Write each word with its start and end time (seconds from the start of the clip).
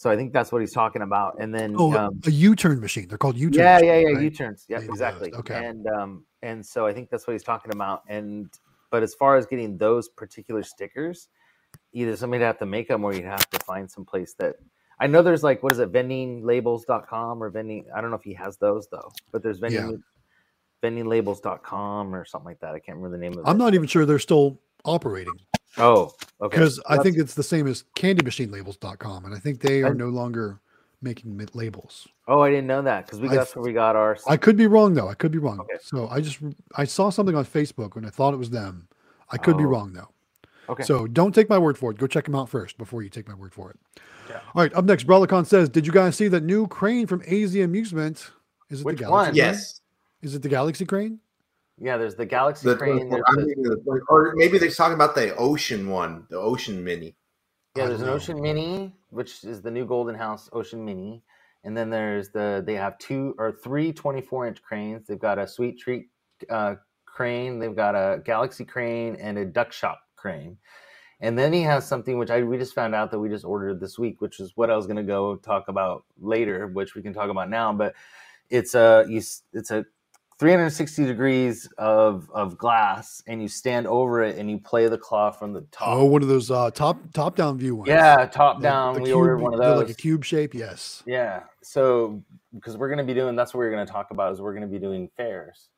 So 0.00 0.08
I 0.08 0.16
think 0.16 0.32
that's 0.32 0.50
what 0.50 0.62
he's 0.62 0.72
talking 0.72 1.02
about. 1.02 1.36
And 1.40 1.54
then 1.54 1.74
Oh, 1.76 1.92
um, 1.92 2.22
a 2.26 2.30
U-turn 2.30 2.80
machine. 2.80 3.06
They're 3.06 3.18
called 3.18 3.36
U-turns. 3.36 3.58
yeah, 3.58 3.80
yeah, 3.82 3.98
yeah, 3.98 4.08
right? 4.14 4.22
U-turns. 4.22 4.64
Yeah, 4.66 4.80
exactly. 4.80 5.30
Okay. 5.34 5.66
And 5.66 5.86
um, 5.88 6.24
and 6.40 6.64
so 6.64 6.86
I 6.86 6.94
think 6.94 7.10
that's 7.10 7.26
what 7.26 7.34
he's 7.34 7.42
talking 7.42 7.70
about. 7.70 8.04
And 8.08 8.48
but 8.90 9.02
as 9.02 9.12
far 9.12 9.36
as 9.36 9.44
getting 9.44 9.76
those 9.76 10.08
particular 10.08 10.62
stickers, 10.62 11.28
either 11.92 12.16
somebody'd 12.16 12.44
have 12.44 12.58
to 12.60 12.64
make 12.66 12.88
them 12.88 13.04
or 13.04 13.12
you'd 13.12 13.26
have 13.26 13.50
to 13.50 13.58
find 13.66 13.90
some 13.90 14.06
place 14.06 14.34
that 14.38 14.56
I 15.00 15.06
know 15.06 15.20
there's 15.20 15.42
like 15.42 15.62
what 15.62 15.74
is 15.74 15.80
it, 15.80 15.92
vendinglabels.com 15.92 17.42
or 17.42 17.50
vending 17.50 17.84
I 17.94 18.00
don't 18.00 18.08
know 18.08 18.16
if 18.16 18.24
he 18.24 18.32
has 18.32 18.56
those 18.56 18.88
though, 18.90 19.12
but 19.32 19.42
there's 19.42 19.58
vending 19.58 20.02
vendinglabels.com 20.82 22.14
or 22.14 22.24
something 22.24 22.46
like 22.46 22.60
that. 22.60 22.74
I 22.74 22.78
can't 22.78 22.96
remember 22.96 23.18
the 23.18 23.20
name 23.20 23.32
of 23.34 23.40
it. 23.40 23.44
I'm 23.44 23.58
not 23.58 23.74
even 23.74 23.86
sure 23.86 24.06
they're 24.06 24.18
still 24.18 24.58
operating 24.86 25.34
Oh, 25.78 26.12
okay. 26.40 26.56
because 26.56 26.80
I 26.88 26.98
think 26.98 27.16
it's 27.16 27.34
the 27.34 27.42
same 27.42 27.66
as 27.66 27.84
candymachinelabels.com, 27.96 29.24
and 29.24 29.34
I 29.34 29.38
think 29.38 29.60
they 29.60 29.82
are 29.82 29.88
I- 29.90 29.94
no 29.94 30.08
longer 30.08 30.58
making 31.02 31.34
mi- 31.36 31.46
labels. 31.54 32.06
Oh, 32.28 32.40
I 32.40 32.50
didn't 32.50 32.66
know 32.66 32.82
that 32.82 33.06
because 33.06 33.20
we 33.20 33.28
I 33.30 33.46
we 33.56 33.72
got 33.72 33.96
our 33.96 34.18
I 34.28 34.36
could 34.36 34.56
be 34.56 34.66
wrong 34.66 34.94
though. 34.94 35.08
I 35.08 35.14
could 35.14 35.32
be 35.32 35.38
wrong. 35.38 35.60
Okay. 35.60 35.78
So 35.82 36.08
I 36.08 36.20
just 36.20 36.38
I 36.76 36.84
saw 36.84 37.08
something 37.10 37.34
on 37.34 37.44
Facebook 37.44 37.96
and 37.96 38.06
I 38.06 38.10
thought 38.10 38.34
it 38.34 38.38
was 38.38 38.50
them. 38.50 38.86
I 39.30 39.36
could 39.38 39.56
be 39.56 39.64
Oh. 39.64 39.68
wrong 39.68 39.92
though. 39.94 40.08
okay. 40.68 40.82
So 40.82 41.06
don't 41.06 41.34
take 41.34 41.48
my 41.48 41.56
word 41.58 41.78
for 41.78 41.90
it. 41.90 41.98
Go 41.98 42.06
check 42.06 42.24
them 42.26 42.34
out 42.34 42.48
first 42.50 42.76
before 42.78 43.02
you 43.02 43.08
take 43.08 43.26
my 43.26 43.34
word 43.34 43.52
for 43.54 43.70
it. 43.70 43.78
Yeah. 44.28 44.36
All 44.54 44.62
right. 44.62 44.74
Up 44.74 44.84
next, 44.84 45.06
Brelicon 45.06 45.46
says, 45.46 45.68
"Did 45.70 45.86
you 45.86 45.92
guys 45.92 46.16
see 46.16 46.28
that 46.28 46.42
new 46.44 46.66
crane 46.66 47.06
from 47.06 47.22
AZ 47.26 47.54
Amusement? 47.56 48.30
Is 48.68 48.80
it 48.80 48.84
Which 48.86 48.98
the 48.98 49.04
Galaxy? 49.04 49.10
one? 49.12 49.24
Crane? 49.26 49.36
Yes. 49.36 49.80
Is 50.22 50.34
it 50.34 50.42
the 50.42 50.48
Galaxy 50.50 50.84
Crane? 50.84 51.18
Yeah, 51.80 51.96
there's 51.96 52.14
the 52.14 52.26
Galaxy 52.26 52.68
The, 52.68 52.76
Crane. 52.76 53.08
The- 53.08 54.02
or 54.08 54.34
maybe 54.36 54.58
they're 54.58 54.70
talking 54.70 54.94
about 54.94 55.14
the 55.14 55.34
ocean 55.36 55.88
one, 55.88 56.26
the 56.28 56.38
ocean 56.38 56.84
mini. 56.84 57.16
Yeah, 57.76 57.86
there's 57.86 58.02
an. 58.02 58.08
Ocean 58.08 58.40
Mini, 58.40 58.92
which 59.10 59.44
is 59.44 59.62
the 59.62 59.70
new 59.70 59.86
Golden 59.86 60.16
House 60.16 60.50
Ocean 60.52 60.84
Mini. 60.84 61.22
And 61.62 61.76
then 61.76 61.88
there's 61.88 62.30
the, 62.30 62.62
they 62.66 62.74
have 62.74 62.98
two 62.98 63.34
or 63.38 63.52
three 63.52 63.92
24 63.92 64.48
inch 64.48 64.62
cranes. 64.62 65.06
They've 65.06 65.18
got 65.18 65.38
a 65.38 65.46
Sweet 65.46 65.78
Treat 65.78 66.08
uh, 66.48 66.76
crane, 67.06 67.58
they've 67.58 67.76
got 67.76 67.94
a 67.94 68.22
Galaxy 68.24 68.64
crane, 68.64 69.16
and 69.16 69.38
a 69.38 69.44
Duck 69.44 69.72
Shop 69.72 70.00
crane. 70.16 70.56
And 71.20 71.38
then 71.38 71.52
he 71.52 71.62
has 71.62 71.86
something 71.86 72.18
which 72.18 72.30
I 72.30 72.42
we 72.42 72.56
just 72.56 72.74
found 72.74 72.94
out 72.94 73.10
that 73.10 73.18
we 73.18 73.28
just 73.28 73.44
ordered 73.44 73.78
this 73.78 73.98
week, 73.98 74.20
which 74.20 74.40
is 74.40 74.52
what 74.56 74.70
I 74.70 74.76
was 74.76 74.86
going 74.86 74.96
to 74.96 75.02
go 75.02 75.36
talk 75.36 75.68
about 75.68 76.04
later, 76.18 76.66
which 76.68 76.94
we 76.94 77.02
can 77.02 77.12
talk 77.12 77.28
about 77.28 77.50
now. 77.50 77.74
But 77.74 77.94
it's 78.48 78.74
a 78.74 79.04
you, 79.06 79.22
it's 79.52 79.70
a 79.70 79.84
360 80.40 81.04
degrees 81.04 81.68
of 81.78 82.28
of 82.32 82.56
glass, 82.56 83.22
and 83.26 83.40
you 83.42 83.46
stand 83.48 83.86
over 83.86 84.22
it 84.22 84.38
and 84.38 84.50
you 84.50 84.58
play 84.58 84.88
the 84.88 84.96
claw 84.98 85.30
from 85.30 85.52
the 85.52 85.60
top. 85.70 85.88
Oh, 85.88 86.04
one 86.06 86.22
of 86.22 86.28
those 86.28 86.50
uh, 86.50 86.70
top 86.70 86.98
top 87.12 87.36
down 87.36 87.58
view 87.58 87.76
ones. 87.76 87.88
Yeah, 87.88 88.24
top 88.26 88.56
The- 88.58 88.62
down. 88.62 88.94
the 88.94 89.00
we 89.00 89.06
cube- 89.06 89.18
ordered 89.18 89.38
one 89.38 89.52
of 89.54 89.60
those. 89.60 89.78
like 89.82 89.90
a 89.90 89.94
cube 89.94 90.24
shape. 90.24 90.54
Yes. 90.54 91.02
yeah. 91.06 91.42
So 91.62 92.22
because 92.54 92.76
we're 92.78 92.88
gonna 92.88 93.04
be 93.04 93.14
doing 93.14 93.36
that's 93.36 93.52
what 93.54 93.58
we're 93.58 93.70
gonna 93.70 93.84
talk 93.86 94.10
about 94.10 94.32
is 94.32 94.40
we're 94.40 94.54
gonna 94.54 94.66
be 94.66 94.78
doing 94.78 95.08
fairs, 95.16 95.68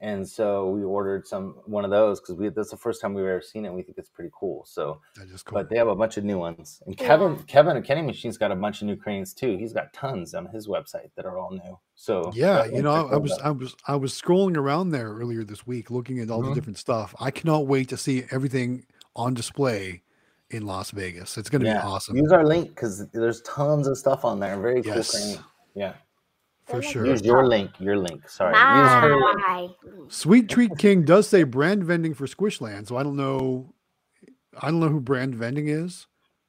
and 0.00 0.26
so 0.28 0.70
we 0.70 0.82
ordered 0.84 1.26
some 1.26 1.56
one 1.66 1.84
of 1.84 1.90
those 1.90 2.20
because 2.20 2.36
we 2.36 2.48
that's 2.50 2.70
the 2.70 2.76
first 2.76 3.00
time 3.00 3.14
we've 3.14 3.24
ever 3.26 3.40
seen 3.40 3.64
it. 3.64 3.68
and 3.68 3.76
We 3.76 3.82
think 3.82 3.98
it's 3.98 4.08
pretty 4.10 4.30
cool. 4.32 4.64
So, 4.66 5.00
That 5.16 5.28
is 5.28 5.42
cool. 5.42 5.54
but 5.58 5.68
they 5.68 5.76
have 5.76 5.88
a 5.88 5.96
bunch 5.96 6.16
of 6.16 6.24
new 6.24 6.38
ones, 6.38 6.82
and 6.86 6.96
Kevin 6.96 7.36
Kevin 7.48 7.76
at 7.76 7.84
Candy 7.84 8.02
Machine's 8.02 8.38
got 8.38 8.52
a 8.52 8.56
bunch 8.56 8.80
of 8.80 8.86
new 8.86 8.96
cranes 8.96 9.34
too. 9.34 9.56
He's 9.56 9.72
got 9.72 9.92
tons 9.92 10.34
on 10.34 10.46
his 10.46 10.68
website 10.68 11.10
that 11.16 11.24
are 11.24 11.38
all 11.38 11.50
new. 11.50 11.78
So 11.96 12.30
yeah, 12.34 12.64
you 12.64 12.82
know, 12.82 13.02
check 13.04 13.12
I 13.12 13.16
was 13.16 13.32
out. 13.32 13.40
I 13.44 13.50
was 13.50 13.76
I 13.88 13.96
was 13.96 14.12
scrolling 14.20 14.56
around 14.56 14.90
there 14.90 15.08
earlier 15.12 15.42
this 15.44 15.66
week, 15.66 15.90
looking 15.90 16.20
at 16.20 16.30
all 16.30 16.42
the 16.42 16.50
Mhm. 16.50 16.54
different 16.54 16.78
stuff. 16.78 17.14
I 17.20 17.30
cannot 17.30 17.66
wait 17.66 17.88
to 17.88 17.96
see 17.96 18.24
everything 18.30 18.84
on 19.16 19.34
display 19.34 20.02
in 20.50 20.64
Las 20.64 20.92
Vegas. 20.92 21.36
It's 21.36 21.50
going 21.50 21.60
to 21.62 21.66
yeah. 21.66 21.82
be 21.82 21.86
awesome 21.88 22.16
Use 22.16 22.32
our 22.32 22.46
link 22.46 22.68
because 22.70 23.06
there's 23.10 23.42
tons 23.42 23.86
of 23.86 23.98
stuff 23.98 24.24
on 24.24 24.38
there. 24.40 24.56
Very 24.58 24.80
cool 24.82 24.94
Yes. 24.94 25.10
crane. 25.10 25.44
Yeah. 25.74 25.94
For 26.68 26.82
sure. 26.82 27.06
Use 27.06 27.22
your 27.22 27.46
link. 27.46 27.70
Your 27.78 27.96
link. 27.96 28.28
Sorry. 28.28 28.52
Use 28.52 28.90
her 28.90 29.16
link. 29.16 29.72
Sweet 30.08 30.48
Treat 30.48 30.76
King 30.76 31.02
does 31.02 31.26
say 31.26 31.42
brand 31.42 31.84
vending 31.84 32.14
for 32.14 32.26
Squishland, 32.26 32.86
so 32.88 32.96
I 32.96 33.02
don't 33.02 33.16
know. 33.16 33.72
I 34.60 34.70
don't 34.70 34.80
know 34.80 34.88
who 34.88 35.00
brand 35.00 35.34
vending 35.34 35.68
is. 35.68 36.06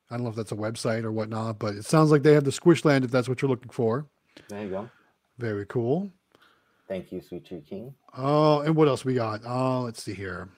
I 0.09 0.15
don't 0.15 0.23
know 0.23 0.29
if 0.29 0.35
that's 0.35 0.51
a 0.51 0.55
website 0.55 1.03
or 1.03 1.11
whatnot, 1.11 1.59
but 1.59 1.75
it 1.75 1.85
sounds 1.85 2.11
like 2.11 2.23
they 2.23 2.33
have 2.33 2.43
the 2.43 2.51
Squishland 2.51 3.03
if 3.05 3.11
that's 3.11 3.29
what 3.29 3.41
you're 3.41 3.49
looking 3.49 3.71
for. 3.71 4.07
There 4.49 4.63
you 4.63 4.69
go. 4.69 4.89
Very 5.37 5.65
cool. 5.67 6.11
Thank 6.87 7.11
you, 7.11 7.21
Sweet 7.21 7.45
Treat 7.45 7.67
King. 7.67 7.93
Oh, 8.17 8.61
and 8.61 8.75
what 8.75 8.87
else 8.87 9.05
we 9.05 9.13
got? 9.13 9.41
Oh, 9.45 9.81
let's 9.81 10.03
see 10.03 10.15
here. 10.15 10.49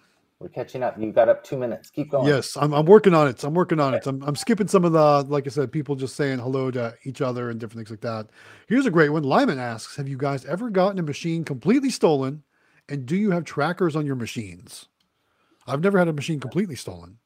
We're 0.41 0.49
catching 0.49 0.81
up. 0.81 0.99
You 0.99 1.11
got 1.11 1.29
up 1.29 1.43
two 1.43 1.55
minutes. 1.55 1.91
Keep 1.91 2.09
going. 2.11 2.27
Yes, 2.27 2.57
I'm, 2.57 2.73
I'm 2.73 2.87
working 2.87 3.13
on 3.13 3.27
it. 3.27 3.43
I'm 3.43 3.53
working 3.53 3.79
on 3.79 3.93
it. 3.93 4.07
I'm, 4.07 4.23
I'm 4.23 4.35
skipping 4.35 4.67
some 4.67 4.83
of 4.83 4.91
the, 4.91 5.23
like 5.31 5.45
I 5.45 5.51
said, 5.51 5.71
people 5.71 5.95
just 5.95 6.15
saying 6.15 6.39
hello 6.39 6.71
to 6.71 6.95
each 7.03 7.21
other 7.21 7.51
and 7.51 7.59
different 7.59 7.87
things 7.87 7.91
like 7.91 8.01
that. 8.01 8.31
Here's 8.67 8.87
a 8.87 8.91
great 8.91 9.09
one. 9.09 9.21
Lyman 9.21 9.59
asks 9.59 9.95
Have 9.97 10.07
you 10.07 10.17
guys 10.17 10.43
ever 10.45 10.71
gotten 10.71 10.97
a 10.97 11.03
machine 11.03 11.43
completely 11.43 11.91
stolen? 11.91 12.41
And 12.89 13.05
do 13.05 13.15
you 13.15 13.29
have 13.29 13.43
trackers 13.45 13.95
on 13.95 14.07
your 14.07 14.15
machines? 14.15 14.87
I've 15.67 15.81
never 15.83 15.99
had 15.99 16.07
a 16.07 16.13
machine 16.13 16.39
completely 16.39 16.75
stolen. 16.75 17.19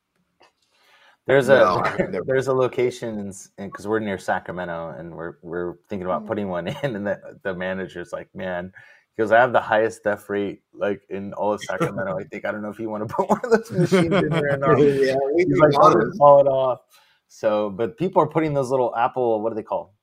There's 1.26 1.48
No, 1.48 1.56
a 1.56 1.80
I've 1.84 2.12
never- 2.12 2.24
there's 2.28 2.48
a 2.48 2.54
location 2.54 3.32
because 3.58 3.88
we're 3.88 4.00
near 4.00 4.18
Sacramento 4.18 4.94
and 4.98 5.16
we're 5.16 5.38
we're 5.42 5.76
thinking 5.88 6.06
about 6.06 6.26
mm. 6.26 6.28
putting 6.28 6.50
one 6.50 6.68
in, 6.68 6.96
and 6.98 7.08
the 7.08 7.40
the 7.44 7.54
manager's 7.54 8.12
like, 8.12 8.28
man. 8.36 8.74
He 9.16 9.22
goes, 9.24 9.32
I 9.32 9.40
have 9.40 9.54
the 9.54 9.62
highest 9.62 10.04
death 10.04 10.30
rate 10.30 10.62
like 10.74 11.02
in 11.10 11.34
all 11.34 11.54
of 11.54 11.62
Sacramento. 11.70 12.18
I 12.20 12.24
think 12.26 12.44
I 12.46 12.52
don't 12.52 12.62
know 12.62 12.70
if 12.70 12.80
you 12.80 12.90
want 12.90 13.08
to 13.08 13.14
put 13.16 13.30
one 13.30 13.40
of 13.44 13.52
those 13.52 13.72
machines 13.92 14.14
in 14.14 14.32
here 14.32 14.50
or 14.52 14.58
not. 14.58 14.78
yeah, 14.80 15.16
we 15.34 15.46
like, 15.46 15.74
"I'll 15.76 15.94
just 15.94 16.20
haul 16.20 16.42
it 16.42 16.48
off. 16.48 16.82
So, 17.28 17.70
but 17.70 17.98
people 17.98 18.22
are 18.22 18.28
putting 18.28 18.54
those 18.54 18.70
little 18.70 18.96
Apple, 18.96 19.42
what 19.42 19.50
do 19.50 19.56
they 19.56 19.64
call 19.64 19.94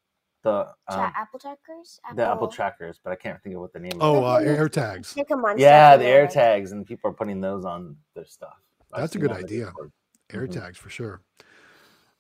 the 0.43 0.65
Tra- 0.91 1.05
um, 1.05 1.13
apple 1.15 1.39
trackers? 1.39 2.01
the 2.17 2.27
Apple 2.27 2.49
trackers? 2.49 3.01
But 3.03 3.13
I 3.13 3.17
can't 3.17 3.41
think 3.43 3.55
of 3.55 3.61
what 3.61 3.73
the 3.73 3.79
name. 3.81 3.93
Is. 3.93 3.99
Oh, 4.01 4.25
of 4.25 4.25
uh, 4.25 4.45
it. 4.45 4.49
air 4.49 4.69
tags. 4.69 5.15
Take 5.15 5.31
a 5.31 5.37
monster 5.37 5.63
yeah, 5.63 5.97
the 5.97 6.07
air 6.07 6.27
tags, 6.27 6.73
and 6.73 6.87
people 6.87 7.11
are 7.11 7.15
putting 7.15 7.41
those 7.41 7.65
on 7.65 7.97
their 8.15 8.25
stuff. 8.25 8.57
That's 8.97 9.15
a 9.15 9.19
good 9.19 9.31
on 9.31 9.39
the 9.39 9.45
idea. 9.45 9.65
Discord. 9.67 9.93
Air 10.33 10.47
Mhm. 10.47 10.53
tags 10.53 10.79
for 10.79 10.89
sure. 10.91 11.21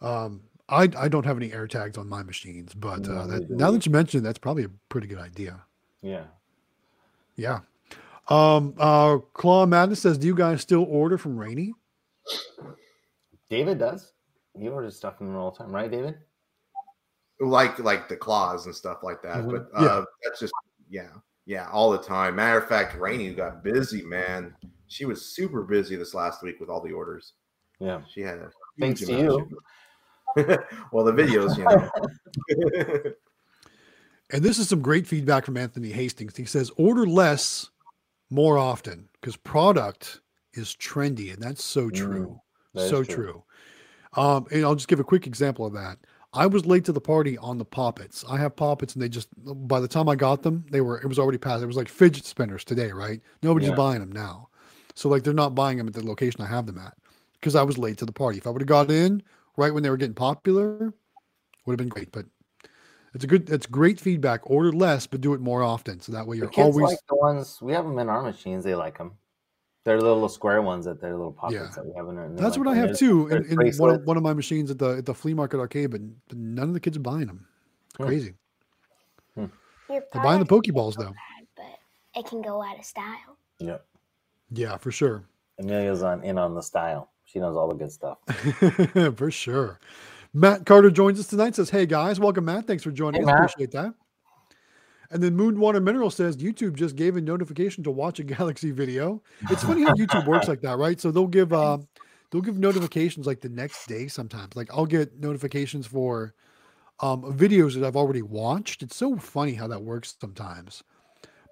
Um, 0.01 0.43
I, 0.69 0.89
I 0.97 1.09
don't 1.09 1.25
have 1.27 1.37
any 1.37 1.53
air 1.53 1.67
tags 1.67 1.99
on 1.99 2.09
my 2.09 2.23
machines, 2.23 2.75
but 2.75 3.09
uh, 3.09 3.27
that, 3.27 3.51
now 3.51 3.71
that 3.71 3.85
you 3.87 3.93
mention 3.93 4.21
it, 4.21 4.23
that's 4.23 4.39
probably 4.39 4.65
a 4.65 4.71
pretty 4.89 5.07
good 5.07 5.19
idea. 5.19 5.61
Yeah. 6.03 6.25
Yeah. 7.37 7.61
Um, 8.29 8.75
uh, 8.79 9.19
Claw 9.35 9.67
Madness 9.67 10.01
says, 10.01 10.19
Do 10.19 10.27
you 10.27 10.35
guys 10.35 10.61
still 10.61 10.85
order 10.85 11.19
from 11.19 11.37
Rainy? 11.39 11.75
David 13.51 13.79
does. 13.79 14.13
He 14.59 14.69
orders 14.69 14.97
stuff 14.97 15.19
from 15.19 15.29
them 15.29 15.37
all 15.37 15.51
the 15.51 15.59
time, 15.59 15.73
right, 15.75 15.91
David? 15.91 16.17
like 17.41 17.79
like 17.81 18.09
the 18.09 18.17
claws 18.17 18.67
and 18.67 18.75
stuff 18.75 18.99
like 19.03 19.21
that. 19.23 19.39
Mhm. 19.39 19.51
But 19.51 19.83
Yeah. 19.83 19.89
uh, 19.89 20.05
that's 20.23 20.39
just 20.39 20.53
yeah, 20.89 21.09
yeah, 21.45 21.69
all 21.73 21.91
the 21.91 21.99
time. 21.99 22.37
Matter 22.37 22.59
of 22.59 22.69
fact, 22.69 22.95
Rainy 22.97 23.35
got 23.35 23.65
busy, 23.65 24.03
man. 24.03 24.55
She 24.87 25.07
was 25.07 25.35
super 25.35 25.63
busy 25.65 25.97
this 25.97 26.15
last 26.15 26.43
week 26.45 26.61
with 26.61 26.69
all 26.69 26.81
the 26.81 26.93
orders. 26.93 27.33
Yeah. 27.81 28.03
She 28.09 28.21
had 28.21 28.39
a 28.39 28.51
Thanks 28.79 29.01
huge 29.01 29.11
to 29.11 29.27
amount 29.27 29.53
of- 30.37 30.65
well, 30.93 31.05
the 31.05 31.13
videos, 31.13 31.57
you 31.59 31.65
know. 31.65 33.13
And 34.33 34.43
this 34.43 34.59
is 34.59 34.69
some 34.69 34.81
great 34.81 35.07
feedback 35.07 35.45
from 35.45 35.57
Anthony 35.57 35.91
Hastings. 35.91 36.37
He 36.37 36.47
says, 36.47 36.71
Order 36.77 37.07
less 37.07 37.71
more 38.31 38.57
often 38.59 39.09
because 39.21 39.37
product 39.37 40.21
is 40.55 40.75
trendy. 40.75 41.33
And 41.33 41.43
that's 41.43 41.63
so 41.63 41.91
true. 41.91 42.41
that 42.75 42.85
is 42.85 42.91
so 42.91 43.05
true. 43.05 43.15
true. 43.15 43.45
Um, 44.15 44.47
and 44.51 44.65
I'll 44.65 44.75
just 44.75 44.89
give 44.89 45.01
a 45.01 45.05
quick 45.05 45.27
example 45.27 45.67
of 45.67 45.75
that. 45.75 45.99
I 46.35 46.47
was 46.47 46.65
late 46.65 46.87
to 46.87 46.93
the 46.93 47.01
party 47.01 47.37
on 47.39 47.59
the 47.59 47.65
poppets. 47.65 48.25
I 48.29 48.39
have 48.39 48.57
poppets, 48.57 48.95
and 48.95 49.03
they 49.03 49.09
just 49.09 49.29
by 49.69 49.81
the 49.81 49.89
time 49.89 50.09
I 50.09 50.17
got 50.17 50.43
them, 50.43 50.65
they 50.71 50.81
were 50.81 50.99
it 50.99 51.07
was 51.07 51.19
already 51.19 51.37
past. 51.37 51.63
It 51.63 51.67
was 51.67 51.77
like 51.77 51.89
fidget 51.89 52.25
spinners 52.25 52.65
today, 52.65 52.91
right? 52.91 53.21
Nobody's 53.43 53.69
Yeah. 53.69 53.75
buying 53.75 54.01
them 54.01 54.13
now, 54.13 54.49
so 54.95 55.11
like 55.11 55.25
they're 55.25 55.35
not 55.35 55.55
buying 55.55 55.77
them 55.77 55.89
at 55.89 55.95
the 55.95 56.05
location 56.05 56.41
I 56.41 56.47
have 56.47 56.65
them 56.65 56.79
at 56.79 56.97
because 57.35 57.55
I 57.55 57.63
was 57.63 57.77
late 57.77 57.99
to 57.99 58.07
the 58.07 58.13
party. 58.13 58.39
If 58.39 58.47
I 58.47 58.51
would 58.51 58.63
have 58.63 58.67
got 58.69 58.91
in 58.91 59.23
right 59.59 59.75
when 59.75 59.83
they 59.83 59.91
were 59.91 59.99
getting 59.99 60.15
popular, 60.15 60.95
would 61.67 61.73
have 61.73 61.79
been 61.79 61.91
great. 61.91 62.13
But 62.13 62.25
it's 63.15 63.25
a 63.25 63.27
good, 63.27 63.49
it's 63.51 63.67
great 63.67 64.01
feedback. 64.01 64.49
Order 64.51 64.73
less, 64.73 65.07
but 65.07 65.21
do 65.21 65.35
it 65.35 65.41
more 65.41 65.63
often, 65.63 66.01
so 66.01 66.13
that 66.13 66.27
way 66.27 66.37
you're 66.37 66.49
kids 66.49 66.65
always 66.77 66.91
like 66.93 66.99
the 67.09 67.17
ones 67.17 67.59
we 67.61 67.73
have 67.73 67.85
them 67.85 67.99
in 67.99 68.09
our 68.09 68.23
machines. 68.23 68.65
They 68.65 68.75
like 68.75 68.99
them. 68.99 69.13
They're 69.85 69.99
the 69.99 70.05
little 70.05 70.29
square 70.29 70.63
ones 70.63 70.85
that 70.85 71.01
they're 71.01 71.17
little 71.17 71.33
pockets 71.33 71.61
Yeah. 71.61 71.71
that 71.75 71.85
we 71.87 71.93
have 71.97 72.09
in 72.09 72.15
there. 72.17 72.29
That's 72.31 72.57
like 72.57 72.67
what 72.67 72.69
I 72.69 72.75
them. 72.75 72.81
have 72.81 72.87
There's- 72.91 72.99
too 73.01 73.27
in, 73.29 73.57
there's 73.59 73.77
in 73.79 73.83
one, 73.83 73.95
of, 73.97 74.05
one 74.05 74.17
of 74.17 74.23
my 74.23 74.33
machines 74.33 74.71
at 74.71 74.79
the 74.79 74.91
at 74.99 75.07
the 75.07 75.15
flea 75.15 75.35
market 75.35 75.59
arcade, 75.59 75.91
but, 75.91 76.01
but 76.29 76.39
none 76.39 76.69
of 76.69 76.75
the 76.75 76.81
kids 76.81 76.97
are 76.97 77.01
buying 77.01 77.27
them. 77.27 77.47
It's 77.89 77.97
Hmm. 77.97 78.05
crazy. 78.05 78.35
Your 79.37 79.51
They're 79.89 80.23
buying 80.23 80.39
the 80.41 80.47
Pokeballs 80.47 80.95
though. 80.97 81.05
bad, 81.11 81.47
but 81.57 82.19
it 82.21 82.27
can 82.27 82.41
go 82.41 82.63
out 82.63 82.79
of 82.79 82.85
style. 82.85 83.37
Yep. 83.59 83.85
Yeah, 84.51 84.77
for 84.79 84.91
sure. 84.93 85.25
Amelia's 85.59 86.03
on 86.03 86.23
in 86.25 86.39
on 86.39 86.55
the 86.55 86.63
style. 86.63 87.11
She 87.25 87.39
knows 87.41 87.57
all 87.57 87.69
the 87.69 87.75
good 87.75 87.93
stuff. 87.93 88.19
for 89.17 89.31
sure. 89.31 89.81
Matt 90.35 90.65
Carter 90.67 90.91
joins 90.91 91.21
us 91.21 91.27
tonight. 91.27 91.55
Says, 91.55 91.71
"Hey 91.71 91.87
guys, 91.87 92.19
welcome, 92.19 92.45
Matt. 92.47 92.67
Thanks 92.67 92.83
for 92.83 92.91
joining 92.91 93.23
Hey, 93.23 93.25
us. 93.25 93.35
Matt. 93.35 93.51
Appreciate 93.51 93.71
that." 93.73 93.95
And 95.11 95.23
then 95.23 95.37
Moonwater 95.37 95.83
Mineral 95.83 96.11
says 96.11 96.39
YouTube 96.39 96.75
just 96.75 96.97
gave 96.97 97.17
a 97.17 97.21
notification 97.21 97.85
to 97.85 97.91
watch 97.91 98.19
a 98.19 98.25
Galaxy 98.25 98.71
video. 98.71 99.23
It's 99.51 99.63
funny 99.63 99.83
how 99.83 99.95
YouTube 99.95 100.27
works 100.27 100.49
like 100.49 100.63
that, 100.63 100.79
right? 100.79 100.99
So 100.99 101.11
they'll 101.11 101.27
give 101.27 101.53
uh, 101.53 101.79
they'll 102.31 102.41
give 102.41 102.59
notifications 102.59 103.27
like 103.27 103.41
the 103.41 103.51
next 103.51 103.87
day 103.87 104.09
sometimes. 104.09 104.57
Like 104.57 104.71
I'll 104.73 104.87
get 104.87 105.21
notifications 105.21 105.87
for 105.87 106.35
um, 107.01 107.23
videos 107.37 107.75
that 107.75 107.85
I've 107.87 107.97
already 107.97 108.23
watched. 108.23 108.83
It's 108.83 108.97
so 108.97 109.17
funny 109.17 109.53
how 109.55 109.67
that 109.69 109.83
works 109.83 110.17
sometimes. 110.19 110.83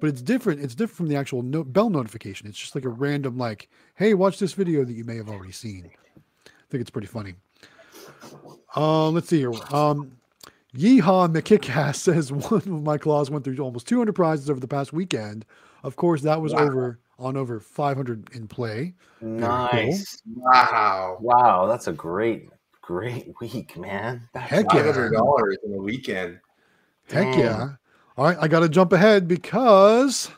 But 0.01 0.09
it's 0.09 0.23
different. 0.23 0.63
It's 0.63 0.75
different 0.75 0.97
from 0.97 1.09
the 1.09 1.17
actual 1.17 1.43
no- 1.43 1.65
bell 1.65 1.91
notification. 1.91 2.49
It's 2.49 2.59
just 2.59 2.75
like 2.75 2.87
a 2.87 2.89
random, 2.89 3.37
like, 3.37 3.69
hey, 3.97 4.15
watch 4.15 4.39
this 4.39 4.55
video 4.55 4.83
that 4.83 4.95
you 4.95 5.05
may 5.05 5.17
have 5.17 5.29
already 5.29 5.53
seen. 5.53 5.91
I 6.47 6.51
think 6.71 6.81
it's 6.81 6.89
pretty 6.89 7.09
funny. 7.09 7.35
Um, 8.77 9.15
let's 9.15 9.29
see 9.29 9.39
here. 9.39 9.53
Um, 9.73 10.13
Yeehaw 10.77 11.33
McKickass 11.35 11.97
says 11.97 12.33
one 12.33 12.53
of 12.55 12.67
my 12.69 12.99
claws 12.99 13.31
went 13.31 13.45
through 13.45 13.57
almost 13.59 13.89
200 13.89 14.13
prizes 14.13 14.49
over 14.51 14.61
the 14.61 14.69
past 14.69 14.93
weekend. 14.93 15.45
Of 15.83 15.97
course, 15.97 16.23
that 16.23 16.41
was 16.41 16.53
Wow. 16.53 16.61
over 16.61 16.99
on 17.19 17.37
over 17.37 17.61
500 17.61 18.31
in 18.35 18.49
play. 18.49 18.95
Nice. 19.21 20.23
Wow. 20.35 21.19
Wow, 21.21 21.67
that's 21.67 21.87
a 21.89 21.93
great, 21.93 22.49
great 22.81 23.33
week, 23.41 23.77
man. 23.77 24.29
That's 24.33 24.49
Heck 24.51 24.67
Five 24.71 24.87
yeah. 24.87 24.93
hundred 24.93 25.13
dollars 25.13 25.59
in 25.65 25.75
a 25.75 25.79
weekend. 25.79 26.39
Heck 27.11 27.25
Dang. 27.33 27.39
yeah. 27.41 27.69
All 28.17 28.25
right, 28.27 28.37
I 28.41 28.49
got 28.49 28.61
to 28.61 28.69
jump 28.69 28.93
ahead 28.93 29.27
because 29.27 30.31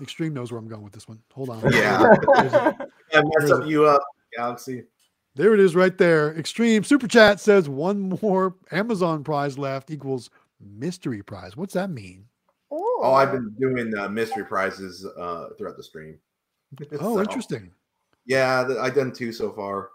Extreme 0.00 0.32
knows 0.34 0.52
where 0.52 0.58
I'm 0.58 0.68
going 0.68 0.82
with 0.82 0.92
this 0.92 1.08
one. 1.08 1.18
Hold 1.34 1.50
on. 1.50 1.72
Yeah. 1.72 2.14
There's 2.36 2.52
a- 2.52 2.76
I 3.14 3.22
mess 3.40 3.50
up 3.50 3.66
you 3.66 3.86
up, 3.86 4.02
Galaxy. 4.36 4.84
There 5.38 5.54
it 5.54 5.60
is 5.60 5.76
right 5.76 5.96
there. 5.96 6.36
Extreme 6.36 6.82
Super 6.82 7.06
Chat 7.06 7.38
says 7.38 7.68
one 7.68 8.18
more 8.20 8.56
Amazon 8.72 9.22
prize 9.22 9.56
left 9.56 9.88
equals 9.88 10.30
mystery 10.60 11.22
prize. 11.22 11.56
What's 11.56 11.74
that 11.74 11.90
mean? 11.90 12.24
Ooh. 12.72 12.98
Oh, 13.02 13.14
I've 13.14 13.30
been 13.30 13.54
doing 13.56 13.96
uh, 13.96 14.08
mystery 14.08 14.44
prizes 14.44 15.06
uh, 15.06 15.50
throughout 15.56 15.76
the 15.76 15.82
stream. 15.84 16.18
Oh, 16.94 17.14
So, 17.14 17.20
interesting. 17.20 17.70
Yeah, 18.26 18.64
th- 18.66 18.80
I've 18.80 18.96
done 18.96 19.12
two 19.12 19.30
so 19.30 19.52
far. 19.52 19.90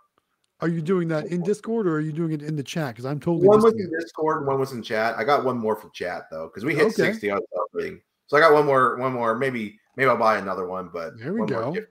Are 0.62 0.70
you 0.70 0.82
doing 0.82 1.10
that 1.10 1.26
in 1.26 1.44
Discord 1.44 1.88
or 1.88 1.96
are 1.96 2.00
you 2.00 2.14
doing 2.14 2.32
it 2.32 2.42
in 2.42 2.56
the 2.56 2.64
chat? 2.64 2.96
Because 2.96 3.06
I'm 3.06 3.20
totally 3.20 3.50
One 3.50 3.62
was 3.62 3.74
in 3.74 3.82
it. 3.82 4.00
Discord, 4.00 4.48
one 4.48 4.62
was 4.62 4.72
in 4.72 4.82
chat. 4.82 5.16
I 5.18 5.26
got 5.26 5.44
one 5.44 5.58
more 5.58 5.76
for 5.76 5.90
chat 5.90 6.28
though, 6.32 6.48
because 6.48 6.64
we 6.64 6.74
hit 6.74 6.88
Okay. 6.88 6.94
sixty 6.94 7.30
on 7.30 7.42
something. 7.54 8.00
So 8.28 8.38
I 8.38 8.40
got 8.40 8.54
one 8.54 8.66
more, 8.66 8.96
one 8.96 9.12
more. 9.12 9.36
Maybe, 9.38 9.78
maybe 9.98 10.08
I'll 10.10 10.16
buy 10.16 10.38
another 10.38 10.66
one. 10.66 10.90
But 10.94 11.20
There 11.20 11.34
we 11.34 11.42
one 11.42 11.52
more 11.52 11.74
go. 11.74 11.82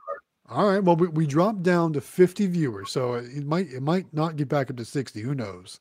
All 0.52 0.68
right. 0.68 0.82
Well, 0.84 0.96
we, 0.96 1.08
we 1.08 1.26
dropped 1.26 1.62
down 1.62 1.92
to 1.94 2.00
50 2.00 2.46
viewers, 2.48 2.90
so 2.90 3.14
it 3.14 3.44
might 3.46 3.70
it 3.72 3.82
might 3.82 4.12
not 4.12 4.36
get 4.36 4.48
back 4.48 4.70
up 4.70 4.76
to 4.76 4.84
60. 4.84 5.20
Who 5.22 5.34
knows? 5.34 5.80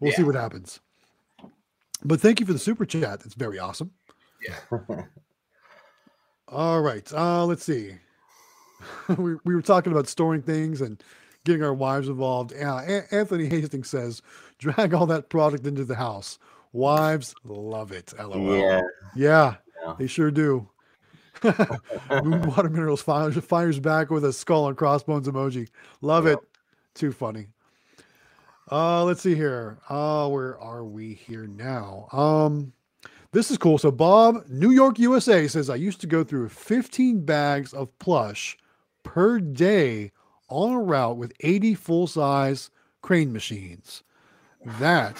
We'll 0.00 0.12
see 0.12 0.22
what 0.24 0.34
happens. 0.34 0.80
But 2.04 2.20
thank 2.20 2.40
you 2.40 2.46
for 2.46 2.52
the 2.52 2.58
super 2.58 2.84
chat. 2.84 3.20
That's 3.20 3.34
very 3.34 3.58
awesome. 3.58 3.92
Yeah. 4.46 5.04
All 6.48 6.80
right. 6.80 7.10
Uh, 7.12 7.46
let's 7.46 7.64
see. 7.64 7.94
we, 9.16 9.36
we 9.44 9.54
were 9.54 9.62
talking 9.62 9.92
about 9.92 10.08
storing 10.08 10.42
things 10.42 10.80
and 10.80 11.02
getting 11.44 11.62
our 11.62 11.72
wives 11.74 12.08
involved. 12.08 12.52
Uh, 12.52 12.78
Anthony 13.12 13.46
Hastings 13.46 13.88
says, 13.88 14.20
drag 14.58 14.92
all 14.92 15.06
that 15.06 15.28
product 15.28 15.66
into 15.66 15.84
the 15.84 15.94
house. 15.94 16.38
Wives 16.72 17.34
love 17.44 17.92
it. 17.92 18.12
LOL. 18.18 18.56
yeah. 18.56 18.80
Yeah, 19.14 19.54
Yeah. 19.84 19.94
they 19.98 20.06
sure 20.08 20.30
do. 20.30 20.68
Water 22.10 22.68
Minerals 22.70 23.02
fires, 23.02 23.36
fires 23.38 23.78
back 23.80 24.10
with 24.10 24.24
a 24.24 24.32
skull 24.32 24.68
and 24.68 24.76
crossbones 24.76 25.28
emoji. 25.28 25.68
Love 26.00 26.26
Yep. 26.26 26.38
it. 26.38 26.48
Too 26.94 27.12
funny. 27.12 27.46
Uh, 28.70 29.04
let's 29.04 29.20
see 29.22 29.34
here. 29.34 29.78
Uh, 29.88 30.28
where 30.28 30.58
are 30.58 30.84
we 30.84 31.14
here 31.14 31.46
now? 31.46 32.06
Um, 32.12 32.72
this 33.32 33.50
is 33.50 33.58
cool. 33.58 33.78
So 33.78 33.90
Bob, 33.90 34.44
New 34.48 34.70
York, 34.70 34.98
USA 34.98 35.48
says 35.48 35.68
I 35.70 35.74
used 35.76 36.00
to 36.02 36.06
go 36.06 36.22
through 36.22 36.48
15 36.50 37.24
bags 37.24 37.72
of 37.72 37.96
plush 37.98 38.56
per 39.02 39.40
day 39.40 40.12
on 40.48 40.72
a 40.72 40.80
route 40.80 41.16
with 41.16 41.32
80 41.40 41.74
full 41.74 42.06
size 42.06 42.70
crane 43.00 43.32
machines. 43.32 44.02
That 44.78 45.16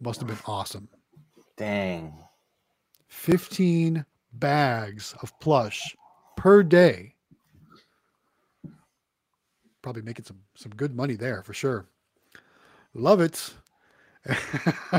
must 0.00 0.20
have 0.20 0.28
been 0.28 0.38
awesome. 0.46 0.88
Dang. 1.56 2.12
15 3.08 4.04
bags 4.38 5.14
of 5.22 5.38
plush 5.40 5.96
per 6.36 6.62
day. 6.62 7.14
Probably 9.82 10.02
making 10.02 10.24
some 10.24 10.38
some 10.54 10.72
good 10.72 10.94
money 10.94 11.14
there 11.14 11.42
for 11.42 11.54
sure. 11.54 11.86
Love 12.94 13.20
it. 13.20 13.52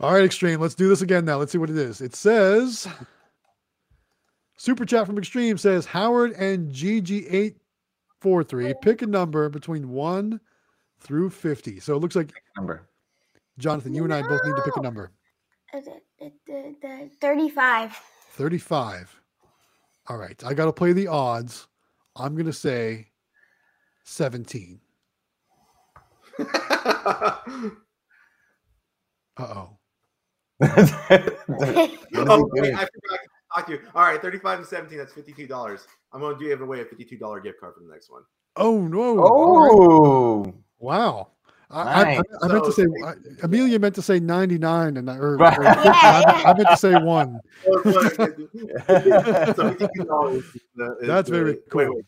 All 0.00 0.12
right, 0.14 0.24
Extreme. 0.24 0.60
Let's 0.60 0.74
do 0.74 0.88
this 0.88 1.02
again 1.02 1.24
now. 1.24 1.36
Let's 1.38 1.52
see 1.52 1.58
what 1.58 1.70
it 1.70 1.76
is. 1.76 2.00
It 2.00 2.16
says 2.16 2.88
Super 4.56 4.84
chat 4.84 5.06
from 5.06 5.18
Extreme 5.18 5.58
says 5.58 5.86
Howard 5.86 6.32
and 6.32 6.72
GG843 6.72 8.74
pick 8.82 9.02
a 9.02 9.06
number 9.06 9.48
between 9.48 9.90
1 9.90 10.40
through 11.00 11.30
50. 11.30 11.78
So 11.80 11.94
it 11.96 12.00
looks 12.00 12.16
like 12.16 12.32
Number. 12.56 12.88
Jonathan, 13.58 13.94
you 13.94 14.02
and 14.04 14.12
I 14.12 14.22
both 14.22 14.40
need 14.44 14.56
to 14.56 14.62
pick 14.62 14.76
a 14.76 14.82
number. 14.82 15.12
Uh, 15.72 15.80
the- 15.80 16.00
the- 16.18 16.32
the- 16.46 16.76
the 16.82 17.10
35. 17.20 17.96
35. 18.30 19.20
All 20.08 20.16
right. 20.16 20.42
I 20.44 20.54
got 20.54 20.66
to 20.66 20.72
play 20.72 20.92
the 20.92 21.08
odds. 21.08 21.68
I'm 22.16 22.34
going 22.34 22.46
to 22.46 22.52
say 22.52 23.08
17. 24.04 24.80
Uh 29.40 29.46
oh. 29.54 29.70
oh, 30.62 30.68
wait, 32.52 32.74
I 32.74 32.84
forgot 32.84 32.90
to 32.92 33.28
talk 33.54 33.66
to 33.66 33.72
you. 33.72 33.80
All 33.94 34.02
right, 34.02 34.20
thirty-five 34.20 34.58
and 34.58 34.68
seventeen. 34.68 34.98
That's 34.98 35.14
fifty-two 35.14 35.46
dollars. 35.46 35.86
I'm 36.12 36.20
going 36.20 36.38
to 36.38 36.44
give 36.44 36.60
away 36.60 36.82
a 36.82 36.84
fifty-two 36.84 37.16
dollar 37.16 37.40
gift 37.40 37.60
card 37.60 37.74
for 37.74 37.82
the 37.82 37.90
next 37.90 38.10
one. 38.10 38.22
Oh, 38.56 38.82
no. 38.86 39.18
All 39.18 39.60
right. 39.60 39.70
oh. 39.72 40.54
Wow. 40.78 41.28
I, 41.72 41.82
I, 41.82 42.16
I, 42.16 42.22
I 42.42 42.48
meant 42.48 42.64
to 42.64 42.72
say, 42.72 42.86
I, 43.04 43.14
Amelia 43.44 43.78
meant 43.78 43.94
to 43.94 44.02
say 44.02 44.18
99, 44.18 44.96
and 44.96 45.08
I, 45.08 45.16
or, 45.16 45.36
Right. 45.36 45.56
or 45.56 45.62
50. 45.62 45.88
I, 45.88 46.42
I 46.46 46.54
meant 46.54 46.68
to 46.68 46.76
say 46.76 46.94
one. 46.96 47.40
so 49.54 49.74
fifty-two 49.74 50.04
dollars. 50.04 50.44
That's 51.02 51.28
very 51.28 51.52
Wait, 51.52 51.70
cool. 51.70 51.78
wait, 51.94 52.04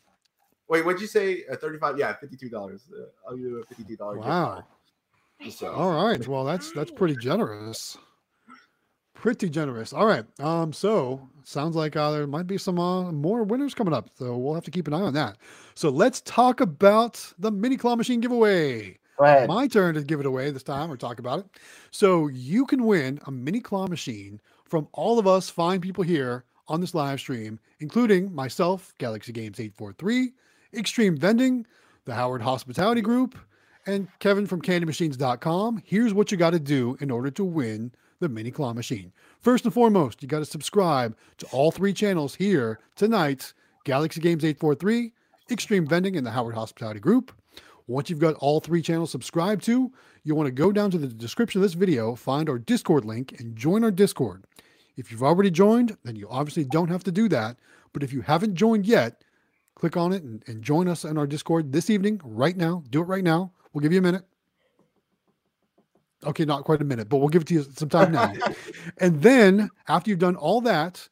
wait. 0.69 0.85
What'd 0.85 1.00
you 1.00 1.06
say? 1.06 1.44
Uh, 1.50 1.56
Thirty-five? 1.56 1.97
Yeah, 1.99 2.14
fifty-two 2.14 2.49
dollars. 2.49 2.82
Uh, 2.93 3.05
I'll 3.29 3.37
give 3.37 3.44
you 3.47 3.61
a 3.61 3.64
fifty-two 3.67 3.97
dollar. 3.97 4.19
Wow. 4.19 4.64
So, 5.50 5.73
All 5.73 5.93
right. 5.93 6.26
Well, 6.26 6.44
that's 6.44 6.73
that's 6.73 6.91
pretty 6.91 7.17
generous. 7.17 7.97
Pretty 9.14 9.49
generous. 9.49 9.93
All 9.93 10.06
right. 10.06 10.25
Um. 10.41 10.73
So 10.73 11.29
sounds 11.44 11.76
like 11.76 11.94
uh, 11.97 12.11
there 12.11 12.26
might 12.26 12.47
be 12.49 12.59
some 12.59 12.81
uh, 12.81 13.12
more 13.12 13.44
winners 13.44 13.75
coming 13.75 13.94
up. 13.94 14.11
So 14.19 14.37
we'll 14.37 14.55
have 14.55 14.64
to 14.64 14.70
keep 14.73 14.88
an 14.88 14.94
eye 14.94 15.00
on 15.03 15.14
that. 15.14 15.37
So 15.76 15.88
let's 15.91 16.20
talk 16.23 16.61
about 16.61 17.32
the 17.38 17.53
mini 17.53 17.76
claw 17.76 17.94
machine 17.94 18.20
giveaway. 18.20 18.99
Go 19.19 19.25
ahead. 19.25 19.49
My 19.49 19.67
turn 19.69 19.94
to 19.94 20.03
give 20.03 20.20
it 20.20 20.26
away 20.26 20.50
this 20.50 20.62
time 20.62 20.91
or 20.91 20.97
talk 20.97 21.19
about 21.19 21.41
it. 21.41 21.47
So 21.91 22.29
you 22.29 22.67
can 22.67 22.85
win 22.85 23.20
a 23.26 23.31
mini 23.31 23.61
claw 23.61 23.87
machine 23.87 24.40
from 24.64 24.88
all 24.92 25.19
of 25.19 25.26
us 25.26 25.50
fine 25.50 25.81
people 25.81 26.04
here 26.04 26.45
on 26.69 26.81
this 26.81 26.95
live 26.95 27.21
stream, 27.21 27.59
including 27.81 28.35
myself, 28.35 28.95
Galaxy 28.99 29.33
Games 29.33 29.61
843, 29.61 30.33
Xtreme 30.75 31.19
Vending, 31.19 31.66
the 32.04 32.14
Howard 32.14 32.42
Hospitality 32.42 33.00
Group, 33.00 33.37
and 33.87 34.09
Kevin 34.21 34.47
from 34.47 34.62
CandyMachines.com. 34.62 35.83
Here's 35.85 36.14
what 36.14 36.31
you 36.31 36.38
got 36.38 36.50
to 36.50 36.61
do 36.61 36.97
in 37.00 37.11
order 37.11 37.31
to 37.33 37.45
win 37.45 37.92
the 38.21 38.28
mini 38.28 38.50
claw 38.50 38.73
machine. 38.73 39.12
First 39.40 39.64
and 39.64 39.75
foremost, 39.75 40.23
you 40.23 40.28
got 40.28 40.38
to 40.38 40.45
subscribe 40.45 41.16
to 41.38 41.47
all 41.52 41.71
three 41.71 41.92
channels 41.92 42.35
here 42.35 42.78
tonight 42.97 43.52
Galaxy 43.85 44.21
Games 44.21 44.45
843, 44.45 45.12
Xtreme 45.50 45.88
Vending, 45.88 46.16
and 46.16 46.25
the 46.25 46.31
Howard 46.31 46.54
Hospitality 46.54 47.00
Group. 47.00 47.33
Once 47.86 48.08
you've 48.08 48.18
got 48.18 48.34
all 48.36 48.60
three 48.60 48.82
channels 48.82 49.10
subscribed 49.10 49.64
to, 49.64 49.92
you'll 50.22 50.36
want 50.36 50.46
to 50.46 50.52
go 50.52 50.72
down 50.72 50.90
to 50.90 50.98
the 50.98 51.08
description 51.08 51.60
of 51.60 51.62
this 51.62 51.74
video, 51.74 52.14
find 52.14 52.48
our 52.48 52.58
Discord 52.58 53.04
link, 53.04 53.38
and 53.38 53.56
join 53.56 53.84
our 53.84 53.90
Discord. 53.90 54.44
If 54.96 55.10
you've 55.10 55.22
already 55.22 55.50
joined, 55.50 55.96
then 56.04 56.16
you 56.16 56.28
obviously 56.28 56.64
don't 56.64 56.88
have 56.88 57.04
to 57.04 57.12
do 57.12 57.28
that. 57.30 57.56
But 57.92 58.02
if 58.02 58.12
you 58.12 58.22
haven't 58.22 58.54
joined 58.54 58.86
yet, 58.86 59.24
click 59.74 59.96
on 59.96 60.12
it 60.12 60.22
and, 60.22 60.42
and 60.46 60.62
join 60.62 60.88
us 60.88 61.04
in 61.04 61.18
our 61.18 61.26
Discord 61.26 61.72
this 61.72 61.90
evening, 61.90 62.20
right 62.24 62.56
now. 62.56 62.84
Do 62.90 63.00
it 63.00 63.06
right 63.06 63.24
now. 63.24 63.52
We'll 63.72 63.82
give 63.82 63.92
you 63.92 63.98
a 63.98 64.02
minute. 64.02 64.24
Okay, 66.24 66.44
not 66.44 66.64
quite 66.64 66.80
a 66.80 66.84
minute, 66.84 67.08
but 67.08 67.16
we'll 67.16 67.28
give 67.28 67.42
it 67.42 67.48
to 67.48 67.54
you 67.54 67.66
some 67.74 67.88
time 67.88 68.12
now. 68.12 68.32
and 68.98 69.22
then 69.22 69.70
after 69.88 70.10
you've 70.10 70.20
done 70.20 70.36
all 70.36 70.60
that, 70.60 71.08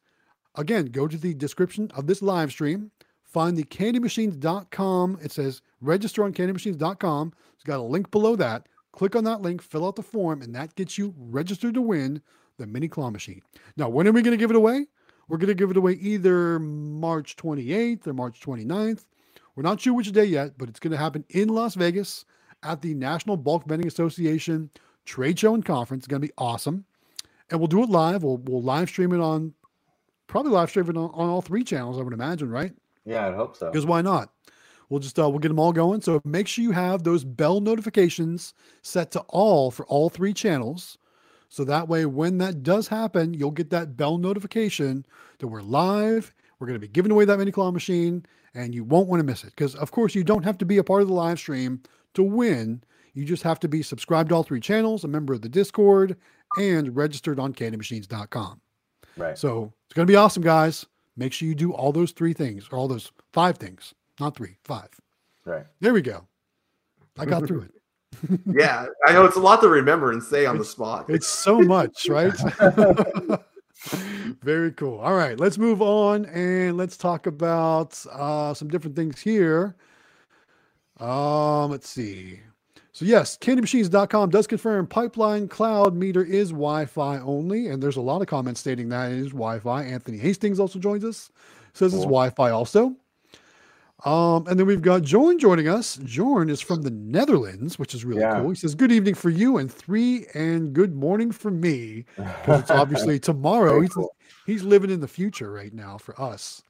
again, 0.55 0.85
go 0.85 1.07
to 1.07 1.17
the 1.17 1.33
description 1.33 1.91
of 1.95 2.07
this 2.07 2.21
live 2.21 2.51
stream, 2.51 2.91
find 3.31 3.55
the 3.57 3.63
candymachines.com. 3.63 5.19
It 5.21 5.31
says 5.31 5.61
register 5.79 6.23
on 6.23 6.33
candymachines.com. 6.33 7.33
It's 7.53 7.63
got 7.63 7.79
a 7.79 7.83
link 7.83 8.11
below 8.11 8.35
that. 8.35 8.67
Click 8.91 9.15
on 9.15 9.23
that 9.23 9.41
link, 9.41 9.61
fill 9.61 9.87
out 9.87 9.95
the 9.95 10.03
form, 10.03 10.41
and 10.41 10.53
that 10.53 10.75
gets 10.75 10.97
you 10.97 11.13
registered 11.17 11.73
to 11.75 11.81
win 11.81 12.21
the 12.57 12.67
mini 12.67 12.87
claw 12.89 13.09
machine. 13.09 13.41
Now, 13.77 13.87
when 13.87 14.07
are 14.07 14.11
we 14.11 14.21
going 14.21 14.37
to 14.37 14.37
give 14.37 14.49
it 14.49 14.57
away? 14.57 14.87
We're 15.29 15.37
going 15.37 15.47
to 15.47 15.55
give 15.55 15.71
it 15.71 15.77
away 15.77 15.93
either 15.93 16.59
March 16.59 17.37
28th 17.37 18.05
or 18.05 18.13
March 18.13 18.41
29th. 18.41 19.05
We're 19.55 19.63
not 19.63 19.79
sure 19.79 19.93
which 19.93 20.11
day 20.11 20.25
yet, 20.25 20.57
but 20.57 20.67
it's 20.67 20.79
going 20.79 20.91
to 20.91 20.97
happen 20.97 21.23
in 21.29 21.47
Las 21.47 21.75
Vegas 21.75 22.25
at 22.63 22.81
the 22.81 22.93
National 22.93 23.37
Bulk 23.37 23.65
Vending 23.65 23.87
Association 23.87 24.69
trade 25.05 25.39
show 25.39 25.53
and 25.53 25.63
conference. 25.63 26.01
It's 26.01 26.07
going 26.07 26.21
to 26.21 26.27
be 26.27 26.33
awesome. 26.37 26.85
And 27.49 27.59
we'll 27.59 27.67
do 27.67 27.83
it 27.83 27.89
live. 27.89 28.23
We'll, 28.23 28.37
we'll 28.37 28.61
live 28.61 28.89
stream 28.89 29.13
it 29.13 29.21
on, 29.21 29.53
probably 30.27 30.51
live 30.51 30.69
stream 30.69 30.89
it 30.89 30.97
on, 30.97 31.11
on 31.13 31.29
all 31.29 31.41
three 31.41 31.63
channels, 31.63 31.97
I 31.97 32.03
would 32.03 32.13
imagine, 32.13 32.49
right? 32.49 32.73
Yeah, 33.05 33.27
I 33.27 33.33
hope 33.33 33.55
so. 33.55 33.67
Because 33.67 33.85
why 33.85 34.01
not? 34.01 34.31
We'll 34.89 34.99
just 34.99 35.17
uh, 35.17 35.29
we'll 35.29 35.39
get 35.39 35.47
them 35.47 35.59
all 35.59 35.71
going. 35.71 36.01
So 36.01 36.21
make 36.25 36.47
sure 36.47 36.63
you 36.63 36.71
have 36.71 37.03
those 37.03 37.23
bell 37.23 37.61
notifications 37.61 38.53
set 38.81 39.11
to 39.11 39.21
all 39.29 39.71
for 39.71 39.85
all 39.85 40.09
three 40.09 40.33
channels. 40.33 40.97
So 41.47 41.63
that 41.65 41.87
way, 41.87 42.05
when 42.05 42.37
that 42.39 42.63
does 42.63 42.87
happen, 42.87 43.33
you'll 43.33 43.51
get 43.51 43.69
that 43.71 43.97
bell 43.97 44.17
notification 44.17 45.05
that 45.39 45.47
we're 45.47 45.61
live. 45.61 46.33
We're 46.59 46.67
going 46.67 46.79
to 46.79 46.85
be 46.85 46.91
giving 46.91 47.11
away 47.11 47.25
that 47.25 47.39
mini 47.39 47.51
claw 47.51 47.71
machine, 47.71 48.25
and 48.53 48.75
you 48.75 48.83
won't 48.83 49.07
want 49.07 49.19
to 49.19 49.25
miss 49.25 49.43
it. 49.43 49.51
Because 49.51 49.75
of 49.75 49.91
course, 49.91 50.13
you 50.13 50.23
don't 50.23 50.43
have 50.43 50.57
to 50.59 50.65
be 50.65 50.77
a 50.77 50.83
part 50.83 51.01
of 51.01 51.07
the 51.07 51.13
live 51.13 51.39
stream 51.39 51.81
to 52.13 52.23
win. 52.23 52.83
You 53.13 53.25
just 53.25 53.43
have 53.43 53.59
to 53.61 53.67
be 53.67 53.83
subscribed 53.83 54.29
to 54.29 54.35
all 54.35 54.43
three 54.43 54.59
channels, 54.59 55.03
a 55.03 55.07
member 55.07 55.33
of 55.33 55.41
the 55.41 55.49
Discord, 55.49 56.15
and 56.57 56.95
registered 56.95 57.39
on 57.39 57.53
candymachines.com. 57.53 58.61
Right. 59.17 59.37
So 59.37 59.73
it's 59.85 59.93
going 59.93 60.07
to 60.07 60.11
be 60.11 60.15
awesome, 60.17 60.43
guys. 60.43 60.85
Make 61.21 61.33
sure 61.33 61.47
you 61.47 61.53
do 61.53 61.71
all 61.71 61.91
those 61.91 62.13
three 62.13 62.33
things, 62.33 62.67
or 62.71 62.79
all 62.79 62.87
those 62.87 63.11
five 63.31 63.59
things, 63.59 63.93
not 64.19 64.35
three, 64.35 64.57
five. 64.63 64.89
Right. 65.45 65.67
There 65.79 65.93
we 65.93 66.01
go. 66.01 66.25
I 67.15 67.25
got 67.25 67.45
through 67.45 67.61
it. 67.61 68.39
Yeah, 68.51 68.87
I 69.05 69.13
know 69.13 69.23
it's 69.25 69.35
a 69.35 69.39
lot 69.39 69.61
to 69.61 69.69
remember 69.69 70.11
and 70.11 70.23
say 70.23 70.47
on 70.47 70.57
the 70.57 70.65
spot. 70.65 71.11
It's 71.11 71.27
so 71.27 71.61
much, 71.61 72.09
right? 72.09 72.33
Very 74.41 74.71
cool. 74.71 74.97
All 74.97 75.13
right, 75.13 75.39
let's 75.39 75.59
move 75.59 75.79
on 75.79 76.25
and 76.25 76.75
let's 76.75 76.97
talk 76.97 77.27
about 77.27 78.03
uh, 78.11 78.55
some 78.55 78.67
different 78.67 78.95
things 78.95 79.21
here. 79.21 79.75
Um, 80.99 81.69
let's 81.69 81.87
see. 81.87 82.39
So 82.93 83.05
yes, 83.05 83.37
candymachines.com 83.37 84.29
does 84.31 84.47
confirm 84.47 84.85
pipeline 84.85 85.47
cloud 85.47 85.95
meter 85.95 86.23
is 86.23 86.49
Wi-Fi 86.49 87.19
only, 87.19 87.67
and 87.67 87.81
there's 87.81 87.95
a 87.95 88.01
lot 88.01 88.21
of 88.21 88.27
comments 88.27 88.59
stating 88.59 88.89
that 88.89 89.11
it 89.11 89.17
is 89.17 89.27
Wi-Fi. 89.29 89.83
Anthony 89.83 90.17
Hastings 90.17 90.59
also 90.59 90.77
joins 90.77 91.05
us, 91.05 91.31
says 91.73 91.93
it's 91.93 92.03
Wi-Fi 92.03 92.49
also. 92.49 92.95
Um, 94.03 94.47
and 94.47 94.59
then 94.59 94.65
we've 94.65 94.81
got 94.81 95.03
Jorn 95.03 95.37
joining 95.39 95.67
us. 95.67 95.97
Jorn 95.97 96.49
is 96.49 96.59
from 96.59 96.81
the 96.81 96.89
Netherlands, 96.89 97.77
which 97.77 97.93
is 97.93 98.03
really 98.03 98.21
Yeah. 98.21 98.41
cool. 98.41 98.49
He 98.49 98.55
says, 98.55 98.73
"Good 98.73 98.91
evening 98.91 99.13
for 99.13 99.29
you, 99.29 99.57
and 99.57 99.71
three, 99.71 100.25
and 100.33 100.73
good 100.73 100.95
morning 100.95 101.31
for 101.31 101.51
me." 101.51 102.05
Because 102.17 102.61
it's 102.61 102.71
obviously 102.71 103.19
tomorrow. 103.19 103.79
He's 103.79 103.93
cool. 103.93 104.13
he's 104.47 104.63
living 104.63 104.89
in 104.89 105.01
the 105.01 105.07
future 105.07 105.51
right 105.51 105.71
now 105.73 105.97
for 105.99 106.19
us. 106.19 106.63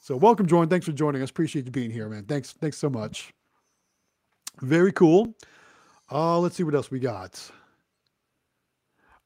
So 0.00 0.16
welcome, 0.16 0.46
Jordan. 0.46 0.70
Thanks 0.70 0.86
for 0.86 0.92
joining 0.92 1.22
us. 1.22 1.28
Appreciate 1.30 1.66
you 1.66 1.70
being 1.70 1.90
here, 1.90 2.08
man. 2.08 2.24
Thanks, 2.24 2.52
thanks 2.52 2.78
so 2.78 2.88
much. 2.88 3.32
Very 4.60 4.92
cool. 4.92 5.34
Uh, 6.10 6.38
let's 6.38 6.56
see 6.56 6.62
what 6.62 6.74
else 6.74 6.90
we 6.90 7.00
got. 7.00 7.50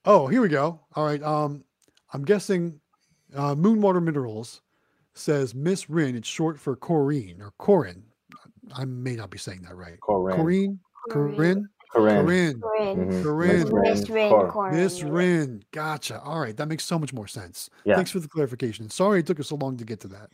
Oh, 0.05 0.27
here 0.27 0.41
we 0.41 0.49
go. 0.49 0.81
All 0.95 1.05
right. 1.05 1.23
Um, 1.23 1.65
I'm 2.13 2.25
guessing 2.25 2.81
uh, 3.35 3.55
Moonwater 3.55 4.03
Minerals 4.03 4.63
says 5.15 5.55
Miss 5.55 5.91
Rin. 5.91 6.17
It's 6.17 6.29
short 6.29 6.59
for 6.59 6.77
Corrine 6.77 7.41
or 7.41 7.53
Corin. 7.59 8.03
I 8.73 8.85
may 8.85 9.17
not 9.17 9.31
be 9.31 9.39
saying 9.39 9.63
that 9.63 9.77
right. 9.77 10.01
Corinne. 10.01 10.39
Corrine, 10.39 10.79
Corinne, 11.11 11.37
Corinne. 11.91 12.61
Corinne, 12.61 12.61
Corinne. 12.61 13.67
Mhm. 13.67 13.83
Miss 13.83 14.01
Miss 14.01 14.11
Rin 14.11 14.73
Miss 14.73 15.01
yeah. 15.01 15.09
Rin. 15.09 15.63
Gotcha. 15.73 16.21
All 16.21 16.41
right. 16.41 16.57
That 16.57 16.69
makes 16.69 16.85
so 16.85 16.99
much 16.99 17.13
more 17.13 17.27
sense. 17.27 17.71
Yeah. 17.85 17.97
Thanks 17.97 18.11
for 18.11 18.21
the 18.21 18.29
clarification. 18.29 18.89
Sorry 18.91 19.21
it 19.21 19.27
took 19.27 19.41
us 19.41 19.49
so 19.49 19.57
long 19.57 19.77
to 19.79 19.85
get 19.85 20.01
to 20.01 20.09
that. 20.09 20.31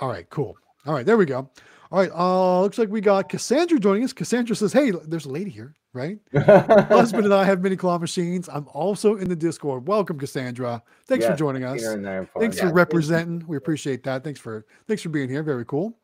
All 0.00 0.08
right, 0.08 0.28
cool. 0.30 0.56
All 0.86 0.94
right, 0.94 1.04
there 1.04 1.16
we 1.16 1.26
go. 1.26 1.50
All 1.90 2.00
right, 2.00 2.10
uh, 2.12 2.60
looks 2.60 2.76
like 2.76 2.90
we 2.90 3.00
got 3.00 3.30
Cassandra 3.30 3.78
joining 3.78 4.04
us. 4.04 4.12
Cassandra 4.12 4.54
says, 4.54 4.74
"Hey, 4.74 4.90
there's 4.90 5.24
a 5.24 5.30
lady 5.30 5.50
here, 5.50 5.74
right? 5.94 6.18
Husband 6.34 7.24
and 7.24 7.32
I 7.32 7.44
have 7.44 7.62
mini 7.62 7.76
claw 7.76 7.98
machines. 7.98 8.46
I'm 8.48 8.66
also 8.74 9.16
in 9.16 9.28
the 9.28 9.36
Discord. 9.36 9.88
Welcome, 9.88 10.18
Cassandra. 10.18 10.82
Thanks 11.06 11.24
for 11.24 11.34
joining 11.34 11.64
us. 11.64 11.78
Peter 11.80 11.94
in 11.94 12.02
there 12.02 12.26
for 12.26 12.40
Thanks 12.40 12.56
us. 12.58 12.62
for 12.62 12.72
representing. 12.74 13.42
We 13.46 13.56
appreciate 13.56 14.02
that. 14.04 14.22
Thanks 14.22 14.38
for 14.38 14.66
thanks 14.86 15.02
for 15.02 15.08
being 15.08 15.30
here. 15.30 15.42
Very 15.42 15.64
cool. 15.64 15.96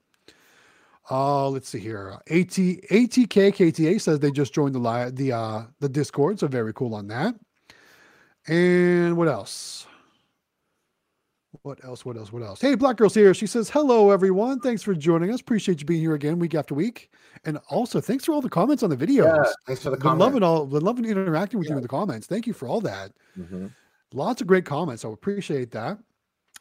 Uh, 1.10 1.50
let's 1.50 1.68
see 1.68 1.80
here. 1.80 2.12
AT 2.30 2.48
ATK 2.48 3.52
KTA 3.52 4.00
says 4.00 4.18
they 4.20 4.30
just 4.30 4.54
joined 4.54 4.74
the 4.74 4.78
live 4.78 5.14
the 5.16 5.32
uh 5.32 5.64
the 5.80 5.88
Discord, 5.88 6.38
so 6.40 6.46
very 6.46 6.72
cool 6.72 6.94
on 6.94 7.08
that. 7.08 7.34
And 8.46 9.18
what 9.18 9.28
else? 9.28 9.86
What 11.62 11.82
else? 11.84 12.04
What 12.04 12.16
else? 12.16 12.32
What 12.32 12.42
else? 12.42 12.60
Hey, 12.60 12.74
Black 12.74 12.96
Girl's 12.96 13.14
here. 13.14 13.32
She 13.34 13.46
says, 13.46 13.70
Hello, 13.70 14.10
everyone. 14.10 14.60
Thanks 14.60 14.82
for 14.82 14.94
joining 14.94 15.32
us. 15.32 15.40
Appreciate 15.40 15.80
you 15.80 15.86
being 15.86 16.00
here 16.00 16.14
again 16.14 16.38
week 16.38 16.54
after 16.54 16.74
week. 16.74 17.10
And 17.44 17.58
also, 17.68 18.00
thanks 18.00 18.24
for 18.24 18.32
all 18.32 18.40
the 18.40 18.48
comments 18.50 18.82
on 18.82 18.90
the 18.90 18.96
videos. 18.96 19.24
Yeah, 19.36 19.52
thanks 19.66 19.82
for 19.82 19.90
the 19.90 19.96
been 19.96 20.02
comment. 20.02 20.20
loving 20.20 20.42
all, 20.42 20.66
loving 20.66 21.04
interacting 21.04 21.58
with 21.58 21.68
you 21.68 21.76
in 21.76 21.82
the 21.82 21.88
comments. 21.88 22.26
Thank 22.26 22.46
you 22.46 22.52
for 22.52 22.66
all 22.68 22.80
that. 22.82 23.12
Mhm. 23.38 23.70
Lots 24.12 24.40
of 24.40 24.46
great 24.46 24.64
comments. 24.64 25.04
I 25.04 25.08
appreciate 25.10 25.70
that. 25.72 25.98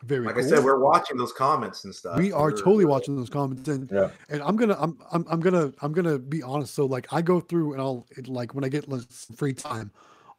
Very 0.03 0.25
Like 0.25 0.35
cool. 0.35 0.43
I 0.43 0.47
said, 0.47 0.63
we're 0.63 0.79
watching 0.79 1.17
those 1.17 1.31
comments 1.31 1.85
and 1.85 1.95
stuff. 1.95 2.17
we 2.17 2.31
are 2.33 2.47
We're- 2.47 2.57
totally 2.57 2.85
watching 2.85 3.15
those 3.15 3.29
comments 3.29 3.69
and 3.69 3.89
Yeah. 3.89 4.09
and 4.29 4.41
i'm 4.41 4.57
gonna 4.57 4.75
I'm, 4.77 4.97
I'm 5.13 5.25
i'm 5.29 5.39
gonna 5.39 5.71
i'm 5.81 5.93
gonna 5.93 6.19
be 6.19 6.43
honest 6.43 6.73
so 6.73 6.85
like 6.85 7.07
i 7.13 7.21
go 7.21 7.39
through 7.39 7.71
and 7.73 7.81
i'll 7.81 8.05
it, 8.17 8.27
like 8.27 8.53
when 8.53 8.65
i 8.65 8.67
get 8.67 8.89
like, 8.89 9.09
free 9.37 9.53
time 9.53 9.91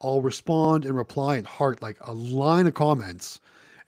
i'll 0.03 0.21
respond 0.21 0.85
and 0.85 0.95
reply 0.95 1.37
and 1.37 1.47
heart 1.47 1.81
like 1.81 1.97
a 2.03 2.13
line 2.13 2.67
of 2.67 2.75
comments 2.75 3.41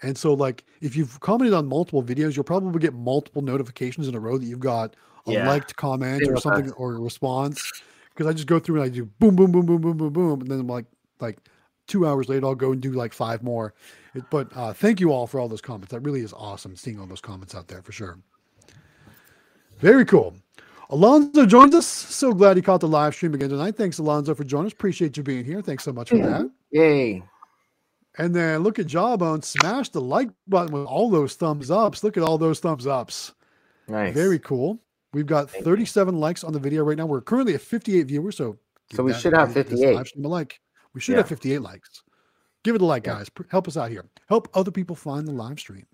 and 0.03 0.17
so 0.17 0.35
like 0.35 0.65
if 0.81 0.97
you've 0.97 1.19
commented 1.21 1.55
on 1.55 1.67
multiple 1.67 2.03
videos 2.03 2.35
you'll 2.37 2.45
probably 2.45 2.79
get 2.81 2.95
multiple 2.95 3.43
notifications 3.43 4.09
in 4.09 4.15
a 4.15 4.21
row 4.21 4.37
that 4.39 4.47
you've 4.47 4.61
got 4.61 4.95
a 5.27 5.33
Yeah. 5.33 5.47
liked 5.47 5.75
comment 5.77 6.23
Same 6.25 6.35
or 6.35 6.37
something 6.37 6.67
us. 6.69 6.75
or 6.77 6.95
a 6.97 7.01
response 7.01 7.73
because 8.11 8.27
i 8.27 8.33
just 8.33 8.47
go 8.47 8.59
through 8.59 8.77
and 8.77 8.85
i 8.85 8.89
do 8.89 9.05
boom 9.05 9.37
boom 9.37 9.51
boom 9.53 9.67
boom 9.67 9.81
boom 9.81 9.97
boom 9.97 10.13
boom 10.13 10.41
and 10.41 10.51
then 10.51 10.61
i'm 10.61 10.67
like 10.67 10.87
like 11.21 11.39
two 11.87 12.07
hours 12.07 12.29
later 12.29 12.47
i'll 12.47 12.55
go 12.55 12.73
and 12.73 12.81
do 12.83 12.93
like 12.93 13.13
five 13.13 13.43
more 13.43 13.75
it, 14.15 14.25
but 14.31 14.49
uh, 14.57 14.73
thank 14.73 15.01
you 15.01 15.13
all 15.13 15.27
for 15.27 15.41
all 15.41 15.49
those 15.49 15.61
comments 15.61 15.93
that 15.93 16.01
really 16.01 16.21
is 16.21 16.33
awesome 16.33 16.77
seeing 16.77 16.99
all 17.01 17.07
those 17.07 17.21
comments 17.21 17.55
out 17.55 17.69
there 17.69 17.83
for 17.83 17.93
sure 17.93 18.19
very 19.79 20.05
cool. 20.07 20.35
Alonzo 20.89 21.45
joins 21.45 21.75
us. 21.75 21.87
So 21.87 22.33
glad 22.33 22.57
he 22.57 22.63
caught 22.63 22.81
the 22.81 22.89
live 22.89 23.15
stream 23.15 23.35
again 23.35 23.51
tonight. 23.51 23.77
Thanks, 23.77 23.99
Alonzo, 23.99 24.35
for 24.35 24.45
joining 24.45 24.67
us. 24.67 24.73
Appreciate 24.73 25.17
you 25.17 25.23
being 25.23 25.45
here. 25.45 25.61
Thanks 25.61 25.85
so 25.85 25.93
much 25.93 26.09
for 26.09 26.17
that. 26.19 26.51
Yay. 26.71 27.23
And 28.19 28.35
then 28.35 28.63
look 28.63 28.79
at 28.79 28.87
Jawbone. 28.87 29.43
Smash 29.43 29.91
the 29.91 30.01
like 30.01 30.31
button 30.49 30.73
with 30.73 30.87
all 30.87 31.11
those 31.11 31.35
thumbs 31.35 31.71
ups. 31.71 32.03
Look 32.03 32.17
at 32.17 32.23
all 32.23 32.39
those 32.39 32.61
thumbs 32.61 32.87
ups. 32.87 33.33
Nice. 33.89 34.15
Very 34.15 34.39
cool. 34.39 34.79
We've 35.13 35.27
got 35.27 35.51
Thank 35.51 35.61
you. 35.61 35.71
37 35.71 36.19
likes 36.19 36.43
on 36.45 36.53
the 36.53 36.59
video 36.59 36.83
right 36.85 36.97
now. 36.97 37.07
We're 37.07 37.21
currently 37.21 37.55
at 37.55 37.61
58 37.61 38.03
viewers. 38.05 38.37
So, 38.37 38.59
So 38.93 39.03
we 39.03 39.13
should 39.15 39.33
have 39.35 39.55
give 39.55 39.69
this 39.69 39.81
58. 39.81 39.95
live 39.95 40.09
stream 40.09 40.25
a 40.25 40.29
like. 40.29 40.61
We 40.95 41.01
should 41.01 41.13
Yeah. 41.13 41.19
have 41.19 41.29
58 41.29 41.59
likes. 41.61 42.03
Give 42.65 42.75
it 42.75 42.81
a 42.83 42.85
like, 42.85 43.07
Yeah. 43.07 43.15
guys. 43.15 43.29
Help 43.51 43.69
us 43.69 43.77
out 43.77 43.91
here. 43.91 44.05
Help 44.29 44.49
other 44.55 44.71
people 44.71 44.97
find 44.97 45.27
the 45.27 45.33
live 45.33 45.61
stream. 45.61 45.87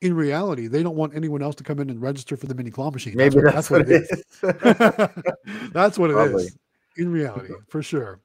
In 0.00 0.14
reality, 0.14 0.66
they 0.66 0.82
don't 0.82 0.96
want 0.96 1.14
anyone 1.14 1.42
else 1.42 1.54
to 1.56 1.64
come 1.64 1.78
in 1.78 1.90
and 1.90 2.00
register 2.00 2.36
for 2.36 2.46
the 2.46 2.54
mini 2.54 2.70
claw 2.70 2.90
machine. 2.90 3.14
Maybe 3.16 3.40
that's, 3.42 3.68
what, 3.70 3.82
it 3.82 3.90
is. 3.90 4.08
that's 5.72 5.98
what 5.98 6.10
it 6.10 6.16
is 6.34 6.56
in 6.96 7.12
reality, 7.12 7.52
for 7.68 7.82
sure. 7.82 8.20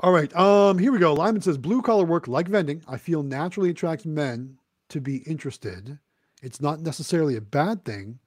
All 0.00 0.12
right. 0.12 0.34
Um, 0.36 0.78
here 0.78 0.92
we 0.92 0.98
go. 0.98 1.14
Lyman 1.14 1.40
says 1.40 1.56
blue 1.56 1.80
collar 1.80 2.04
work 2.04 2.26
like 2.28 2.48
vending, 2.48 2.82
I 2.88 2.96
feel 2.96 3.22
naturally 3.22 3.70
attracts 3.70 4.04
men 4.04 4.58
to 4.88 5.00
be 5.00 5.18
interested. 5.18 5.98
It's 6.42 6.60
not 6.60 6.80
necessarily 6.80 7.36
a 7.36 7.40
bad 7.40 7.84
thing, 7.84 8.18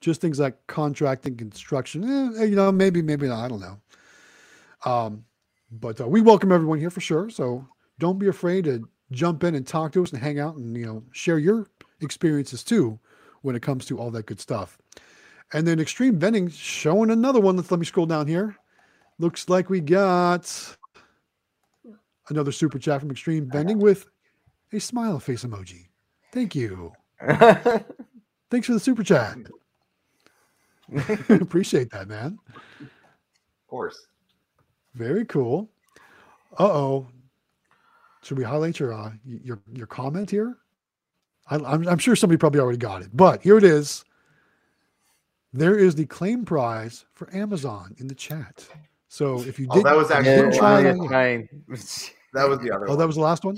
just 0.00 0.20
things 0.20 0.38
like 0.38 0.66
contracting, 0.66 1.36
construction. 1.36 2.04
eh, 2.38 2.44
you 2.44 2.56
know, 2.56 2.70
maybe, 2.70 3.02
maybe 3.02 3.26
not. 3.26 3.44
I 3.44 3.48
don't 3.48 3.60
know. 3.60 3.80
Um, 4.84 5.24
but 5.70 6.00
uh, 6.00 6.06
we 6.06 6.20
welcome 6.20 6.52
everyone 6.52 6.78
here 6.78 6.90
for 6.90 7.00
sure. 7.00 7.30
So 7.30 7.66
don't 7.98 8.18
be 8.18 8.28
afraid 8.28 8.64
to 8.64 8.88
jump 9.10 9.44
in 9.44 9.54
and 9.54 9.66
talk 9.66 9.92
to 9.92 10.02
us 10.02 10.12
and 10.12 10.20
hang 10.20 10.38
out 10.38 10.56
and 10.56 10.76
you 10.76 10.84
know 10.86 11.02
share 11.12 11.38
your 11.38 11.66
experiences 12.00 12.64
too 12.64 12.98
when 13.42 13.56
it 13.56 13.62
comes 13.62 13.86
to 13.86 13.98
all 13.98 14.10
that 14.10 14.26
good 14.26 14.40
stuff. 14.40 14.78
And 15.52 15.66
then 15.66 15.78
Xtreme 15.78 16.16
Vending 16.16 16.48
showing 16.50 17.10
another 17.10 17.40
one. 17.40 17.56
Let's 17.56 17.70
let 17.70 17.80
me 17.80 17.86
scroll 17.86 18.06
down 18.06 18.26
here. 18.26 18.56
Looks 19.18 19.48
like 19.48 19.70
we 19.70 19.80
got 19.80 20.76
another 22.28 22.52
super 22.52 22.78
chat 22.78 23.00
from 23.00 23.10
Xtreme 23.10 23.52
Vending 23.52 23.78
with 23.78 24.06
a 24.72 24.80
smile 24.80 25.18
face 25.20 25.44
emoji. 25.44 25.88
Thank 26.32 26.54
you. 26.54 26.92
Thanks 27.20 28.66
for 28.66 28.72
the 28.72 28.80
super 28.80 29.02
chat. 29.02 29.38
Appreciate 31.28 31.90
that, 31.90 32.08
man. 32.08 32.38
Of 32.80 33.68
course. 33.68 34.06
Very 34.94 35.24
cool. 35.24 35.70
Uh 36.58 36.64
oh. 36.64 37.06
Should 38.22 38.38
we 38.38 38.44
highlight 38.44 38.78
your 38.78 38.92
uh, 38.92 39.12
your 39.24 39.60
your 39.72 39.86
comment 39.86 40.30
here? 40.30 40.56
I, 41.48 41.56
I'm 41.56 41.86
I'm 41.88 41.98
sure 41.98 42.16
somebody 42.16 42.38
probably 42.38 42.60
already 42.60 42.78
got 42.78 43.02
it, 43.02 43.10
but 43.12 43.42
here 43.42 43.58
it 43.58 43.64
is. 43.64 44.04
There 45.52 45.78
is 45.78 45.94
the 45.94 46.06
claim 46.06 46.44
prize 46.44 47.04
for 47.12 47.32
Amazon 47.34 47.94
in 47.98 48.08
the 48.08 48.14
chat. 48.14 48.66
So 49.14 49.40
if 49.42 49.60
you 49.60 49.68
Oh, 49.70 49.76
did, 49.76 49.84
that 49.84 49.94
was 49.96 50.10
Yeah, 50.10 50.16
actually 50.16 50.34
didn't 50.34 50.54
try 50.54 50.72
last- 50.72 50.82
that 50.82 50.96
yeah, 50.96 51.02
yet. 51.38 51.48
fine. 51.68 52.08
that 52.32 52.48
was 52.48 52.58
the 52.58 52.72
other 52.72 52.86
oh, 52.86 52.90
one. 52.90 52.98
that 52.98 53.06
was 53.06 53.14
the 53.14 53.22
last 53.22 53.44
one. 53.44 53.56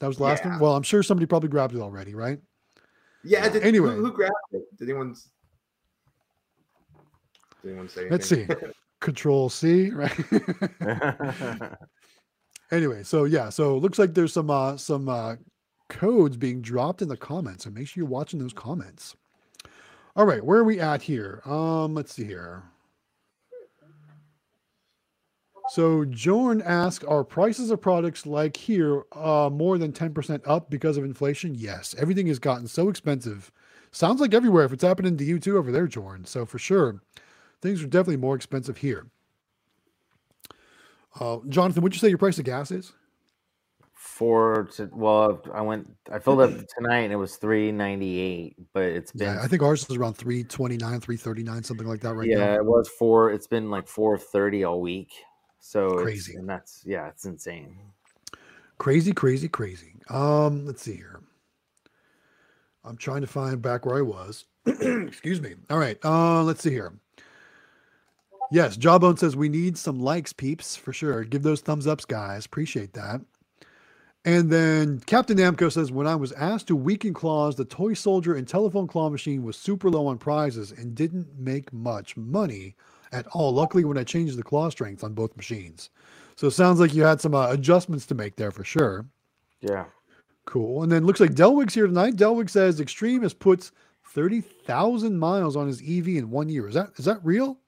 That 0.00 0.06
was 0.06 0.16
the 0.16 0.22
last 0.22 0.46
one. 0.46 0.58
Well, 0.58 0.74
I'm 0.74 0.82
sure 0.82 1.02
somebody 1.02 1.26
probably 1.26 1.50
grabbed 1.50 1.74
it 1.74 1.80
already, 1.80 2.14
right? 2.14 2.38
yeah. 3.22 3.46
Did, 3.50 3.64
Anyway. 3.64 3.90
who, 3.96 4.06
who 4.06 4.12
grabbed 4.12 4.32
it? 4.52 4.62
Did 4.78 4.88
anyone? 4.88 5.14
Did 7.62 7.68
anyone 7.72 7.88
say? 7.90 8.08
Let's 8.08 8.26
see. 8.26 8.46
Control 9.02 9.50
C, 9.50 9.90
right? 9.92 10.18
anyway, 12.70 13.02
so 13.02 13.24
yeah, 13.24 13.50
so 13.50 13.76
it 13.76 13.80
looks 13.80 13.98
like 13.98 14.14
there's 14.14 14.32
some 14.32 14.48
uh 14.48 14.78
some 14.78 15.10
uh 15.10 15.36
codes 15.90 16.38
being 16.38 16.62
dropped 16.62 17.02
in 17.02 17.08
the 17.08 17.16
comments, 17.18 17.64
so 17.64 17.70
make 17.70 17.88
sure 17.88 18.00
you're 18.00 18.08
watching 18.08 18.38
those 18.40 18.54
comments. 18.54 19.14
All 20.16 20.24
right, 20.24 20.42
where 20.42 20.60
are 20.60 20.64
we 20.64 20.80
at 20.80 21.02
here? 21.02 21.42
Um, 21.44 21.94
let's 21.94 22.14
see 22.14 22.24
here. 22.24 22.62
So 25.70 26.04
Jorn 26.04 26.62
asked, 26.64 27.04
are 27.06 27.24
prices 27.24 27.70
of 27.70 27.80
products 27.80 28.26
like 28.26 28.56
here 28.56 29.04
uh, 29.12 29.48
more 29.50 29.78
than 29.78 29.92
10% 29.92 30.42
up 30.46 30.68
because 30.70 30.96
of 30.96 31.04
inflation? 31.04 31.54
Yes. 31.54 31.94
Everything 31.98 32.26
has 32.26 32.38
gotten 32.38 32.66
so 32.66 32.88
expensive. 32.88 33.50
Sounds 33.90 34.20
like 34.20 34.34
everywhere 34.34 34.64
if 34.64 34.72
it's 34.72 34.84
happening 34.84 35.16
to 35.16 35.24
you 35.24 35.38
too 35.38 35.56
over 35.56 35.72
there, 35.72 35.86
Jorn. 35.86 36.26
So 36.26 36.44
for 36.44 36.58
sure, 36.58 37.00
things 37.62 37.82
are 37.82 37.86
definitely 37.86 38.18
more 38.18 38.34
expensive 38.34 38.78
here. 38.78 39.06
Uh, 41.18 41.38
Jonathan, 41.48 41.82
would 41.82 41.94
you 41.94 42.00
say 42.00 42.08
your 42.08 42.18
price 42.18 42.38
of 42.38 42.44
gas 42.44 42.70
is? 42.70 42.92
Four 43.92 44.68
to 44.76 44.90
well, 44.92 45.40
I 45.52 45.62
went. 45.62 45.88
I 46.12 46.18
filled 46.18 46.40
up 46.40 46.50
tonight 46.76 47.00
and 47.00 47.12
it 47.12 47.16
was 47.16 47.36
three 47.36 47.72
ninety 47.72 48.20
eight, 48.20 48.56
but 48.72 48.82
it's 48.82 49.12
been 49.12 49.28
Yeah, 49.28 49.42
I 49.42 49.48
think 49.48 49.62
ours 49.62 49.88
is 49.88 49.96
around 49.96 50.14
329, 50.14 51.00
339, 51.00 51.62
something 51.62 51.86
like 51.86 52.00
that 52.00 52.14
right 52.14 52.28
yeah, 52.28 52.36
now. 52.36 52.54
it 52.56 52.64
was 52.64 52.88
four. 52.88 53.30
It's 53.32 53.46
been 53.46 53.70
like 53.70 53.88
four 53.88 54.18
thirty 54.18 54.62
all 54.62 54.80
week. 54.80 55.12
So 55.66 55.86
it's- 55.86 56.02
Crazy. 56.02 56.34
and 56.36 56.46
that's 56.46 56.82
yeah, 56.84 57.08
it's 57.08 57.24
insane. 57.24 57.78
Crazy, 58.76 59.12
crazy, 59.12 59.48
crazy. 59.48 59.94
Um, 60.10 60.66
let's 60.66 60.82
see 60.82 60.94
here. 60.96 61.20
I'm 62.84 62.98
trying 62.98 63.22
to 63.22 63.26
find 63.26 63.62
back 63.62 63.86
where 63.86 63.96
I 63.96 64.02
was. 64.02 64.44
Excuse 64.66 65.40
me. 65.40 65.54
All 65.70 65.78
right. 65.78 65.96
Uh, 66.04 66.42
let's 66.42 66.62
see 66.62 66.70
here. 66.70 66.92
Yes, 68.52 68.76
Jawbone 68.76 69.16
says 69.16 69.36
we 69.36 69.48
need 69.48 69.78
some 69.78 70.00
likes, 70.00 70.34
peeps, 70.34 70.76
for 70.76 70.92
sure. 70.92 71.24
Give 71.24 71.42
those 71.42 71.62
thumbs 71.62 71.86
ups, 71.86 72.04
guys. 72.04 72.44
Appreciate 72.44 72.92
that. 72.92 73.22
And 74.26 74.50
then 74.50 75.00
Captain 75.06 75.38
Namco 75.38 75.72
says, 75.72 75.90
when 75.90 76.06
I 76.06 76.14
was 76.14 76.32
asked 76.32 76.66
to 76.66 76.76
weaken 76.76 77.14
claws, 77.14 77.56
the 77.56 77.64
toy 77.64 77.94
soldier 77.94 78.34
and 78.34 78.46
telephone 78.46 78.86
claw 78.86 79.08
machine 79.08 79.44
was 79.44 79.56
super 79.56 79.88
low 79.88 80.06
on 80.08 80.18
prizes 80.18 80.72
and 80.72 80.94
didn't 80.94 81.38
make 81.38 81.72
much 81.72 82.16
money 82.18 82.76
at 83.14 83.26
all. 83.28 83.52
Luckily, 83.52 83.84
when 83.84 83.96
I 83.96 84.04
changed 84.04 84.36
the 84.36 84.42
claw 84.42 84.68
strength 84.68 85.04
on 85.04 85.14
both 85.14 85.36
machines. 85.36 85.90
So 86.36 86.48
it 86.48 86.50
sounds 86.50 86.80
like 86.80 86.92
you 86.94 87.04
had 87.04 87.20
some 87.20 87.34
uh, 87.34 87.48
adjustments 87.50 88.06
to 88.06 88.14
make 88.14 88.34
there 88.36 88.50
for 88.50 88.64
sure. 88.64 89.06
Yeah. 89.60 89.84
Cool. 90.46 90.82
And 90.82 90.90
then 90.92 91.06
looks 91.06 91.20
like 91.20 91.30
Delwig's 91.34 91.74
here 91.74 91.86
tonight. 91.86 92.16
Delwig 92.16 92.50
says 92.50 92.80
Extreme 92.80 93.22
has 93.22 93.32
put 93.32 93.70
30,000 94.12 95.16
miles 95.18 95.56
on 95.56 95.66
his 95.66 95.80
EV 95.80 96.08
in 96.08 96.30
one 96.30 96.48
year. 96.48 96.68
Is 96.68 96.74
that 96.74 96.90
is 96.96 97.04
that 97.04 97.20
real? 97.24 97.58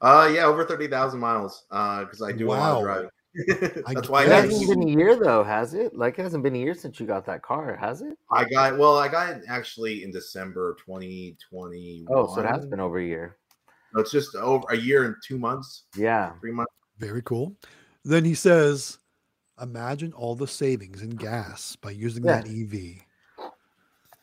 Uh, 0.00 0.30
yeah, 0.34 0.44
over 0.44 0.64
thirty 0.64 0.88
thousand 0.88 1.20
miles. 1.20 1.64
Uh, 1.70 2.04
because 2.04 2.22
I 2.22 2.32
do 2.32 2.48
a 2.48 2.48
lot 2.48 2.58
Wow. 2.58 2.78
of 2.78 2.82
driving. 2.84 3.10
I 3.86 3.94
That's 3.94 4.08
why 4.08 4.22
I 4.22 4.24
it 4.24 4.28
hasn't 4.30 4.68
been 4.70 4.88
a 4.88 4.90
year 4.90 5.14
though, 5.16 5.44
has 5.44 5.74
it? 5.74 5.94
Like 5.94 6.18
it 6.18 6.22
hasn't 6.22 6.42
been 6.42 6.56
a 6.56 6.58
year 6.58 6.74
since 6.74 6.98
you 6.98 7.06
got 7.06 7.24
that 7.26 7.42
car, 7.42 7.76
has 7.76 8.00
it? 8.00 8.16
I 8.32 8.44
got 8.48 8.78
well, 8.78 8.96
I 8.96 9.08
got 9.08 9.28
it 9.36 9.42
actually 9.46 10.02
in 10.02 10.10
December 10.10 10.74
2021. 10.84 12.06
Oh, 12.10 12.34
so 12.34 12.40
it 12.40 12.46
has 12.46 12.64
been 12.66 12.80
over 12.80 12.98
a 12.98 13.04
year. 13.04 13.36
No, 13.94 14.00
it's 14.00 14.10
just 14.12 14.34
over 14.36 14.64
a 14.70 14.76
year 14.76 15.04
and 15.04 15.16
two 15.26 15.38
months, 15.38 15.84
Yeah. 15.96 16.32
three 16.40 16.52
months. 16.52 16.72
Very 16.98 17.22
cool. 17.22 17.56
Then 18.04 18.24
he 18.24 18.34
says, 18.34 18.98
imagine 19.60 20.12
all 20.12 20.34
the 20.34 20.46
savings 20.46 21.02
in 21.02 21.10
gas 21.10 21.76
by 21.76 21.90
using 21.90 22.24
Yeah. 22.24 22.40
that 22.42 22.48
EV. 22.48 23.02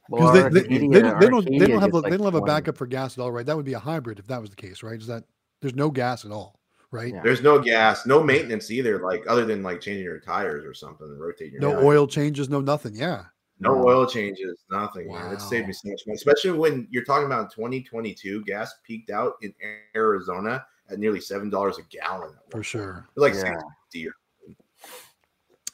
Because 0.09 0.39
our 0.43 0.49
they, 0.49 0.61
they, 0.61 0.77
they, 0.87 1.01
don't, 1.01 1.19
they 1.19 1.27
don't 1.27 1.45
they 1.45 1.67
don't 1.67 1.81
have 1.81 1.93
a, 1.93 2.01
gets 2.01 2.11
they 2.11 2.17
don't 2.17 2.25
have 2.33 2.35
a 2.35 2.41
backup 2.41 2.77
for 2.77 2.87
gas 2.87 3.17
at 3.17 3.21
all, 3.21 3.31
right? 3.31 3.45
That 3.45 3.57
would 3.57 3.65
be 3.65 3.73
a 3.73 3.79
hybrid 3.79 4.19
if 4.19 4.27
that 4.27 4.39
was 4.39 4.49
the 4.49 4.55
case, 4.55 4.81
right? 4.81 4.97
Is 4.99 5.07
that 5.07 5.25
there's 5.61 5.75
no 5.75 5.91
gas 5.91 6.23
at 6.23 6.31
all, 6.31 6.61
right? 6.91 7.13
Yeah. 7.13 7.21
There's 7.23 7.41
no 7.41 7.59
gas, 7.59 8.05
no 8.05 8.23
maintenance 8.23 8.71
either, 8.71 8.99
like 8.99 9.25
other 9.27 9.43
than 9.43 9.63
like 9.63 9.81
changing 9.81 10.05
your 10.05 10.19
tires 10.21 10.63
or 10.63 10.73
something 10.73 11.05
and 11.07 11.19
rotating 11.19 11.53
your 11.55 11.61
No 11.61 11.71
tires. 11.73 11.83
oil 11.83 12.07
changes, 12.07 12.47
no 12.47 12.61
nothing. 12.61 12.95
Yeah. 12.95 13.25
No 13.59 13.75
No. 13.75 13.87
oil 13.87 14.05
changes, 14.05 14.63
nothing, 14.69 15.11
man. 15.11 15.33
It 15.33 15.41
saved 15.41 15.67
me 15.67 15.73
so 15.73 15.89
much 15.89 16.01
money, 16.05 16.15
especially 16.15 16.51
when 16.51 16.87
you're 16.91 17.03
talking 17.03 17.25
about 17.25 17.51
2022. 17.51 18.43
Gas 18.45 18.73
peaked 18.83 19.09
out 19.09 19.33
in 19.41 19.53
Arizona 19.95 20.65
at 20.89 20.99
nearly 20.99 21.19
seven 21.19 21.49
dollars 21.49 21.77
a 21.79 21.83
gallon. 21.83 22.33
For 22.51 22.63
sure. 22.63 23.07
Like 23.15 23.33
Yeah. 23.33 23.59
60 23.91 24.07
or 24.07 24.13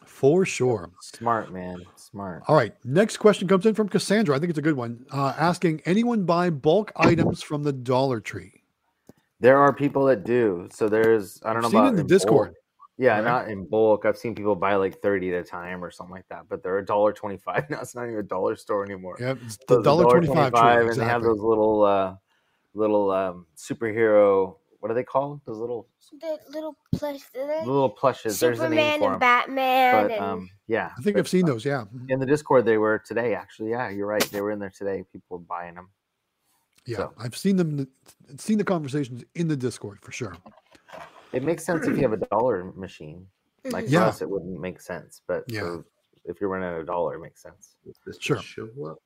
For 0.05 0.45
sure. 0.45 0.89
Smart 1.01 1.51
man. 1.51 1.83
Smart. 1.95 2.43
All 2.47 2.55
right. 2.55 2.73
Next 2.85 3.17
question 3.17 3.47
comes 3.47 3.65
in 3.65 3.73
from 3.73 3.89
Cassandra. 3.89 4.35
I 4.35 4.39
think 4.39 4.49
it's 4.51 4.59
a 4.59 4.61
good 4.63 4.77
one. 4.77 5.05
Uh, 5.11 5.33
asking 5.37 5.81
anyone 5.85 6.23
buy 6.23 6.49
bulk 6.49 6.91
items 6.95 7.41
from 7.41 7.63
the 7.63 7.73
Dollar 7.73 8.21
Tree? 8.21 8.63
There 9.41 9.57
are 9.57 9.73
people 9.73 10.05
that 10.05 10.23
do. 10.23 10.69
So 10.71 10.87
there's 10.87 11.41
I 11.43 11.51
don't 11.51 11.61
know 11.63 11.67
I've 11.67 11.71
seen 11.71 11.79
it 11.79 11.81
about 11.81 11.89
in 11.89 11.95
the 11.97 12.03
bulk. 12.03 12.09
Discord. 12.09 12.53
Yeah, 12.97 13.15
right? 13.15 13.23
not 13.23 13.47
in 13.49 13.65
bulk. 13.65 14.05
I've 14.05 14.17
seen 14.17 14.35
people 14.35 14.55
buy 14.55 14.75
like 14.75 15.01
30 15.01 15.33
at 15.33 15.41
a 15.41 15.43
time 15.43 15.83
or 15.83 15.89
something 15.89 16.13
like 16.13 16.27
that, 16.29 16.43
but 16.47 16.61
they're 16.61 16.77
a 16.77 16.85
dollar 16.85 17.11
25 17.11 17.69
now. 17.69 17.81
It's 17.81 17.95
not 17.95 18.03
even 18.05 18.17
a 18.17 18.23
dollar 18.23 18.55
store 18.55 18.85
anymore. 18.85 19.17
Yep. 19.19 19.37
It's 19.45 19.57
the 19.67 19.77
it's 19.77 19.83
dollar 19.83 20.03
twenty 20.03 20.27
five 20.27 20.51
tree. 20.53 20.61
$1.25, 20.61 20.91
and 20.91 21.01
they 21.01 21.05
have 21.05 21.23
those 21.23 21.39
little 21.39 21.83
uh 21.83 22.15
little 22.75 23.11
um 23.11 23.45
superhero 23.57 24.55
what 24.79 24.91
are 24.91 24.95
they 24.95 25.03
called? 25.05 25.39
Those 25.45 25.59
little 25.59 25.87
The 26.19 26.37
little 26.49 26.75
plush, 26.93 27.21
the 27.33 27.45
little 27.65 27.89
plushes. 27.89 28.37
There's 28.37 28.59
a 28.59 28.67
name 28.67 28.95
Superman 28.95 28.99
for 28.99 29.05
and 29.05 29.13
them. 29.13 29.19
Batman. 29.19 29.93
But 30.07 30.11
and 30.11 30.21
um 30.25 30.49
yeah. 30.67 30.89
I 30.97 31.01
think 31.01 31.15
but 31.15 31.21
I've 31.21 31.29
seen 31.29 31.45
those. 31.45 31.63
Yeah. 31.63 31.85
Mhm. 31.95 32.09
in 32.09 32.19
the 32.19 32.25
Discord 32.25 32.65
they 32.65 32.77
were 32.77 32.99
today 32.99 33.33
actually. 33.33 33.69
Yeah, 33.69 33.89
you're 33.89 34.07
right. 34.07 34.21
They 34.29 34.41
were 34.41 34.51
in 34.51 34.59
there 34.59 34.73
today. 34.77 35.05
People 35.13 35.37
were 35.37 35.43
buying 35.45 35.75
them. 35.75 35.87
Yeah. 36.85 36.97
So- 36.97 37.13
I've 37.17 37.37
seen 37.37 37.55
them, 37.55 37.87
seen 38.37 38.57
the 38.57 38.65
conversations 38.65 39.23
in 39.35 39.47
the 39.47 39.55
Discord 39.55 39.99
for 40.01 40.11
sure. 40.11 40.35
It 41.33 41.43
makes 41.43 41.65
sense 41.65 41.87
if 41.87 41.95
you 41.95 42.03
have 42.03 42.13
a 42.13 42.17
dollar 42.27 42.71
machine. 42.75 43.25
Like 43.65 43.87
for 43.89 43.97
us, 43.99 44.21
it 44.21 44.29
wouldn't 44.29 44.59
make 44.59 44.79
sense, 44.81 45.21
but 45.27 45.43
Yeah. 45.47 45.61
for, 45.61 45.85
if 46.25 46.39
you're 46.39 46.49
running 46.49 46.81
a 46.81 46.83
dollar, 46.85 47.15
it 47.15 47.19
makes 47.21 47.41
sense. 47.41 47.75
This 48.05 48.17
Sure. 48.19 48.37
show 48.41 48.67
up. 48.85 48.97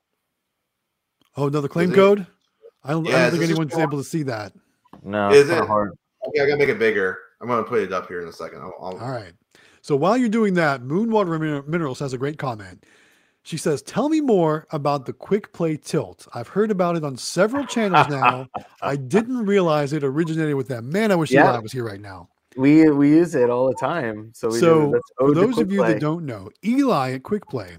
Oh, 1.35 1.47
another 1.47 1.67
claim 1.67 1.89
Is 1.91 1.93
it- 1.93 1.95
code? 1.95 2.27
I 2.83 2.91
don't, 2.91 3.07
I 3.07 3.11
don't 3.11 3.31
think 3.31 3.43
anyone's 3.43 3.73
for- 3.73 3.81
able 3.81 3.97
to 3.97 4.03
see 4.03 4.23
that. 4.23 4.53
No, 5.03 5.29
Is 5.31 5.49
it? 5.49 5.65
hard. 5.65 5.91
Okay, 6.27 6.41
I 6.41 6.45
gotta 6.47 6.57
make 6.57 6.69
it 6.69 6.79
bigger. 6.79 7.17
I'm 7.39 7.47
gonna 7.47 7.63
put 7.63 7.79
it 7.81 7.93
up 7.93 8.07
here 8.07 8.21
in 8.21 8.27
a 8.27 8.33
second. 8.33 8.59
I'll, 8.61 8.73
I'll, 8.79 8.97
All 8.97 9.11
right. 9.11 9.33
So 9.81 9.95
while 9.95 10.17
you're 10.17 10.27
doing 10.29 10.55
that, 10.55 10.81
Moonwater 10.81 11.39
Min- 11.39 11.63
Minerals 11.69 11.99
has 11.99 12.13
a 12.13 12.17
great 12.17 12.37
comment. 12.39 12.83
She 13.47 13.55
says, 13.55 13.81
Tell 13.81 14.09
me 14.09 14.19
more 14.19 14.67
about 14.71 15.05
the 15.05 15.13
quick 15.13 15.53
play 15.53 15.77
tilt. 15.77 16.27
I've 16.33 16.49
heard 16.49 16.69
about 16.69 16.97
it 16.97 17.05
on 17.05 17.15
several 17.15 17.65
channels 17.65 18.09
now. 18.09 18.49
I 18.81 18.95
didn't 19.15 19.45
realize 19.45 19.93
it 19.93 20.03
originated 20.03 20.55
with 20.55 20.67
them. 20.67 20.91
Man, 20.91 21.13
I 21.13 21.15
wish 21.15 21.31
Yeah. 21.31 21.51
Eli 21.51 21.59
was 21.59 21.71
here 21.71 21.85
right 21.85 22.01
now. 22.01 22.27
We 22.57 22.89
we 22.89 23.11
use 23.11 23.35
it 23.35 23.49
all 23.49 23.69
the 23.69 23.75
time. 23.75 24.33
So 24.33 24.49
we 24.49 24.59
So, 24.59 24.99
For 25.17 25.33
those 25.33 25.57
of 25.59 25.71
you 25.71 25.79
play. 25.79 25.93
that 25.93 26.01
don't 26.01 26.25
know, 26.25 26.49
Eli 26.65 27.13
at 27.13 27.23
Quick 27.23 27.47
Play, 27.47 27.77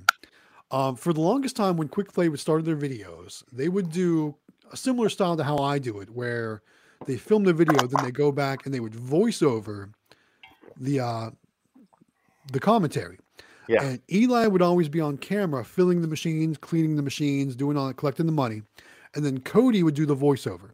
um, 0.71 0.97
for 0.97 1.13
the 1.13 1.21
longest 1.21 1.55
time 1.55 1.77
when 1.77 1.89
Quick 1.89 2.15
Play 2.15 2.31
would 2.31 2.41
start 2.41 2.65
their 2.65 2.77
videos, 2.77 3.45
they 3.53 3.69
would 3.69 3.91
do 3.91 4.37
a 4.73 4.77
similar 4.77 5.11
style 5.11 5.37
to 5.37 5.45
how 5.45 5.59
I 5.59 5.79
do 5.79 6.01
it, 6.01 6.09
where 6.09 6.63
they 7.05 7.19
film 7.19 7.45
the 7.45 7.53
video, 7.53 7.87
then 7.87 8.03
they 8.03 8.11
go 8.11 8.33
back 8.33 8.65
and 8.65 8.73
they 8.73 8.81
would 8.81 8.95
voice 8.95 9.43
over 9.43 9.91
the 10.81 11.01
uh, 11.01 11.31
the 12.53 12.61
commentary. 12.61 13.19
Yeah. 13.69 13.83
And 13.83 14.01
Eli 14.11 14.47
would 14.47 14.63
always 14.63 14.89
be 14.89 15.01
on 15.01 15.19
camera, 15.19 15.65
filling 15.65 16.01
the 16.01 16.09
machines, 16.09 16.57
cleaning 16.59 16.97
the 16.97 17.03
machines, 17.03 17.55
doing 17.55 17.77
all 17.77 17.89
that, 17.89 17.97
collecting 17.97 18.27
the 18.27 18.33
money, 18.33 18.63
and 19.15 19.25
then 19.25 19.41
Cody 19.41 19.83
would 19.83 19.95
do 19.95 20.07
the 20.07 20.17
voiceover. 20.17 20.71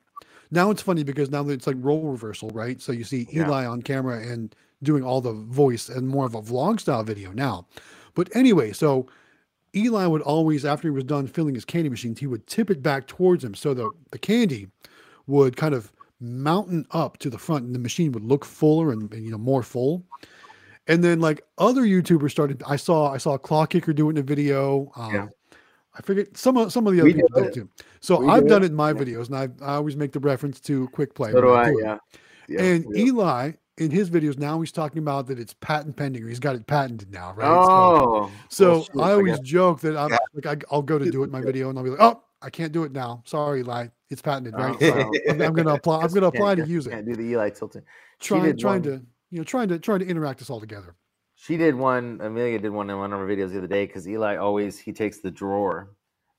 Now 0.51 0.71
it's 0.71 0.83
funny 0.83 1.03
because 1.03 1.31
now 1.31 1.49
it's 1.49 1.67
like 1.67 1.77
role 1.81 2.03
reversal, 2.11 2.51
right? 2.51 2.81
So 2.81 2.93
you 2.93 3.05
see 3.05 3.27
Yeah. 3.31 3.47
Eli 3.47 3.67
on 3.67 3.83
camera 3.83 4.19
and 4.21 4.55
doing 4.83 5.03
all 5.03 5.21
the 5.21 5.33
voice 5.33 5.89
and 5.89 6.09
more 6.09 6.27
of 6.27 6.35
a 6.35 6.43
vlog 6.43 6.79
style 6.81 7.03
video 7.03 7.33
now. 7.33 7.67
But 8.15 8.35
anyway, 8.37 8.73
so 8.73 9.07
Eli 9.75 10.07
would 10.07 10.23
always, 10.23 10.65
after 10.65 10.89
he 10.89 10.93
was 10.93 11.05
done 11.05 11.27
filling 11.27 11.55
his 11.55 11.65
candy 11.65 11.89
machines, 11.89 12.21
he 12.21 12.27
would 12.27 12.47
tip 12.47 12.71
it 12.71 12.83
back 12.83 13.07
towards 13.07 13.43
him 13.43 13.55
so 13.55 13.75
the, 13.75 13.91
the 14.11 14.19
candy 14.19 14.69
would 15.27 15.57
kind 15.57 15.75
of 15.75 15.91
mountain 16.21 16.87
up 16.93 17.19
to 17.19 17.31
the 17.31 17.39
front 17.39 17.65
and 17.65 17.75
the 17.75 17.79
machine 17.79 18.13
would 18.13 18.25
look 18.25 18.45
fuller 18.45 18.93
and, 18.93 19.13
and, 19.13 19.25
you 19.25 19.31
know 19.31 19.39
more 19.39 19.63
full. 19.63 20.05
And 20.87 21.03
then 21.03 21.21
like 21.21 21.43
other 21.59 21.83
YouTubers 21.83 22.31
started, 22.31 22.63
I 22.67 22.77
saw 22.77 23.13
I 23.13 23.17
saw 23.19 23.35
a 23.35 23.39
Claw 23.39 23.65
Kicker 23.67 23.93
do 23.93 24.09
it 24.09 24.13
in 24.13 24.19
a 24.19 24.23
video. 24.23 24.91
Um, 24.97 25.15
Yeah. 25.15 25.27
I 25.97 26.03
forget 26.03 26.37
some 26.37 26.57
of 26.57 26.73
some 26.73 26.87
of 26.87 26.93
the 26.93 27.01
other 27.01 27.07
We 27.07 27.15
people 27.15 27.29
do 27.35 27.43
do 27.43 27.49
it 27.49 27.55
too. 27.55 27.69
So 28.01 28.21
We 28.21 28.29
I've 28.29 28.43
do 28.43 28.49
done 28.49 28.63
it. 28.63 28.67
it 28.67 28.71
in 28.71 28.75
my 28.77 28.89
Yeah. 28.91 28.95
videos, 28.97 29.27
and 29.29 29.37
I, 29.37 29.49
I 29.65 29.77
always 29.77 29.97
make 29.97 30.13
the 30.13 30.21
reference 30.21 30.61
to 30.63 30.89
Quick 30.89 31.15
Play. 31.15 31.31
So 31.33 31.41
do 31.41 31.53
I. 31.55 31.71
do. 31.71 31.81
Yeah. 31.83 31.99
yeah 32.49 32.63
and 32.63 32.85
do. 32.85 32.97
Eli 32.97 33.53
in 33.79 33.91
his 33.91 34.09
videos 34.11 34.39
now 34.39 34.61
he's 34.61 34.71
talking 34.71 34.99
about 34.99 35.27
that 35.29 35.39
it's 35.39 35.55
patent 35.55 35.97
pending. 35.97 36.23
or 36.23 36.29
He's 36.29 36.39
got 36.39 36.55
it 36.55 36.67
patented 36.67 37.11
now, 37.13 37.33
right? 37.35 37.47
So- 37.47 37.71
Oh. 38.27 38.31
so 38.49 38.85
I 39.01 39.13
always 39.13 39.37
guess- 39.39 39.41
joke 39.47 39.81
that 39.81 39.97
I'm 39.97 40.11
Yeah. 40.11 40.19
like 40.35 40.47
I, 40.47 40.57
I'll 40.75 40.83
go 40.83 40.99
to 40.99 41.11
do 41.11 41.23
it 41.23 41.27
in 41.27 41.31
my 41.33 41.41
video 41.51 41.71
and 41.71 41.79
I'll 41.79 41.85
be 41.85 41.91
like, 41.91 42.01
oh, 42.01 42.23
I 42.43 42.51
can't 42.51 42.73
do 42.73 42.85
it 42.85 42.93
now. 42.93 43.23
Sorry, 43.25 43.61
Eli, 43.61 43.87
it's 44.11 44.21
patented, 44.23 44.55
right? 44.55 44.77
Oh, 44.77 44.79
So 44.81 44.95
well, 44.97 45.11
I'm, 45.31 45.41
I'm 45.43 45.53
gonna 45.55 45.75
apply. 45.81 46.03
I'm 46.03 46.13
gonna 46.13 46.27
apply 46.27 46.57
to 46.57 46.67
use 46.67 46.87
it. 46.87 46.91
Can't 46.91 47.07
do 47.07 47.17
the 47.17 47.23
Eli 47.25 47.49
tilting. 47.51 47.83
She 48.21 48.29
Trying, 48.29 48.57
trying 48.59 48.83
one- 48.83 49.01
to, 49.01 49.07
you 49.35 49.41
know, 49.41 49.45
trying 49.45 49.67
to, 49.69 49.79
trying 49.81 49.99
to 49.99 50.07
interact 50.07 50.41
us 50.41 50.49
all 50.49 50.61
together. 50.61 50.95
She 51.35 51.57
did 51.57 51.75
one. 51.75 52.21
Amelia 52.23 52.61
did 52.61 52.71
one 52.71 52.89
in 52.89 52.97
one 52.99 53.13
of 53.13 53.19
her 53.19 53.27
videos 53.27 53.51
the 53.51 53.59
other 53.59 53.67
day 53.67 53.85
because 53.85 54.09
Eli 54.09 54.37
always 54.37 54.79
he 54.79 54.93
takes 54.93 55.19
the 55.19 55.31
drawer. 55.31 55.91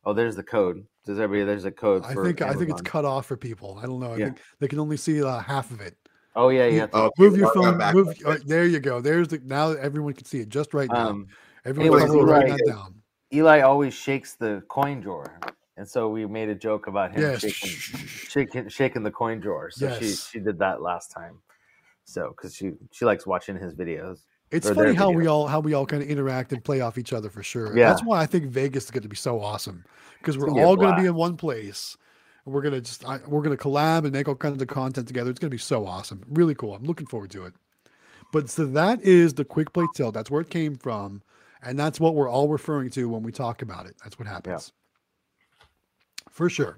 Oh, 0.06 0.14
there's 0.14 0.38
the 0.38 0.44
code. 0.44 0.86
Does 1.06 1.20
everybody? 1.20 1.46
There's 1.46 1.66
a 1.66 1.72
code. 1.72 2.06
I 2.06 2.14
for 2.14 2.24
think, 2.24 2.42
I 2.42 2.54
think 2.54 2.70
it's 2.70 2.82
cut 2.82 3.04
off 3.04 3.26
for 3.26 3.36
people. 3.36 3.78
I 3.84 3.86
don't 3.86 4.00
know. 4.00 4.14
I 4.14 4.18
Yeah. 4.18 4.26
think 4.28 4.38
they 4.62 4.68
can 4.70 4.80
only 4.80 4.96
see 4.96 5.22
uh, 5.22 5.40
half 5.40 5.72
of 5.72 5.82
it. 5.82 5.98
Oh 6.38 6.48
yeah, 6.50 6.68
you 6.68 6.80
have 6.80 6.92
to. 6.92 6.98
Oh, 6.98 7.12
Move 7.20 7.36
your 7.38 7.54
phone. 7.54 7.78
back- 7.78 7.94
Move. 7.94 8.16
there 8.46 8.66
you 8.66 8.80
go. 8.80 9.02
There's 9.02 9.28
the 9.28 9.42
now 9.44 9.72
everyone 9.72 10.14
can 10.14 10.26
see 10.26 10.40
it 10.40 10.48
just 10.48 10.74
right 10.74 10.90
now. 10.90 11.10
Um, 11.10 11.28
Everyone's 11.66 12.04
anyways, 12.04 12.12
probably 12.16 12.32
writing 12.32 12.50
Eli- 12.50 12.58
that 12.66 12.72
down. 12.72 12.96
Eli 13.34 13.60
always 13.62 13.94
shakes 13.94 14.36
the 14.36 14.64
coin 14.70 15.02
drawer, 15.02 15.40
and 15.76 15.86
so 15.88 16.08
we 16.10 16.26
made 16.26 16.48
a 16.48 16.56
joke 16.56 16.88
about 16.88 17.12
him 17.12 17.22
Yes. 17.22 17.42
shaking, 17.42 17.70
shaking, 18.08 18.70
shaking 18.70 19.04
the 19.04 19.12
coin 19.12 19.40
drawer. 19.42 19.70
So 19.72 19.94
she 20.00 20.14
she 20.14 20.40
did 20.40 20.58
that 20.60 20.82
last 20.82 21.12
time. 21.12 21.42
So 22.06 22.30
because 22.30 22.56
she 22.56 22.72
she 22.92 23.04
likes 23.06 23.26
watching 23.28 23.58
his 23.58 23.76
videos. 23.76 24.20
It's 24.52 24.70
funny 24.70 24.94
how 24.94 25.10
we 25.10 25.28
all 25.28 25.48
how 25.48 25.60
we 25.60 25.74
all 25.74 25.86
kind 25.86 26.04
of 26.04 26.08
interact 26.10 26.54
and 26.54 26.64
play 26.64 26.80
off 26.80 26.98
each 26.98 27.14
other 27.14 27.30
for 27.30 27.44
sure. 27.44 27.76
Yeah. 27.76 27.90
That's 27.90 28.04
why 28.04 28.22
I 28.22 28.26
think 28.28 28.46
Vegas 28.46 28.86
is 28.86 28.92
going 28.92 29.02
to 29.04 29.10
be 29.10 29.16
so 29.16 29.42
awesome 29.42 29.84
because 30.20 30.38
we're 30.38 30.46
gonna 30.46 30.58
be 30.60 30.62
a 30.62 30.68
all 30.68 30.76
going 30.76 30.96
to 30.96 31.02
be 31.02 31.08
in 31.08 31.16
one 31.16 31.36
place. 31.36 31.98
and 32.46 32.54
We're 32.54 32.62
gonna 32.62 32.80
just 32.80 33.04
I, 33.06 33.20
we're 33.28 33.42
gonna 33.42 33.58
collab 33.58 34.04
and 34.04 34.12
make 34.12 34.28
all 34.28 34.36
kinds 34.36 34.62
of 34.62 34.68
content 34.68 35.08
together. 35.08 35.32
It's 35.32 35.40
gonna 35.40 35.50
be 35.50 35.58
so 35.58 35.86
awesome, 35.88 36.24
really 36.30 36.54
cool. 36.56 36.76
I'm 36.76 36.84
looking 36.84 37.08
forward 37.08 37.32
to 37.32 37.46
it. 37.46 37.54
But 38.32 38.50
so 38.50 38.66
that 38.68 39.02
is 39.02 39.34
the 39.34 39.46
quick 39.46 39.74
play 39.74 39.86
tilt. 39.96 40.14
That's 40.14 40.30
where 40.30 40.42
it 40.42 40.50
came 40.50 40.76
from, 40.76 41.24
and 41.64 41.78
that's 41.78 42.00
what 42.00 42.16
we're 42.16 42.30
all 42.30 42.48
referring 42.48 42.92
to 42.92 43.10
when 43.10 43.24
we 43.24 43.32
talk 43.32 43.62
about 43.62 43.88
it. 43.88 43.96
That's 44.04 44.20
what 44.20 44.28
happens, 44.28 44.74
for 46.30 46.50
sure. 46.50 46.78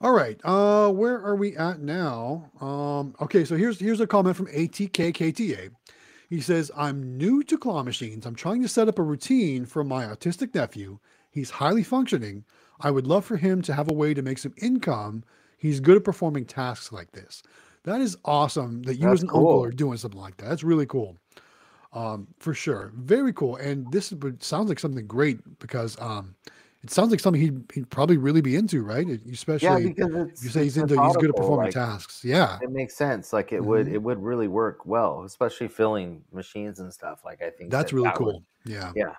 All 0.00 0.12
right, 0.12 0.40
uh, 0.44 0.90
where 0.90 1.16
are 1.24 1.36
we 1.36 1.56
at 1.56 1.80
now? 1.80 2.50
Um, 2.60 3.14
okay, 3.20 3.44
so 3.44 3.56
here's 3.56 3.78
here's 3.78 4.00
a 4.00 4.06
comment 4.06 4.36
from 4.36 4.46
ATKKTA. 4.48 5.70
He 6.28 6.40
says, 6.40 6.70
I'm 6.76 7.16
new 7.16 7.42
to 7.44 7.56
claw 7.56 7.82
machines. 7.82 8.26
I'm 8.26 8.34
trying 8.34 8.62
to 8.62 8.68
set 8.68 8.88
up 8.88 8.98
a 8.98 9.02
routine 9.02 9.66
for 9.66 9.84
my 9.84 10.04
autistic 10.04 10.54
nephew. 10.54 10.98
He's 11.30 11.50
highly 11.50 11.82
functioning. 11.82 12.44
I 12.80 12.90
would 12.90 13.06
love 13.06 13.24
for 13.24 13.36
him 13.36 13.62
to 13.62 13.74
have 13.74 13.90
a 13.90 13.94
way 13.94 14.14
to 14.14 14.22
make 14.22 14.38
some 14.38 14.54
income. 14.60 15.22
He's 15.58 15.80
good 15.80 15.96
at 15.96 16.04
performing 16.04 16.44
tasks 16.44 16.92
like 16.92 17.12
this. 17.12 17.42
That 17.84 18.00
is 18.00 18.16
awesome 18.24 18.82
that 18.82 18.96
you 18.96 19.02
That's 19.02 19.20
as 19.20 19.22
an 19.22 19.30
uncle 19.30 19.62
are 19.62 19.70
doing 19.70 19.98
something 19.98 20.20
like 20.20 20.36
that. 20.38 20.48
That's 20.48 20.64
really 20.64 20.86
cool. 20.86 21.16
Um, 21.92 22.26
for 22.40 22.54
sure. 22.54 22.92
Very 22.96 23.32
cool. 23.32 23.56
And 23.56 23.90
this 23.92 24.12
sounds 24.40 24.68
like 24.68 24.80
something 24.80 25.06
great 25.06 25.38
because 25.60 25.98
um, 26.00 26.34
it 26.84 26.90
sounds 26.90 27.10
like 27.10 27.18
something 27.18 27.40
he'd, 27.40 27.64
he'd 27.74 27.90
probably 27.90 28.16
really 28.18 28.40
be 28.42 28.54
into, 28.56 28.82
right? 28.82 29.08
Especially 29.32 29.66
Yeah, 29.66 29.78
because 29.78 30.44
you 30.44 30.50
say 30.50 30.64
he's 30.64 30.76
into 30.76 31.02
he's 31.02 31.16
good 31.16 31.30
at 31.30 31.36
performing 31.36 31.64
like, 31.66 31.74
tasks. 31.74 32.22
Yeah. 32.24 32.58
It 32.62 32.70
makes 32.70 32.94
sense. 32.94 33.32
Like 33.32 33.52
it 33.52 33.64
would 33.64 33.86
Mhm. 33.86 33.92
it 33.94 34.02
would 34.02 34.22
really 34.22 34.48
work 34.48 34.84
well, 34.86 35.22
especially 35.24 35.68
filling 35.68 36.22
machines 36.32 36.80
and 36.80 36.92
stuff. 36.92 37.24
Like 37.24 37.42
I 37.42 37.50
think 37.50 37.70
That's 37.70 37.90
that 37.90 37.96
really 37.96 38.08
that 38.08 38.20
would- 38.20 38.32
cool. 38.32 38.44
Yeah. 38.66 38.92
yeah, 38.94 39.14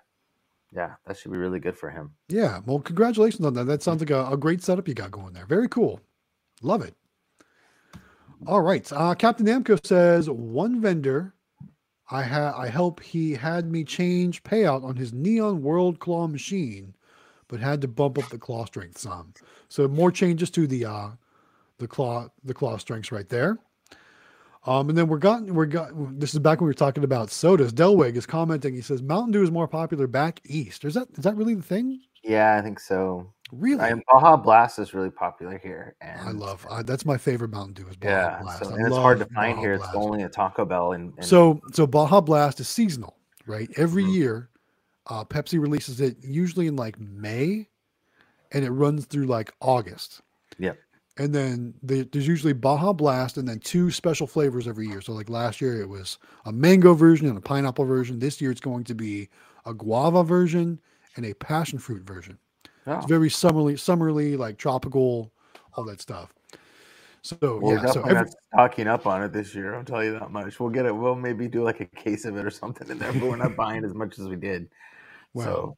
Yeah. 0.72 0.94
that 1.06 1.18
should 1.18 1.32
be 1.32 1.38
really 1.38 1.60
good 1.60 1.76
for 1.78 1.90
him. 1.90 2.12
Yeah. 2.30 2.60
Well, 2.66 2.80
congratulations 2.80 3.46
on 3.46 3.54
that. 3.56 3.66
That 3.66 3.82
sounds 3.84 4.00
like 4.00 4.12
a, 4.12 4.28
a 4.32 4.38
great 4.38 4.62
setup 4.62 4.88
you 4.88 4.94
got 4.94 5.12
going 5.12 5.34
there. 5.34 5.46
Very 5.48 5.68
cool. 5.68 6.00
Love 6.62 6.84
it. 6.84 6.94
All 8.48 8.62
right. 8.62 8.92
Uh, 8.94 9.16
Captain 9.16 9.46
Namco 9.48 9.84
says 9.86 10.30
one 10.30 10.80
vendor 10.82 11.34
I 12.12 12.22
had 12.22 12.54
I 12.54 12.68
help 12.68 13.02
he 13.02 13.34
had 13.34 13.72
me 13.72 13.84
change 13.84 14.44
payout 14.44 14.84
on 14.84 14.96
his 14.96 15.12
Neon 15.14 15.64
World 15.64 15.98
Claw 16.00 16.28
machine, 16.28 16.94
but 17.48 17.60
had 17.60 17.82
to 17.82 17.88
bump 17.88 18.18
up 18.18 18.30
the 18.30 18.38
claw 18.38 18.66
strength 18.66 18.98
some. 18.98 19.34
So 19.70 19.88
more 19.88 20.12
changes 20.12 20.50
to 20.52 20.68
the 20.68 20.86
uh 20.86 21.10
the 21.78 21.88
claw 21.88 22.30
the 22.44 22.54
claw 22.54 22.78
strengths 22.78 23.12
right 23.12 23.28
there. 23.30 23.58
Um, 24.68 24.90
and 24.90 24.98
then 24.98 25.08
we're 25.08 25.20
gotten 25.20 25.54
we're 25.54 25.68
got 25.68 25.92
this 26.20 26.34
is 26.34 26.40
back 26.40 26.60
when 26.60 26.66
we 26.66 26.70
were 26.72 26.74
talking 26.74 27.04
about 27.04 27.30
sodas. 27.30 27.72
Delwig 27.72 28.16
is 28.16 28.26
commenting. 28.26 28.74
He 28.74 28.82
says 28.82 29.02
Mountain 29.04 29.32
Dew 29.32 29.44
is 29.44 29.52
more 29.52 29.68
popular 29.68 30.08
back 30.08 30.42
east. 30.46 30.84
Is 30.86 30.96
that 30.96 31.08
is 31.18 31.24
that 31.24 31.36
really 31.36 31.54
the 31.56 31.62
thing? 31.62 32.00
Yeah, 32.24 32.56
I 32.56 32.62
think 32.62 32.80
so. 32.80 33.32
Really? 33.52 33.84
I, 33.84 33.94
Baja 34.12 34.36
Blast 34.38 34.80
is 34.80 34.96
really 34.96 35.12
popular 35.12 35.60
here, 35.60 35.96
and 36.02 36.28
I 36.28 36.32
love 36.32 36.66
I, 36.68 36.82
that's 36.82 37.06
my 37.06 37.16
favorite 37.16 37.52
Mountain 37.52 37.76
Dew 37.76 37.88
is 37.88 37.96
Baja 37.96 38.12
Yeah, 38.12 38.42
Blast. 38.42 38.64
so, 38.64 38.70
and 38.74 38.88
it's 38.88 38.98
hard 38.98 39.20
to 39.20 39.26
find 39.26 39.54
Baja 39.54 39.62
here. 39.62 39.74
It's 39.76 39.88
only 39.94 40.24
a 40.24 40.30
Taco 40.30 40.66
Bell 40.66 40.94
and, 40.94 41.14
and 41.18 41.26
So 41.26 41.62
so 41.72 41.86
Baja 41.86 42.22
Blast 42.22 42.60
is 42.60 42.68
seasonal, 42.68 43.18
right? 43.46 43.70
Every 43.78 44.04
Mhm. 44.04 44.14
year, 44.14 44.50
uh, 45.08 45.24
Pepsi 45.24 45.60
releases 45.60 46.02
it 46.02 46.18
usually 46.22 46.68
in 46.68 46.76
like 46.76 47.00
May, 47.00 47.68
and 48.52 48.66
it 48.66 48.72
runs 48.72 49.06
through 49.06 49.26
like 49.26 49.54
August. 49.62 50.22
Yep. 50.60 50.78
And 51.18 51.34
then 51.34 51.74
the, 51.82 52.04
there's 52.12 52.28
usually 52.28 52.54
Baja 52.54 52.92
Blast 52.92 53.38
and 53.38 53.48
then 53.48 53.60
two 53.60 53.90
special 53.90 54.28
flavors 54.28 54.68
every 54.68 54.88
year. 54.88 55.00
So 55.00 55.14
like 55.14 55.30
last 55.30 55.62
year 55.62 55.82
it 55.82 55.88
was 55.88 56.18
a 56.46 56.52
mango 56.52 56.94
version 56.94 57.28
and 57.28 57.38
a 57.38 57.42
pineapple 57.42 57.86
version. 57.86 58.20
This 58.20 58.42
year 58.42 58.52
it's 58.52 58.60
going 58.60 58.84
to 58.86 58.96
be 58.96 59.30
a 59.66 59.74
guava 59.74 60.24
version 60.24 60.80
and 61.16 61.26
a 61.26 61.34
passion 61.36 61.80
fruit 61.80 62.06
version. 62.06 62.38
Oh, 62.86 62.98
It's 62.98 63.06
very 63.06 63.30
summerly, 63.30 63.78
summerly 63.78 64.36
like 64.36 64.58
tropical, 64.58 65.32
all 65.76 65.86
that 65.86 66.02
stuff. 66.02 66.34
So 67.22 67.60
we're 67.60 67.78
yeah, 67.78 67.86
so 67.88 68.04
every, 68.04 68.30
stocking 68.54 68.88
up 68.88 69.08
on 69.08 69.24
it 69.24 69.34
this 69.34 69.56
year. 69.56 69.74
I'll 69.74 69.84
tell 69.84 70.04
you 70.04 70.12
that 70.20 70.30
much. 70.32 70.60
We'll 70.60 70.70
get 70.70 70.86
it. 70.86 70.96
We'll 70.96 71.16
maybe 71.16 71.48
do 71.48 71.64
like 71.64 71.80
a 71.80 71.86
case 71.86 72.26
of 72.26 72.38
it 72.38 72.46
or 72.46 72.52
something 72.52 72.88
in 72.88 73.00
there, 73.00 73.12
but 73.14 73.24
we're 73.24 73.36
not 73.36 73.56
buying 73.56 73.84
as 73.84 73.96
much 73.96 74.20
as 74.20 74.28
we 74.28 74.36
did. 74.36 74.70
Wow. 75.36 75.44
So 75.44 75.78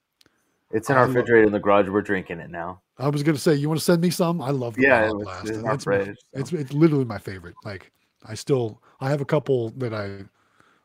it's 0.72 0.90
in 0.90 0.96
our 0.96 1.06
love- 1.06 1.16
refrigerator 1.16 1.46
in 1.48 1.52
the 1.52 1.60
garage. 1.60 1.90
We're 1.90 2.02
drinking 2.02 2.40
it 2.40 2.50
now. 2.50 2.82
I 2.98 3.10
was 3.10 3.22
gonna 3.24 3.38
say, 3.38 3.54
you 3.56 3.68
want 3.68 3.80
to 3.80 3.86
send 3.86 4.02
me 4.02 4.10
some? 4.10 4.42
I 4.42 4.50
love 4.52 4.76
the 4.76 4.84
Yeah, 4.84 5.02
Baja 5.02 5.10
it 5.10 5.18
was, 5.26 5.40
it's 5.42 5.50
It's, 5.52 5.64
my- 5.64 5.78
fridge. 5.78 6.18
it's 6.34 6.50
so. 6.52 6.58
it's 6.58 6.74
literally 6.74 7.06
my 7.06 7.18
favorite. 7.18 7.56
Like 7.66 7.92
I 8.26 8.34
still 8.34 8.82
I 9.02 9.10
have 9.10 9.22
a 9.22 9.26
couple 9.26 9.70
that 9.78 9.94
I 9.94 10.24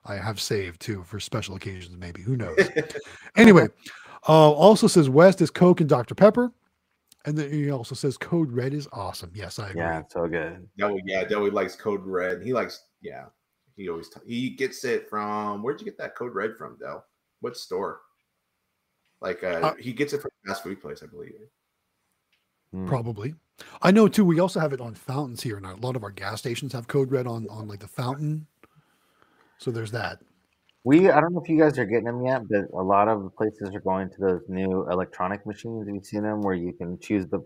I 0.05 0.17
have 0.17 0.41
saved 0.41 0.81
too 0.81 1.05
for 1.05 1.21
special 1.21 1.55
occasions. 1.55 1.97
Maybe 1.97 2.23
who 2.23 2.37
knows? 2.37 2.59
anyway, 3.37 3.69
uh, 4.29 4.51
also 4.53 4.87
says 4.89 5.09
West 5.09 5.41
is 5.41 5.51
Coke 5.51 5.81
and 5.81 5.89
Dr 5.89 6.15
Pepper, 6.15 6.53
and 7.25 7.39
then 7.39 7.51
he 7.53 7.71
also 7.71 7.95
says 7.95 8.17
Code 8.19 8.51
Red 8.53 8.75
is 8.75 8.89
awesome. 8.93 9.31
Yes, 9.35 9.59
I 9.59 9.69
agree. 9.71 9.81
yeah, 9.81 10.03
so 10.09 10.27
good. 10.27 10.69
Delwy, 10.79 11.01
yeah, 11.07 11.25
Delwy 11.25 11.53
likes 11.53 11.77
Code 11.77 12.05
Red. 12.05 12.43
He 12.43 12.53
likes, 12.53 12.83
yeah, 13.01 13.27
he 13.77 13.89
always 13.89 14.09
t- 14.11 14.21
he 14.27 14.51
gets 14.51 14.85
it 14.85 15.09
from. 15.09 15.63
Where'd 15.63 15.81
you 15.81 15.85
get 15.87 15.97
that 15.99 16.15
Code 16.17 16.35
Red 16.35 16.57
from, 16.59 16.77
Del? 16.79 17.05
What 17.41 17.57
store? 17.57 18.01
Like, 19.23 19.43
uh, 19.45 19.61
Uh, 19.63 19.75
he 19.77 19.93
gets 19.93 20.13
it 20.13 20.21
from 20.21 20.33
a 20.45 20.49
fast 20.49 20.65
food 20.65 20.83
place, 20.83 21.03
I 21.03 21.07
believe. 21.07 21.35
Mm. 22.75 22.87
Probably. 22.89 23.35
I 23.81 23.91
know 23.93 24.09
too. 24.09 24.25
We 24.25 24.41
also 24.41 24.61
have 24.61 24.73
it 24.73 24.81
on 24.81 24.95
fountains 24.95 25.43
here, 25.43 25.57
and 25.57 25.67
a 25.67 25.77
lot 25.77 25.95
of 25.95 26.03
our 26.03 26.11
gas 26.11 26.41
stations 26.41 26.73
have 26.73 26.89
Code 26.89 27.13
Red 27.13 27.27
on 27.27 27.49
on 27.49 27.69
like 27.69 27.81
the 27.81 27.89
fountain. 27.89 28.47
So 29.59 29.71
there's 29.71 29.93
that. 29.93 30.19
We 30.85 31.11
I 31.11 31.21
don't 31.21 31.33
know 31.33 31.41
if 31.41 31.49
you 31.49 31.59
guys 31.59 31.79
are 31.79 31.85
getting 31.85 32.07
them 32.07 32.25
yet, 32.25 32.49
but 32.49 32.65
a 32.73 32.83
lot 32.83 33.09
of 33.09 33.31
places 33.37 33.71
are 33.75 33.81
going 33.81 34.11
to 34.11 34.21
those 34.21 34.43
new 34.49 34.89
electronic 34.91 35.47
machines. 35.47 35.87
Have 35.87 35.95
you 35.95 36.03
seen 36.03 36.23
them 36.23 36.43
where 36.43 36.55
you 36.55 36.73
can 36.73 36.99
choose 36.99 37.27
the 37.29 37.41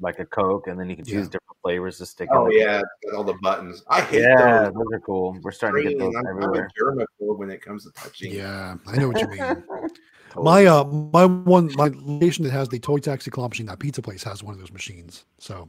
like 0.00 0.18
a 0.18 0.24
Coke 0.26 0.66
and 0.66 0.78
then 0.78 0.88
you 0.88 0.96
can 0.96 1.04
Yeah. 1.04 1.14
choose 1.14 1.26
different 1.28 1.58
flavors 1.62 1.98
to 1.98 2.06
stick 2.06 2.28
Oh 2.32 2.46
in. 2.46 2.50
the- 2.50 2.56
yeah, 2.56 2.80
got 3.04 3.14
all 3.16 3.24
the 3.24 3.34
buttons. 3.42 3.82
I 3.88 4.00
hate 4.00 4.22
yeah, 4.22 4.64
those. 4.64 4.74
those 4.74 4.92
are 4.94 5.00
cool. 5.00 5.38
We're 5.42 5.50
starting 5.52 5.84
to 5.84 5.90
get 5.90 5.98
those 5.98 6.14
I'm, 6.16 6.26
I'm 6.26 6.34
a 6.36 6.38
everywhere. 6.42 6.70
germaphobe 6.80 7.38
when 7.38 7.50
it 7.50 7.60
comes 7.62 7.84
to 7.84 7.92
touching. 7.92 8.32
Yeah, 8.32 8.76
I 8.86 8.96
know 8.96 9.08
what 9.08 9.20
you 9.20 9.28
mean. 9.28 9.62
Totally. 10.30 10.44
My 10.64 10.66
uh 10.66 10.84
my 10.84 11.24
one 11.26 11.72
my 11.74 11.90
location 11.92 12.44
that 12.44 12.52
has 12.52 12.68
the 12.68 12.78
toy 12.78 12.98
taxi 12.98 13.32
claw 13.32 13.48
machine, 13.48 13.66
that 13.66 13.80
pizza 13.80 14.00
place 14.00 14.22
has 14.22 14.44
one 14.44 14.54
of 14.54 14.60
those 14.60 14.70
machines. 14.70 15.24
So 15.38 15.68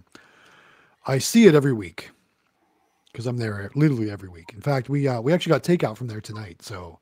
I 1.07 1.17
see 1.17 1.47
it 1.47 1.55
every 1.55 1.73
week 1.73 2.11
because 3.11 3.25
I'm 3.25 3.37
there 3.37 3.71
literally 3.73 4.11
every 4.11 4.29
week. 4.29 4.53
In 4.53 4.61
fact, 4.61 4.87
we 4.87 5.07
uh 5.07 5.19
we 5.19 5.33
actually 5.33 5.51
got 5.53 5.63
takeout 5.63 5.97
from 5.97 6.05
there 6.07 6.21
tonight. 6.21 6.61
So 6.61 6.99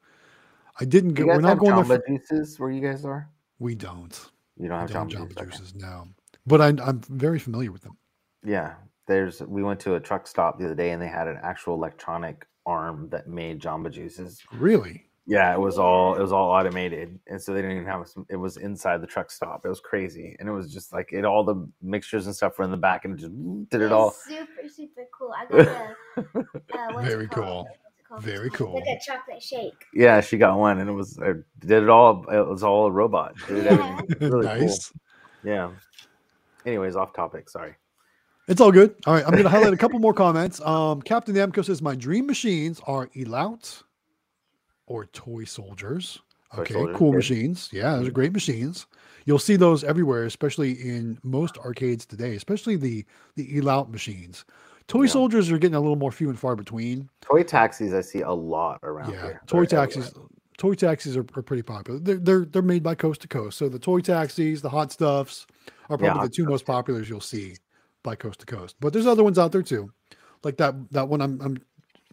I 0.79 0.85
didn't 0.85 1.15
Do 1.15 1.25
get 1.25 1.35
we're 1.35 1.41
not 1.41 1.49
have 1.49 1.59
going 1.59 1.75
there. 1.75 1.83
Jamba 1.83 2.01
For, 2.01 2.03
juices 2.07 2.57
where 2.59 2.71
you 2.71 2.79
guys 2.81 3.03
are? 3.03 3.29
we 3.59 3.75
don't. 3.75 4.17
You 4.57 4.69
don't 4.69 4.77
We 4.77 4.81
have 4.81 4.91
don't 4.93 5.09
Jamba, 5.11 5.15
Jamba 5.19 5.27
juice. 5.29 5.37
okay. 5.37 5.49
juices 5.51 5.75
now. 5.75 6.07
But 6.45 6.61
I 6.61 6.67
I'm 6.67 7.01
very 7.09 7.39
familiar 7.39 7.71
with 7.71 7.81
them. 7.81 7.97
Yeah, 8.43 8.75
there's. 9.07 9.41
We 9.41 9.63
went 9.63 9.79
to 9.81 9.95
a 9.95 9.99
truck 9.99 10.27
stop 10.27 10.59
the 10.59 10.65
other 10.65 10.75
day 10.75 10.91
and 10.91 11.01
they 11.01 11.07
had 11.07 11.27
an 11.27 11.39
actual 11.43 11.75
electronic 11.75 12.45
arm 12.65 13.09
that 13.11 13.27
made 13.27 13.61
Jamba 13.61 13.91
juices. 13.91 14.41
Really? 14.53 15.05
Yeah, 15.29 15.53
it 15.53 15.59
was 15.59 15.77
all 15.77 16.15
it 16.15 16.21
was 16.21 16.31
all 16.31 16.49
automated, 16.49 17.19
and 17.27 17.39
so 17.39 17.53
they 17.53 17.61
didn't 17.61 17.77
even 17.77 17.87
have 17.87 18.07
some. 18.07 18.25
It 18.29 18.35
was 18.35 18.57
inside 18.57 18.99
the 18.99 19.07
truck 19.07 19.29
stop. 19.29 19.61
It 19.63 19.69
was 19.69 19.79
crazy, 19.79 20.35
and 20.39 20.49
it 20.49 20.51
was 20.51 20.73
just 20.73 20.91
like 20.91 21.09
it. 21.11 21.23
All 21.23 21.43
the 21.43 21.69
mixtures 21.83 22.25
and 22.25 22.35
stuff 22.35 22.57
were 22.57 22.65
in 22.65 22.71
the 22.71 22.77
back, 22.77 23.05
and 23.05 23.13
it 23.13 23.21
just 23.21 23.69
did 23.69 23.81
it 23.81 23.91
all. 23.91 24.09
Super, 24.09 24.67
super 24.67 25.07
cool. 25.15 25.31
I 25.37 25.45
got 25.45 25.93
a, 26.17 26.39
uh, 26.97 27.01
Very 27.03 27.27
cool. 27.27 27.67
Called? 28.07 28.23
Very 28.23 28.49
cool. 28.49 28.73
Like 28.73 28.97
a 28.97 28.99
chocolate 29.05 29.43
shake. 29.43 29.85
Yeah, 29.93 30.19
she 30.19 30.39
got 30.39 30.57
one, 30.57 30.79
and 30.79 30.89
it 30.89 30.93
was 30.93 31.19
uh, 31.19 31.33
did 31.59 31.83
it 31.83 31.89
all. 31.89 32.25
It 32.27 32.47
was 32.47 32.63
all 32.63 32.87
a 32.87 32.91
robot. 32.91 33.35
Did 33.47 33.67
everything. 33.67 33.99
It 34.09 34.19
was 34.19 34.31
really 34.31 34.47
cool. 34.47 34.57
nice. 34.67 34.93
Yeah. 35.43 35.69
Anyways, 36.69 36.95
off 36.95 37.13
topic. 37.13 37.49
Sorry. 37.49 37.73
It's 38.47 38.61
all 38.61 38.71
good. 38.71 38.95
All 39.07 39.13
right, 39.15 39.23
I'm 39.25 39.31
going 39.31 39.43
to 39.43 39.49
highlight 39.49 39.73
a 39.73 39.77
couple 39.77 39.97
more 39.99 40.13
comments. 40.13 40.61
Um, 40.61 41.01
Captain 41.01 41.35
Namco 41.35 41.65
says 41.65 41.81
my 41.81 41.95
dream 41.95 42.27
machines 42.27 42.79
are 42.85 43.07
Elaut 43.15 43.83
or 44.85 45.05
Toy 45.07 45.45
Soldiers. 45.45 46.19
Toy 46.53 46.61
Okay, 46.61 46.73
Soldiers, 46.75 46.97
cool 46.97 47.13
machines. 47.13 47.69
Yeah, 47.71 47.95
those 47.95 48.07
are 48.07 48.11
great 48.11 48.33
machines. 48.33 48.85
You'll 49.25 49.39
see 49.39 49.55
those 49.55 49.83
everywhere, 49.83 50.25
especially 50.25 50.73
in 50.73 51.19
most 51.23 51.57
arcades 51.59 52.05
today, 52.05 52.35
especially 52.35 52.75
the 52.75 53.05
the 53.35 53.47
Elaut 53.59 53.89
machines. 53.89 54.45
Toy 54.87 55.03
Yeah. 55.03 55.09
Soldiers 55.09 55.51
are 55.51 55.57
getting 55.57 55.75
a 55.75 55.79
little 55.79 55.95
more 55.95 56.11
few 56.11 56.29
and 56.29 56.39
far 56.39 56.55
between. 56.55 57.09
Toy 57.21 57.43
taxis, 57.43 57.93
I 57.93 58.01
see 58.01 58.21
a 58.21 58.31
lot 58.31 58.79
around 58.81 59.13
yeah, 59.13 59.21
here. 59.21 59.41
toy 59.45 59.65
They're 59.65 59.85
taxis. 59.85 60.11
Toy 60.59 60.73
taxis 60.73 61.15
are, 61.15 61.25
are 61.35 61.41
pretty 61.41 61.63
popular. 61.63 61.99
They're, 61.99 62.17
they're 62.17 62.45
they're 62.45 62.61
made 62.61 62.83
by 62.83 62.93
coast 62.93 63.21
to 63.21 63.29
coast. 63.29 63.57
So 63.57 63.69
the 63.69 63.79
toy 63.79 64.01
taxis, 64.01 64.61
the 64.61 64.69
hot 64.69 64.91
stuffs, 64.91 65.47
are 65.89 65.97
Yeah, 65.99 66.11
probably 66.11 66.27
the 66.27 66.33
two 66.33 66.45
most 66.45 66.65
populars 66.65 67.07
you'll 67.07 67.21
see 67.21 67.55
by 68.03 68.15
coast 68.15 68.41
to 68.41 68.45
coast. 68.45 68.75
But 68.81 68.91
there's 68.91 69.07
other 69.07 69.23
ones 69.23 69.39
out 69.39 69.53
there 69.53 69.63
too, 69.63 69.89
like 70.43 70.57
that 70.57 70.75
that 70.91 71.07
one 71.07 71.21
I'm 71.21 71.39
I'm 71.41 71.57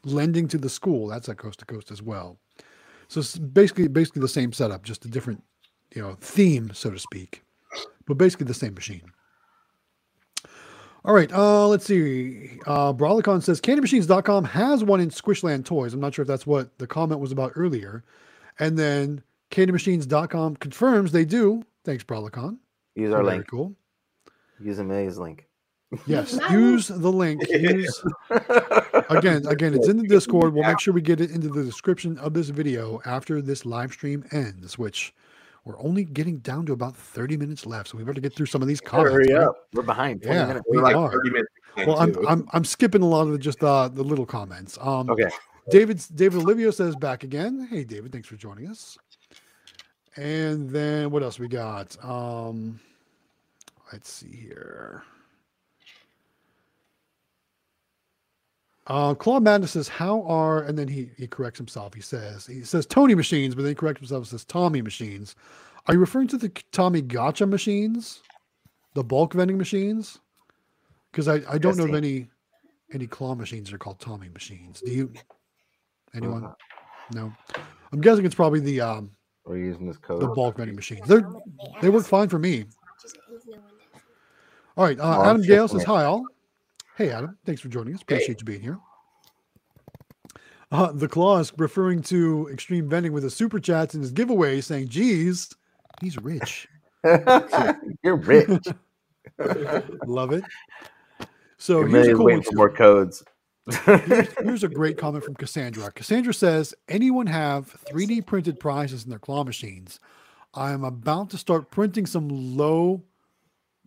lending 0.04 0.46
to 0.48 0.58
the 0.58 0.70
school. 0.70 1.08
That's 1.08 1.28
at 1.28 1.38
coast 1.38 1.58
to 1.58 1.64
coast 1.66 1.90
as 1.90 2.02
well. 2.02 2.38
So 3.08 3.18
it's 3.18 3.36
basically 3.36 3.88
basically 3.88 4.22
the 4.22 4.28
same 4.28 4.52
setup, 4.52 4.84
just 4.84 5.04
a 5.04 5.08
different 5.08 5.42
you 5.92 6.00
know 6.00 6.16
theme, 6.20 6.70
so 6.72 6.90
to 6.90 7.00
speak, 7.00 7.42
but 8.06 8.14
basically 8.14 8.46
the 8.46 8.54
same 8.54 8.74
machine. 8.74 9.10
All 11.04 11.14
right, 11.14 11.32
uh, 11.32 11.66
let's 11.66 11.84
see. 11.84 12.58
Uh, 12.64 12.92
Brawlicon 12.92 13.42
says 13.42 13.60
CandyMachines.com 13.60 14.44
has 14.44 14.84
one 14.84 15.00
in 15.00 15.10
Squishland 15.10 15.64
Toys. 15.64 15.94
I'm 15.94 16.00
not 16.00 16.14
sure 16.14 16.22
if 16.22 16.28
that's 16.28 16.46
what 16.46 16.78
the 16.78 16.86
comment 16.86 17.20
was 17.20 17.32
about 17.32 17.52
earlier. 17.56 18.04
And 18.58 18.78
then 18.78 19.22
CandyMachines.com 19.50 20.56
confirms 20.56 21.12
they 21.12 21.24
do. 21.24 21.62
Thanks, 21.84 22.04
Brawlicon. 22.04 22.58
Use 22.94 23.12
our 23.12 23.22
Very 23.22 23.36
link. 23.38 23.48
cool. 23.48 23.74
Use 24.60 24.78
Amelia's 24.78 25.18
link. 25.18 25.46
Yes, 26.06 26.38
use 26.50 26.88
the 26.88 27.12
link. 27.12 27.42
Use 27.48 28.02
again, 29.10 29.46
again, 29.46 29.74
it's 29.74 29.88
in 29.88 29.98
the 29.98 30.06
Discord. 30.08 30.52
We'll 30.54 30.64
make 30.64 30.80
sure 30.80 30.92
we 30.94 31.00
get 31.02 31.20
it 31.20 31.30
into 31.30 31.48
the 31.48 31.62
description 31.62 32.18
of 32.18 32.34
this 32.34 32.48
video 32.48 33.00
after 33.04 33.40
this 33.40 33.64
live 33.64 33.92
stream 33.92 34.24
ends, 34.32 34.78
which 34.78 35.14
we're 35.64 35.78
only 35.80 36.04
getting 36.04 36.38
down 36.38 36.66
to 36.66 36.72
about 36.72 36.96
30 36.96 37.36
minutes 37.36 37.66
left. 37.66 37.88
So 37.90 37.98
we 37.98 38.04
better 38.04 38.20
get 38.20 38.34
through 38.34 38.46
some 38.46 38.62
of 38.62 38.68
these 38.68 38.80
comments. 38.80 39.12
Hurry 39.12 39.32
right? 39.34 39.42
up. 39.44 39.68
We're 39.74 39.82
behind. 39.82 40.22
20 40.22 40.36
Yeah, 40.36 40.46
minutes. 40.46 40.66
we 40.70 40.76
We're 40.78 40.82
like 40.84 40.96
are. 40.96 41.10
30 41.12 41.30
minutes. 41.30 41.48
Well, 41.86 41.98
I'm. 41.98 42.26
I'm 42.26 42.48
I'm 42.52 42.64
skipping 42.64 43.02
a 43.02 43.06
lot 43.06 43.22
of 43.22 43.32
the 43.32 43.38
just 43.38 43.62
uh, 43.62 43.88
the 43.88 44.02
little 44.02 44.24
comments. 44.26 44.78
Um, 44.80 45.10
Okay. 45.10 45.28
David 45.70 46.04
David 46.14 46.42
Olivio 46.42 46.72
says 46.72 46.94
back 46.96 47.24
again. 47.24 47.66
Hey 47.70 47.84
David, 47.84 48.12
thanks 48.12 48.28
for 48.28 48.36
joining 48.36 48.68
us. 48.68 48.96
And 50.16 50.70
then 50.70 51.10
what 51.10 51.22
else 51.22 51.38
we 51.38 51.48
got? 51.48 51.96
Um, 52.04 52.80
let's 53.92 54.10
see 54.10 54.34
here. 54.34 55.02
Uh, 58.86 59.14
Claw 59.14 59.40
Madness 59.40 59.72
says, 59.72 59.88
"How 59.88 60.22
are?" 60.22 60.62
And 60.62 60.78
then 60.78 60.86
he 60.86 61.10
he 61.16 61.26
corrects 61.26 61.58
himself. 61.58 61.92
He 61.94 62.00
says 62.00 62.46
he 62.46 62.62
says 62.62 62.86
Tony 62.86 63.14
machines, 63.14 63.54
but 63.54 63.62
then 63.62 63.70
he 63.70 63.74
corrects 63.74 64.00
himself. 64.00 64.20
and 64.20 64.28
Says 64.28 64.44
Tommy 64.44 64.80
machines. 64.80 65.34
Are 65.86 65.94
you 65.94 66.00
referring 66.00 66.28
to 66.28 66.36
the 66.36 66.48
Tommy 66.72 67.00
Gotcha 67.02 67.46
machines, 67.46 68.22
the 68.94 69.04
bulk 69.04 69.34
vending 69.34 69.58
machines? 69.58 70.18
Because 71.10 71.28
I, 71.28 71.42
I 71.50 71.58
don't 71.58 71.76
know 71.76 71.84
of 71.84 71.94
any 71.94 72.28
any 72.92 73.08
claw 73.08 73.34
machines 73.34 73.68
that 73.68 73.74
are 73.74 73.78
called 73.78 73.98
Tommy 73.98 74.28
machines. 74.28 74.80
Do 74.80 74.92
you? 74.92 75.12
Anyone? 76.16 76.44
Uh, 76.44 76.52
No. 77.12 77.32
I'm 77.92 78.00
guessing 78.00 78.24
it's 78.26 78.34
probably 78.34 78.60
the 78.60 78.80
um 78.80 79.10
We're 79.44 79.58
using 79.58 79.86
this 79.86 79.98
code. 79.98 80.20
the 80.20 80.28
bulk 80.28 80.56
vending 80.56 80.74
machines. 80.76 81.06
They're 81.06 81.28
they 81.80 81.88
work 81.88 82.04
fine 82.06 82.28
for 82.28 82.38
me. 82.38 82.64
All 84.76 84.84
right. 84.84 84.98
Uh, 84.98 85.22
Adam 85.22 85.36
I'm 85.36 85.42
Gale 85.42 85.68
says 85.68 85.84
hi 85.84 86.04
all. 86.04 86.24
Hey 86.96 87.10
Adam, 87.10 87.36
thanks 87.44 87.60
for 87.60 87.68
joining 87.68 87.94
us. 87.94 88.02
Appreciate 88.02 88.40
you 88.40 88.44
being 88.44 88.60
here. 88.62 88.78
Uh, 90.72 90.90
the 90.92 91.06
claw 91.06 91.38
is 91.38 91.52
referring 91.58 92.02
to 92.02 92.48
Xtreme 92.52 92.88
Vending 92.88 93.12
with 93.12 93.22
his 93.22 93.34
super 93.36 93.60
chats 93.60 93.94
and 93.94 94.02
his 94.02 94.10
giveaway, 94.10 94.60
saying, 94.60 94.88
"Geez, 94.88 95.54
he's 96.00 96.16
rich." 96.18 96.66
You're 98.02 98.16
rich. 98.16 98.66
Love 100.06 100.32
it. 100.32 100.42
So 101.58 101.84
here's 101.86 102.08
a 102.08 102.12
Amelia's 102.12 102.16
cool 102.16 102.24
waiting 102.26 102.38
one 102.40 102.44
for 102.44 102.56
more 102.56 102.70
codes. 102.70 103.22
Here's, 103.66 104.28
here's 104.38 104.64
a 104.64 104.68
great 104.68 104.96
comment 104.98 105.24
from 105.24 105.34
Cassandra. 105.34 105.90
Cassandra 105.92 106.32
says, 106.32 106.74
"Anyone 106.88 107.26
have 107.26 107.76
3D 107.90 108.24
printed 108.26 108.60
prizes 108.60 109.04
in 109.04 109.10
their 109.10 109.18
claw 109.18 109.44
machines? 109.44 109.98
I 110.54 110.72
am 110.72 110.84
about 110.84 111.30
to 111.30 111.38
start 111.38 111.70
printing 111.70 112.06
some 112.06 112.28
low 112.56 113.02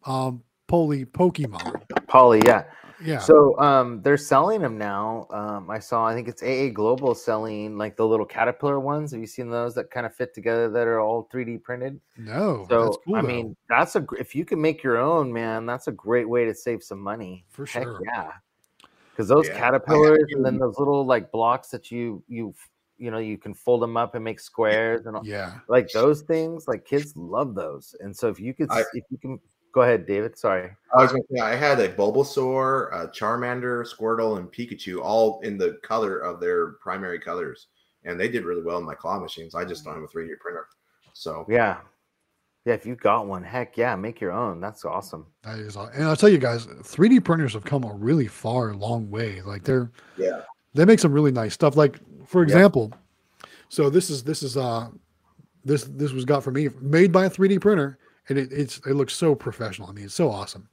um 0.06 0.44
poly 0.68 1.06
Pokemon. 1.06 1.82
poly, 2.08 2.42
yeah. 2.46 2.64
Yeah, 3.02 3.20
So 3.20 3.58
um, 3.60 4.02
they're 4.02 4.18
selling 4.18 4.60
them 4.62 4.78
now. 4.78 5.26
Um, 5.30 5.70
I 5.70 5.80
saw, 5.80 6.06
I 6.06 6.14
think 6.14 6.28
it's 6.28 6.44
AA 6.44 6.68
Global 6.74 7.16
selling 7.16 7.78
like 7.78 7.96
the 7.96 8.06
little 8.06 8.26
caterpillar 8.26 8.82
ones. 8.82 9.12
Have 9.12 9.22
you 9.22 9.26
seen 9.28 9.50
those 9.50 9.74
that 9.76 9.90
kind 9.90 10.06
of 10.06 10.14
fit 10.14 10.34
together 10.34 10.70
that 10.70 10.86
are 10.86 11.00
all 11.00 11.30
3D 11.34 11.64
printed? 11.64 12.02
no, 12.18 12.66
So 12.70 13.00
cool. 13.06 13.16
I 13.16 13.22
though, 13.22 13.28
mean, 13.28 13.56
that's 13.70 13.96
a 13.96 14.06
if 14.20 14.36
you 14.36 14.44
can 14.44 14.60
make 14.62 14.84
your 14.84 14.98
own, 14.98 15.32
man, 15.32 15.66
that's 15.66 15.88
a 15.88 15.94
great 15.94 16.28
way 16.28 16.44
to 16.44 16.54
save 16.54 16.84
some 16.84 17.00
money. 17.00 17.46
for 17.48 17.66
Heck 17.66 17.84
sure. 17.84 18.02
yeah, 18.04 18.32
because 19.20 19.28
those 19.28 19.50
Yeah, 19.50 19.58
caterpillars 19.58 20.32
and 20.32 20.46
then 20.46 20.58
those 20.58 20.80
little 20.80 21.06
like 21.06 21.30
blocks 21.30 21.68
that 21.72 21.92
you 21.92 22.24
you 22.30 22.56
you 22.98 23.12
know 23.12 23.18
you 23.18 23.38
can 23.38 23.54
fold 23.54 23.82
them 23.82 23.98
up 23.98 24.16
and 24.16 24.24
make 24.24 24.40
squares 24.40 25.08
and 25.08 25.18
all, 25.18 25.26
Yeah, 25.26 25.56
like 25.68 25.92
those 25.92 26.22
things. 26.22 26.70
Like 26.70 26.86
kids 26.86 27.12
love 27.18 27.54
those, 27.54 27.94
and 28.00 28.16
so 28.16 28.30
if 28.30 28.40
you 28.40 28.54
could, 28.54 28.72
I- 28.72 28.86
if 28.94 29.04
you 29.10 29.18
can, 29.18 29.38
go 29.74 29.82
ahead, 29.82 30.06
David. 30.06 30.38
Sorry. 30.38 30.72
I 30.96 31.02
was 31.02 31.12
to 31.12 31.22
say 31.30 31.42
I 31.42 31.54
had 31.54 31.82
a 31.82 31.90
Bulbasaur, 31.94 32.94
a 32.94 33.08
Charmander, 33.10 33.86
Squirtle, 33.86 34.38
and 34.38 34.50
Pikachu 34.50 35.02
all 35.02 35.42
in 35.42 35.58
the 35.58 35.80
color 35.84 36.20
of 36.20 36.40
their 36.40 36.72
primary 36.82 37.20
colors, 37.20 37.68
and 38.06 38.18
they 38.18 38.30
did 38.30 38.46
really 38.46 38.64
well 38.64 38.78
in 38.78 38.86
my 38.86 38.96
claw 38.96 39.20
machines. 39.20 39.54
I 39.54 39.66
just 39.66 39.84
don't 39.84 39.96
have 39.96 40.04
mm. 40.04 40.16
a 40.16 40.18
3D 40.18 40.40
printer, 40.40 40.68
so 41.12 41.46
Yeah, 41.50 41.80
yeah. 42.70 42.76
If 42.76 42.86
you've 42.86 43.00
got 43.00 43.28
one, 43.28 43.44
heck 43.44 43.76
yeah, 43.78 43.96
make 43.96 44.22
your 44.22 44.32
own. 44.32 44.62
That's 44.62 44.86
awesome. 44.86 45.26
that 45.44 45.60
is. 45.60 45.76
aw- 45.76 45.90
And 45.94 46.04
I'll 46.06 46.16
tell 46.16 46.30
you 46.30 46.38
guys, 46.38 46.66
3D 46.68 47.24
printers 47.24 47.54
have 47.54 47.64
come 47.66 47.84
a 47.84 47.94
really 47.94 48.28
far, 48.28 48.74
long 48.74 49.10
way. 49.10 49.42
Like 49.42 49.64
they're 49.64 49.92
yeah, 50.18 50.42
they 50.74 50.86
make 50.86 51.00
some 51.00 51.12
really 51.12 51.32
nice 51.32 51.54
stuff. 51.54 51.76
Like 51.76 52.00
for 52.26 52.42
Yeah. 52.42 52.46
example, 52.54 52.94
so 53.70 53.90
this 53.90 54.10
is 54.10 54.24
this 54.24 54.44
is 54.44 54.56
uh 54.58 54.90
this 55.66 55.84
this 55.84 56.12
was 56.12 56.26
got 56.26 56.44
for 56.44 56.52
me 56.52 56.70
made 56.82 57.12
by 57.12 57.26
a 57.26 57.30
3D 57.30 57.60
printer, 57.60 57.98
and 58.30 58.38
it, 58.38 58.52
it's 58.52 58.78
it 58.86 58.94
looks 58.96 59.14
so 59.14 59.36
professional. 59.36 59.90
I 59.90 59.92
mean, 59.94 60.06
it's 60.06 60.14
so 60.16 60.30
awesome. 60.30 60.68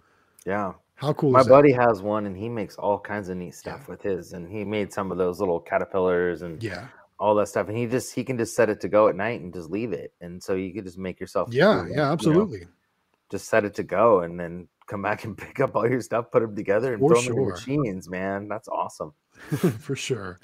Yeah. 0.45 0.73
How 0.95 1.13
cool 1.13 1.31
My 1.33 1.41
is 1.41 1.47
that? 1.47 1.51
buddy 1.53 1.73
has 1.73 2.01
one 2.01 2.25
and 2.25 2.35
he 2.35 2.49
makes 2.49 2.77
all 2.77 2.99
kinds 2.99 3.29
of 3.29 3.37
neat 3.37 3.55
stuff 3.55 3.87
with 3.87 4.01
his 4.01 4.33
and 4.33 4.49
he 4.49 4.65
made 4.65 4.91
some 4.93 5.13
of 5.13 5.19
those 5.19 5.41
little 5.41 5.61
caterpillars 5.61 6.41
and 6.41 6.63
Yeah, 6.63 6.87
all 7.19 7.35
that 7.35 7.49
stuff 7.49 7.69
and 7.69 7.77
he 7.77 7.87
just 7.87 8.15
he 8.15 8.23
can 8.25 8.37
just 8.37 8.55
set 8.55 8.69
it 8.69 8.81
to 8.81 8.89
go 8.89 9.09
at 9.09 9.17
night 9.17 9.41
and 9.41 9.53
just 9.53 9.71
leave 9.71 9.93
it 9.93 10.13
and 10.21 10.43
so 10.43 10.55
you 10.55 10.73
could 10.73 10.85
just 10.85 10.99
make 10.99 11.19
yourself 11.19 11.49
yeah, 11.51 11.65
cool 11.65 11.77
one, 11.79 11.87
you 11.89 11.97
yeah, 11.97 12.03
know, 12.05 12.13
absolutely. 12.13 12.67
just 13.31 13.49
set 13.49 13.65
it 13.65 13.75
to 13.75 13.83
go 13.83 14.21
and 14.21 14.39
then 14.39 14.69
come 14.87 15.03
back 15.03 15.25
and 15.25 15.37
pick 15.39 15.61
up 15.61 15.75
all 15.75 15.89
your 15.89 16.01
stuff 16.01 16.31
put 16.31 16.43
them 16.43 16.55
together 16.55 16.93
and 16.93 17.01
For 17.01 17.11
throw 17.15 17.21
them 17.23 17.33
in 17.33 17.37
sure. 17.37 17.45
the 17.47 17.53
machines 17.53 18.09
man 18.11 18.49
that's 18.49 18.69
awesome 18.69 19.13
for 19.81 19.95
sure. 19.97 20.39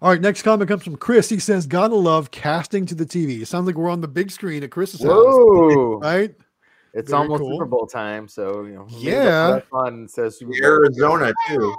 All 0.00 0.10
right, 0.10 0.20
next 0.20 0.42
comment 0.42 0.68
comes 0.68 0.84
from 0.84 0.96
Chris. 0.96 1.28
He 1.28 1.40
says, 1.40 1.66
"Gotta 1.66 1.96
love 1.96 2.30
casting 2.30 2.86
to 2.86 2.94
the 2.94 3.04
TV." 3.04 3.40
It 3.42 3.46
sounds 3.48 3.66
like 3.66 3.74
we're 3.74 3.90
on 3.90 4.00
the 4.00 4.06
big 4.06 4.30
screen 4.30 4.62
at 4.62 4.70
Chris's 4.70 5.02
house, 5.02 5.34
right? 6.00 6.32
it's 6.94 7.10
Very 7.10 7.22
almost 7.22 7.40
cool. 7.40 7.52
super 7.52 7.64
bowl 7.66 7.86
time 7.86 8.28
so 8.28 8.62
you 8.64 8.74
know 8.74 8.86
Yeah. 8.90 9.60
put 9.60 9.66
on 9.72 10.06
says 10.08 10.40
Arizona 10.62 11.32
too. 11.48 11.74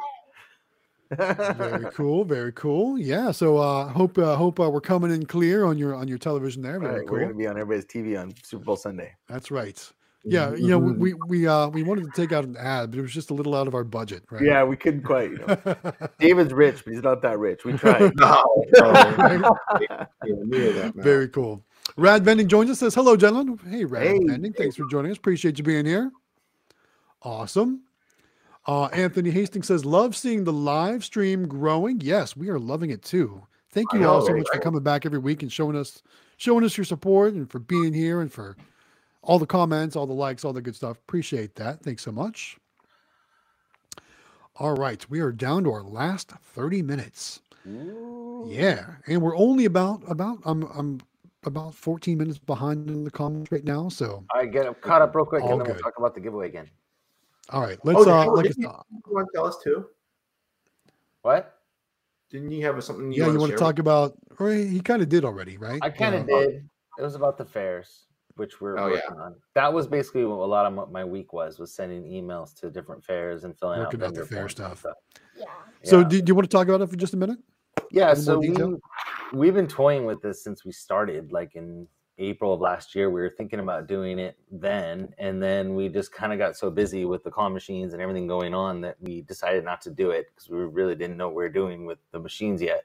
Very 1.12 1.86
cool, 1.94 2.24
very 2.24 2.52
cool. 2.54 2.98
Yeah. 3.00 3.32
So, 3.32 3.58
uh, 3.58 3.88
hope 3.88 4.18
uh, 4.18 4.36
hope 4.36 4.60
uh, 4.60 4.70
we're 4.70 4.82
coming 4.82 5.12
in 5.12 5.26
clear 5.26 5.66
on 5.66 5.78
your 5.78 5.96
on 5.96 6.08
your 6.08 6.18
television 6.18 6.62
there. 6.62 6.80
Very 6.80 7.00
right, 7.00 7.08
cool. 7.08 7.18
we're 7.18 7.24
gonna 7.24 7.34
be 7.34 7.48
on 7.48 7.58
everybody's 7.60 7.86
tv 7.86 8.20
on 8.20 8.34
super 8.44 8.64
bowl 8.64 8.76
sunday 8.76 9.14
That's 9.28 9.50
right. 9.52 9.92
Yeah, 10.26 10.54
you 10.54 10.68
know, 10.68 10.78
we 10.78 11.14
we 11.14 11.14
we, 11.28 11.48
uh, 11.48 11.70
we 11.70 11.82
wanted 11.82 12.04
to 12.04 12.12
take 12.12 12.34
out 12.34 12.44
an 12.44 12.58
ad, 12.58 12.92
but 12.92 13.00
it 13.00 13.02
was 13.02 13.14
just 13.14 13.32
a 13.32 13.34
little 13.34 13.56
out 13.56 13.68
of 13.68 13.74
our 13.74 13.86
budget, 13.86 14.24
right? 14.30 14.44
yeah 14.44 14.64
we 14.66 14.76
couldn't 14.76 15.02
quite 15.04 15.32
you 15.32 15.38
know 15.38 15.76
david's 16.20 16.52
rich 16.54 16.84
but 16.84 16.94
he's 16.94 17.02
not 17.02 17.22
that 17.22 17.40
rich 17.40 17.64
we 17.64 17.72
tried 17.74 18.14
No, 18.18 18.44
no, 18.80 19.56
yeah, 19.80 20.06
near 20.22 20.74
that, 20.74 20.96
man. 20.96 21.04
Very 21.04 21.30
cool. 21.30 21.64
Rad 21.96 22.24
Vending 22.26 22.48
joins 22.50 22.70
us. 22.70 22.80
Says 22.80 22.94
hello, 22.94 23.16
gentlemen. 23.16 23.58
Hey, 23.70 23.86
Rad 23.86 24.08
Hey. 24.08 24.20
Vending. 24.26 24.54
Thanks 24.54 24.76
for 24.76 24.86
joining 24.92 25.12
us. 25.12 25.18
Appreciate 25.18 25.58
you 25.58 25.64
being 25.64 25.86
here. 25.86 26.12
Awesome. 27.24 27.84
Uh, 28.70 28.86
Anthony 28.94 29.32
Hastings 29.32 29.66
says, 29.66 29.84
love 29.84 30.16
seeing 30.16 30.44
the 30.44 30.54
live 30.54 31.04
stream 31.04 31.48
growing. 31.48 32.00
Yes, 32.02 32.38
we 32.38 32.50
are 32.50 32.60
loving 32.60 32.92
it 32.92 33.02
too. 33.02 33.42
Thank 33.72 33.92
you 33.94 34.08
all 34.08 34.20
know, 34.20 34.26
so 34.28 34.32
right? 34.32 34.38
much 34.38 34.48
for 34.54 34.60
coming 34.60 34.84
back 34.84 35.08
every 35.08 35.18
week 35.18 35.42
and 35.42 35.52
showing 35.52 35.76
us 35.76 36.04
showing 36.38 36.64
us 36.64 36.78
your 36.78 36.86
support 36.86 37.34
and 37.34 37.50
for 37.50 37.58
being 37.58 37.94
here 37.94 38.22
and 38.22 38.32
for 38.32 38.56
all 39.24 39.40
the 39.40 39.48
comments, 39.48 39.96
all 39.96 40.06
the 40.06 40.14
likes, 40.14 40.46
all 40.46 40.54
the 40.54 40.62
good 40.62 40.76
stuff. 40.76 41.00
Appreciate 41.00 41.56
that. 41.56 41.82
Thanks 41.82 42.04
so 42.04 42.12
much. 42.12 42.58
All 44.58 44.76
right, 44.76 45.04
we 45.10 45.20
are 45.20 45.32
down 45.32 45.64
to 45.64 45.72
our 45.72 45.82
last 45.82 46.30
30 46.30 46.84
minutes. 46.84 47.40
Yeah, 47.66 48.86
and 49.08 49.20
we're 49.20 49.36
only 49.36 49.66
about 49.66 50.04
about 50.08 50.38
I'm 50.46 50.62
I'm 50.78 51.02
about 51.44 51.74
14 51.74 52.20
minutes 52.20 52.38
behind 52.38 52.88
in 52.92 53.04
the 53.04 53.10
comments 53.10 53.52
right 53.52 53.64
now. 53.64 53.90
So 53.90 54.24
I 54.32 54.46
get 54.46 54.80
caught 54.82 55.02
up 55.02 55.16
real 55.16 55.26
quick 55.26 55.42
All 55.42 55.54
and 55.54 55.62
then 55.62 55.66
we'll 55.70 55.76
good. 55.76 55.84
talk 55.84 55.98
about 55.98 56.14
the 56.14 56.22
giveaway 56.22 56.50
again 56.50 56.70
all 57.50 57.62
right, 57.62 57.80
let's 57.84 58.00
Oh, 58.00 58.10
uh 58.12 58.24
you- 58.26 58.36
like 58.36 58.44
did 58.46 58.52
I 58.54 58.56
you- 58.58 58.64
said, 58.64 58.72
You 59.08 59.14
want 59.14 59.28
to 59.28 59.38
tell 59.38 59.46
us 59.46 59.58
too? 59.64 59.86
what 61.22 61.56
Didn't 62.30 62.52
you 62.52 62.64
have 62.66 62.82
something? 62.84 63.12
You 63.12 63.24
yeah, 63.24 63.32
you 63.32 63.40
want 63.40 63.50
share 63.50 63.58
to 63.58 63.64
talk 63.64 63.80
about 63.80 64.14
or 64.40 64.52
he, 64.52 64.68
he 64.68 64.82
kind 64.82 65.02
of 65.02 65.10
did 65.10 65.26
already, 65.26 65.58
right? 65.58 65.80
I 65.82 65.90
kind 65.90 66.16
of 66.16 66.24
Uh, 66.30 66.40
did. 66.40 66.70
It 66.98 67.02
was 67.02 67.16
about 67.16 67.38
the 67.38 67.46
fairs, 67.46 68.06
which 68.36 68.62
we're 68.62 68.78
Oh, 68.78 68.88
yeah. 68.88 68.96
working 69.08 69.20
on. 69.20 69.36
That 69.56 69.74
was 69.74 69.88
basically 69.88 70.26
what 70.26 70.36
a 70.36 70.46
lot 70.46 70.66
of 70.66 70.74
what 70.76 70.92
my 70.92 71.04
week 71.04 71.34
was: 71.34 71.60
was 71.60 71.74
sending 71.74 72.04
emails 72.04 72.54
to 72.60 72.70
different 72.70 73.04
fairs 73.04 73.44
and 73.46 73.58
filling 73.58 73.80
Working 73.80 74.02
out 74.02 74.08
out 74.10 74.14
the 74.16 74.26
fair 74.26 74.40
forms 74.48 74.60
and 74.60 74.78
stuff. 74.78 74.86
Yeah. 75.36 75.46
So 75.84 76.00
Yeah. 76.00 76.08
do, 76.08 76.22
do 76.22 76.30
you 76.30 76.36
want 76.36 76.50
to 76.50 76.56
talk 76.56 76.68
about 76.68 76.82
it 76.82 76.90
for 76.90 76.96
just 76.98 77.14
a 77.14 77.18
minute? 77.18 77.40
yeah, 77.92 78.10
little 78.10 78.24
so 78.24 78.40
we 78.40 79.38
we've 79.40 79.54
been 79.56 79.68
toying 79.68 80.06
with 80.06 80.22
this 80.22 80.44
since 80.44 80.64
we 80.66 80.72
started, 80.72 81.32
like 81.32 81.56
in 81.56 81.88
April 82.20 82.54
of 82.54 82.62
last 82.62 82.94
year. 82.94 83.10
We 83.10 83.22
were 83.22 83.34
thinking 83.36 83.60
about 83.60 83.88
doing 83.88 84.20
it 84.20 84.38
then, 84.52 85.14
and 85.18 85.42
then 85.42 85.74
we 85.74 85.90
just 85.90 86.12
kind 86.12 86.34
of 86.34 86.38
got 86.38 86.58
so 86.58 86.70
busy 86.70 87.06
with 87.06 87.24
the 87.24 87.32
claw 87.32 87.50
machines 87.50 87.94
and 87.94 88.02
everything 88.02 88.28
going 88.28 88.54
on 88.54 88.82
that 88.82 88.98
we 89.00 89.22
decided 89.22 89.64
not 89.64 89.82
to 89.82 89.90
do 89.90 90.12
it 90.12 90.28
because 90.30 90.50
we 90.50 90.58
really 90.58 90.96
didn't 90.96 91.18
know 91.18 91.28
what 91.28 91.36
we 91.36 91.44
were 91.44 91.50
doing 91.50 91.86
with 91.86 92.00
the 92.12 92.20
machines 92.20 92.62
yet. 92.62 92.84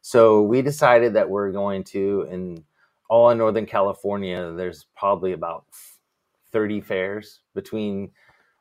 So 0.00 0.42
we 0.42 0.62
decided 0.62 1.14
that 1.14 1.28
we're 1.28 1.52
going 1.52 1.84
to, 1.84 2.26
in 2.30 2.64
all 3.08 3.30
in 3.30 3.38
Northern 3.38 3.66
California, 3.66 4.52
there's 4.52 4.86
probably 4.96 5.32
about 5.32 5.66
30 6.52 6.80
fairs 6.80 7.40
between 7.54 8.10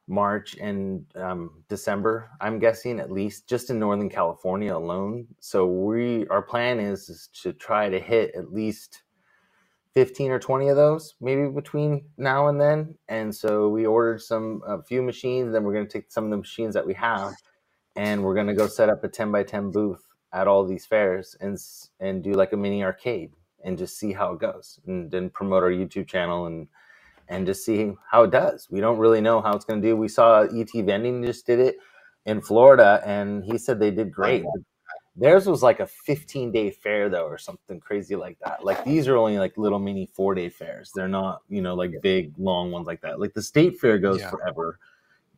March 0.08 0.56
and 0.60 1.06
um, 1.16 1.64
December. 1.70 2.30
I'm 2.42 2.60
guessing 2.60 3.00
at 3.00 3.12
least 3.12 3.48
just 3.48 3.70
in 3.70 3.80
Northern 3.80 4.10
California 4.10 4.76
alone. 4.76 5.28
So 5.40 5.66
we 5.66 6.28
our 6.28 6.42
plan 6.42 6.80
is, 6.80 7.10
is 7.10 7.30
to 7.42 7.54
try 7.54 7.90
to 7.90 8.00
hit 8.00 8.36
at 8.36 8.52
least 8.52 9.04
15 9.96 10.32
or 10.32 10.40
20 10.40 10.70
of 10.70 10.76
those 10.76 11.16
maybe 11.22 11.48
between 11.48 12.06
now 12.18 12.48
and 12.48 12.60
then. 12.60 12.96
And 13.08 13.34
so 13.34 13.70
we 13.70 13.86
ordered 13.86 14.22
some 14.22 14.62
a 14.66 14.82
few 14.82 15.02
machines 15.02 15.54
then 15.54 15.64
we're 15.64 15.74
going 15.74 15.88
to 15.88 15.92
take 15.92 16.12
some 16.12 16.26
of 16.26 16.32
the 16.32 16.38
machines 16.38 16.74
that 16.74 16.86
we 16.86 16.94
have 16.96 17.34
and 17.96 18.24
we're 18.24 18.34
going 18.34 18.48
to 18.48 18.54
go 18.54 18.68
set 18.68 18.90
up 18.90 19.04
a 19.04 19.08
10 19.08 19.32
by 19.32 19.44
10 19.44 19.72
booth 19.72 20.04
at 20.32 20.48
all 20.48 20.66
these 20.66 20.86
fairs 20.86 21.36
and 21.42 21.58
and 22.00 22.24
do 22.24 22.34
like 22.34 22.54
a 22.54 22.58
mini 22.58 22.84
arcade 22.84 23.32
and 23.64 23.78
just 23.78 23.98
see 23.98 24.12
how 24.12 24.34
it 24.34 24.40
goes 24.40 24.80
and 24.88 25.12
then 25.12 25.30
promote 25.30 25.64
our 25.64 25.70
youtube 25.70 26.08
channel 26.08 26.48
and 26.48 26.68
and 27.30 27.46
just 27.46 27.64
see 27.64 27.94
how 28.12 28.24
it 28.24 28.32
does. 28.32 28.68
We 28.70 28.82
don't 28.82 28.98
really 28.98 29.22
know 29.22 29.42
how 29.42 29.54
it's 29.56 29.64
going 29.66 29.82
to 29.82 29.88
do. 29.88 29.96
We 29.96 30.10
saw 30.10 30.42
ET 30.42 30.70
Vending 30.74 31.24
just 31.24 31.46
did 31.46 31.60
it 31.60 31.78
in 32.26 32.42
florida 32.42 33.02
and 33.06 33.44
he 33.44 33.58
said 33.58 33.80
they 33.80 33.92
did 33.92 34.12
great 34.12 34.46
Theirs 35.16 35.46
was 35.46 35.62
like 35.62 35.80
a 35.80 35.86
15 35.88 36.52
day 36.52 36.72
fair 36.72 37.08
though, 37.08 37.26
or 37.26 37.38
something 37.38 37.80
crazy 37.80 38.16
like 38.16 38.38
that. 38.44 38.66
Like 38.66 38.84
these 38.84 39.08
are 39.08 39.16
only 39.16 39.38
like 39.38 39.58
little 39.58 39.80
mini 39.80 40.08
four 40.08 40.34
day 40.34 40.50
fairs. 40.50 40.92
They're 40.94 41.08
not, 41.08 41.42
you 41.50 41.62
know, 41.62 41.76
like 41.76 42.02
big 42.02 42.34
long 42.38 42.72
ones 42.72 42.88
like 42.88 43.02
that. 43.02 43.20
Like 43.20 43.34
the 43.34 43.42
state 43.42 43.80
fair 43.80 44.00
goes 44.00 44.22
Yeah. 44.22 44.32
forever 44.32 44.80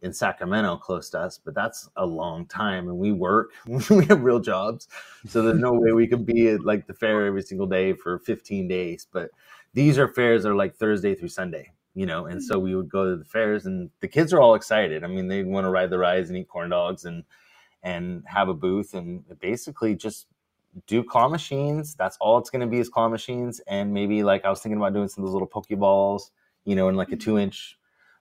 in 0.01 0.13
Sacramento, 0.13 0.77
close 0.77 1.09
to 1.09 1.19
us, 1.19 1.39
but 1.43 1.55
that's 1.55 1.89
a 1.97 2.05
long 2.05 2.45
time. 2.45 2.87
And 2.87 2.97
we 2.97 3.11
work, 3.11 3.51
we 3.89 4.05
have 4.05 4.23
real 4.23 4.39
jobs, 4.39 4.87
so 5.27 5.41
there's 5.41 5.59
no 5.59 5.73
way 5.73 5.91
we 5.91 6.07
could 6.07 6.25
be 6.25 6.49
at 6.49 6.63
like 6.63 6.87
the 6.87 6.93
fair 6.93 7.25
every 7.25 7.41
single 7.41 7.67
day 7.67 7.93
for 7.93 8.19
15 8.19 8.67
days. 8.67 9.07
But 9.11 9.31
these 9.73 9.97
are 9.97 10.07
fairs 10.07 10.43
that 10.43 10.51
are 10.51 10.55
like 10.55 10.75
Thursday 10.75 11.15
through 11.15 11.29
Sunday, 11.29 11.71
you 11.95 12.05
know. 12.05 12.27
And 12.27 12.41
so 12.41 12.59
mm. 12.59 12.63
we 12.63 12.75
would 12.75 12.89
go 12.89 13.09
to 13.09 13.17
the 13.17 13.25
fairs, 13.25 13.65
and 13.65 13.89
the 13.99 14.07
kids 14.07 14.31
are 14.31 14.39
all 14.39 14.55
excited. 14.55 15.03
I 15.03 15.07
mean, 15.07 15.27
they 15.27 15.43
want 15.43 15.65
to 15.65 15.69
ride 15.69 15.89
the 15.89 15.99
rides 15.99 16.29
and 16.29 16.37
eat 16.37 16.47
corn 16.47 16.69
dogs 16.69 17.05
and 17.05 17.23
and 17.85 18.23
have 18.25 18.49
a 18.49 18.53
booth 18.53 18.95
and 18.95 19.23
basically 19.39 19.95
just 19.95 20.25
do 20.87 21.03
claw 21.03 21.29
machines. 21.29 21.95
That's 21.95 22.17
all 22.19 22.37
it's 22.39 22.49
going 22.49 22.61
to 22.61 22.67
be 22.67 22.79
is 22.79 22.89
claw 22.89 23.07
machines. 23.07 23.61
And 23.67 23.93
maybe 23.93 24.23
like 24.23 24.43
I 24.43 24.49
was 24.49 24.59
thinking 24.59 24.77
about 24.77 24.93
doing 24.93 25.07
some 25.07 25.23
of 25.23 25.27
those 25.27 25.33
little 25.33 25.47
Pokeballs, 25.47 26.31
you 26.65 26.75
know, 26.75 26.89
in 26.89 26.95
like 26.95 27.09
a 27.09 27.11
mm-hmm. 27.11 27.19
two 27.19 27.37
inch 27.37 27.77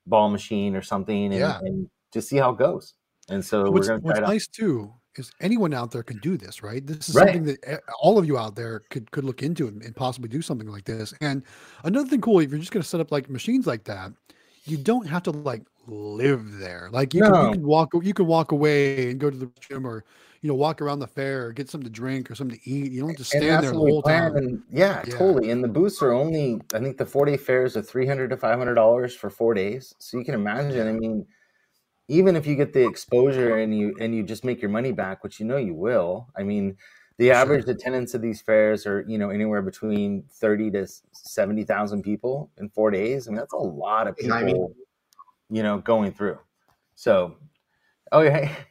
ball 0.06 0.28
machine 0.28 0.76
or 0.76 0.82
something 0.82 1.24
and, 1.24 1.34
Yeah. 1.34 1.58
and 1.60 1.88
just 2.12 2.28
see 2.28 2.36
how 2.36 2.50
it 2.50 2.58
goes. 2.58 2.94
And 3.30 3.42
so 3.42 3.70
what's, 3.70 3.88
we're 3.88 3.98
going 3.98 4.00
to 4.00 4.06
what's 4.06 4.18
it 4.18 4.22
nice 4.22 4.46
too 4.46 4.92
is 5.16 5.32
anyone 5.40 5.72
out 5.72 5.92
there 5.92 6.02
can 6.02 6.18
do 6.18 6.36
this, 6.36 6.62
right? 6.62 6.86
This 6.86 7.08
is 7.08 7.14
Right. 7.14 7.28
something 7.32 7.44
that 7.44 7.82
all 8.02 8.18
of 8.18 8.26
you 8.26 8.36
out 8.36 8.54
there 8.56 8.80
could 8.90 9.10
could 9.12 9.24
look 9.24 9.42
into 9.42 9.66
and, 9.66 9.82
and 9.82 9.96
possibly 9.96 10.28
do 10.28 10.42
something 10.42 10.68
like 10.68 10.84
this. 10.84 11.14
And 11.22 11.42
another 11.84 12.08
thing 12.08 12.20
cool, 12.20 12.40
if 12.40 12.50
you're 12.50 12.60
just 12.60 12.72
going 12.72 12.82
to 12.82 12.88
set 12.88 13.00
up 13.00 13.10
like 13.10 13.30
machines 13.30 13.66
like 13.66 13.84
that, 13.84 14.12
you 14.66 14.76
don't 14.76 15.06
have 15.06 15.22
to 15.22 15.30
like 15.30 15.62
live 15.86 16.58
there. 16.58 16.88
Like 16.92 17.14
you 17.14 17.22
can 17.22 17.34
No. 17.34 17.40
you 17.40 17.50
can 17.50 17.62
walk 17.66 17.90
you 18.02 18.14
can 18.14 18.26
walk 18.26 18.52
away 18.52 19.10
and 19.10 19.20
go 19.20 19.30
to 19.30 19.36
the 19.36 19.50
gym 19.60 19.86
or 19.86 20.04
you 20.42 20.48
know 20.48 20.54
walk 20.54 20.80
around 20.82 20.98
the 21.00 21.06
fair 21.06 21.46
or 21.46 21.52
get 21.52 21.68
something 21.70 21.86
to 21.86 21.92
drink 21.92 22.30
or 22.30 22.34
something 22.34 22.58
to 22.58 22.70
eat. 22.70 22.92
You 22.92 23.00
don't 23.00 23.10
have 23.10 23.16
to 23.16 23.24
stand 23.24 23.62
there 23.62 23.72
the 23.72 23.78
whole 23.78 24.02
plan. 24.02 24.32
time. 24.32 24.36
And 24.36 24.62
yeah, 24.70 25.04
Yeah. 25.04 25.14
totally. 25.18 25.50
And 25.50 25.62
the 25.64 25.68
booths 25.68 26.02
are 26.02 26.12
only, 26.12 26.60
I 26.74 26.78
think 26.80 26.96
the 26.98 27.06
four 27.06 27.26
day 27.26 27.36
fares 27.36 27.76
are 27.76 27.82
three 27.82 28.06
hundred 28.06 28.30
to 28.30 28.36
five 28.36 28.58
hundred 28.58 28.74
dollars 28.74 29.14
for 29.14 29.30
four 29.30 29.54
days. 29.54 29.94
So 29.98 30.18
you 30.18 30.24
can 30.24 30.34
imagine. 30.34 30.88
I 30.88 30.92
mean, 30.92 31.26
even 32.08 32.36
if 32.36 32.46
you 32.46 32.56
get 32.56 32.72
the 32.72 32.84
exposure 32.84 33.56
and 33.58 33.76
you 33.78 33.94
and 34.00 34.14
you 34.14 34.22
just 34.24 34.44
make 34.44 34.60
your 34.62 34.70
money 34.70 34.92
back, 34.92 35.22
which 35.24 35.40
you 35.40 35.46
know 35.46 35.56
you 35.56 35.74
will. 35.74 36.28
I 36.36 36.42
mean, 36.44 36.76
the 37.18 37.30
Sure. 37.30 37.36
average 37.42 37.68
attendance 37.68 38.14
of 38.14 38.22
these 38.22 38.42
fairs 38.42 38.86
are 38.86 39.04
you 39.08 39.18
know 39.18 39.30
anywhere 39.30 39.62
between 39.62 40.24
thirty 40.30 40.70
to 40.72 40.86
seventy 41.12 41.64
thousand 41.64 42.02
people 42.02 42.50
in 42.58 42.68
four 42.70 42.90
days. 42.90 43.28
I 43.28 43.30
mean, 43.30 43.38
that's 43.38 43.54
a 43.54 43.58
lot 43.58 44.08
of 44.08 44.16
Hey, 44.16 44.26
Jaime. 44.28 44.52
people, 44.52 44.74
you 45.50 45.62
know, 45.62 45.78
going 45.78 46.12
through. 46.12 46.38
So, 46.94 47.36
oh 48.12 48.20
yeah. 48.20 48.52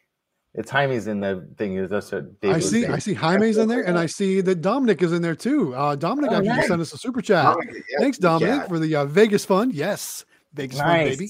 It's 0.55 0.69
Jaime's 0.69 1.07
in 1.07 1.19
the 1.19 1.47
thing. 1.57 1.77
Is 1.77 1.89
that's 1.89 2.12
what 2.12 2.39
Dave 2.39 2.53
I 2.53 2.59
see 2.59 2.81
saying. 2.83 2.93
I 2.93 2.99
see 2.99 3.15
Jaime's 3.15 3.57
in 3.57 3.67
there 3.67 3.81
and 3.81 3.97
I 3.97 4.05
see 4.19 4.39
that 4.41 4.62
Dominic 4.62 5.01
is 5.01 5.12
in 5.12 5.23
there 5.23 5.33
too. 5.33 5.73
Uh, 5.73 5.95
Dominic 5.95 6.29
Oh, 6.29 6.36
actually 6.36 6.49
just 6.49 6.57
nice. 6.59 6.67
sent 6.67 6.81
us 6.81 6.93
a 6.93 6.97
super 6.99 7.23
chat. 7.23 7.43
Dominic, 7.43 7.83
yeah, 7.89 7.97
Thanks, 7.99 8.19
yeah. 8.19 8.21
Dominic, 8.21 8.67
for 8.67 8.77
the 8.77 8.95
uh, 8.95 9.05
Vegas 9.05 9.45
fund. 9.45 9.73
Yes, 9.73 10.25
Vegas 10.53 10.77
fund, 10.77 11.09
baby. 11.09 11.29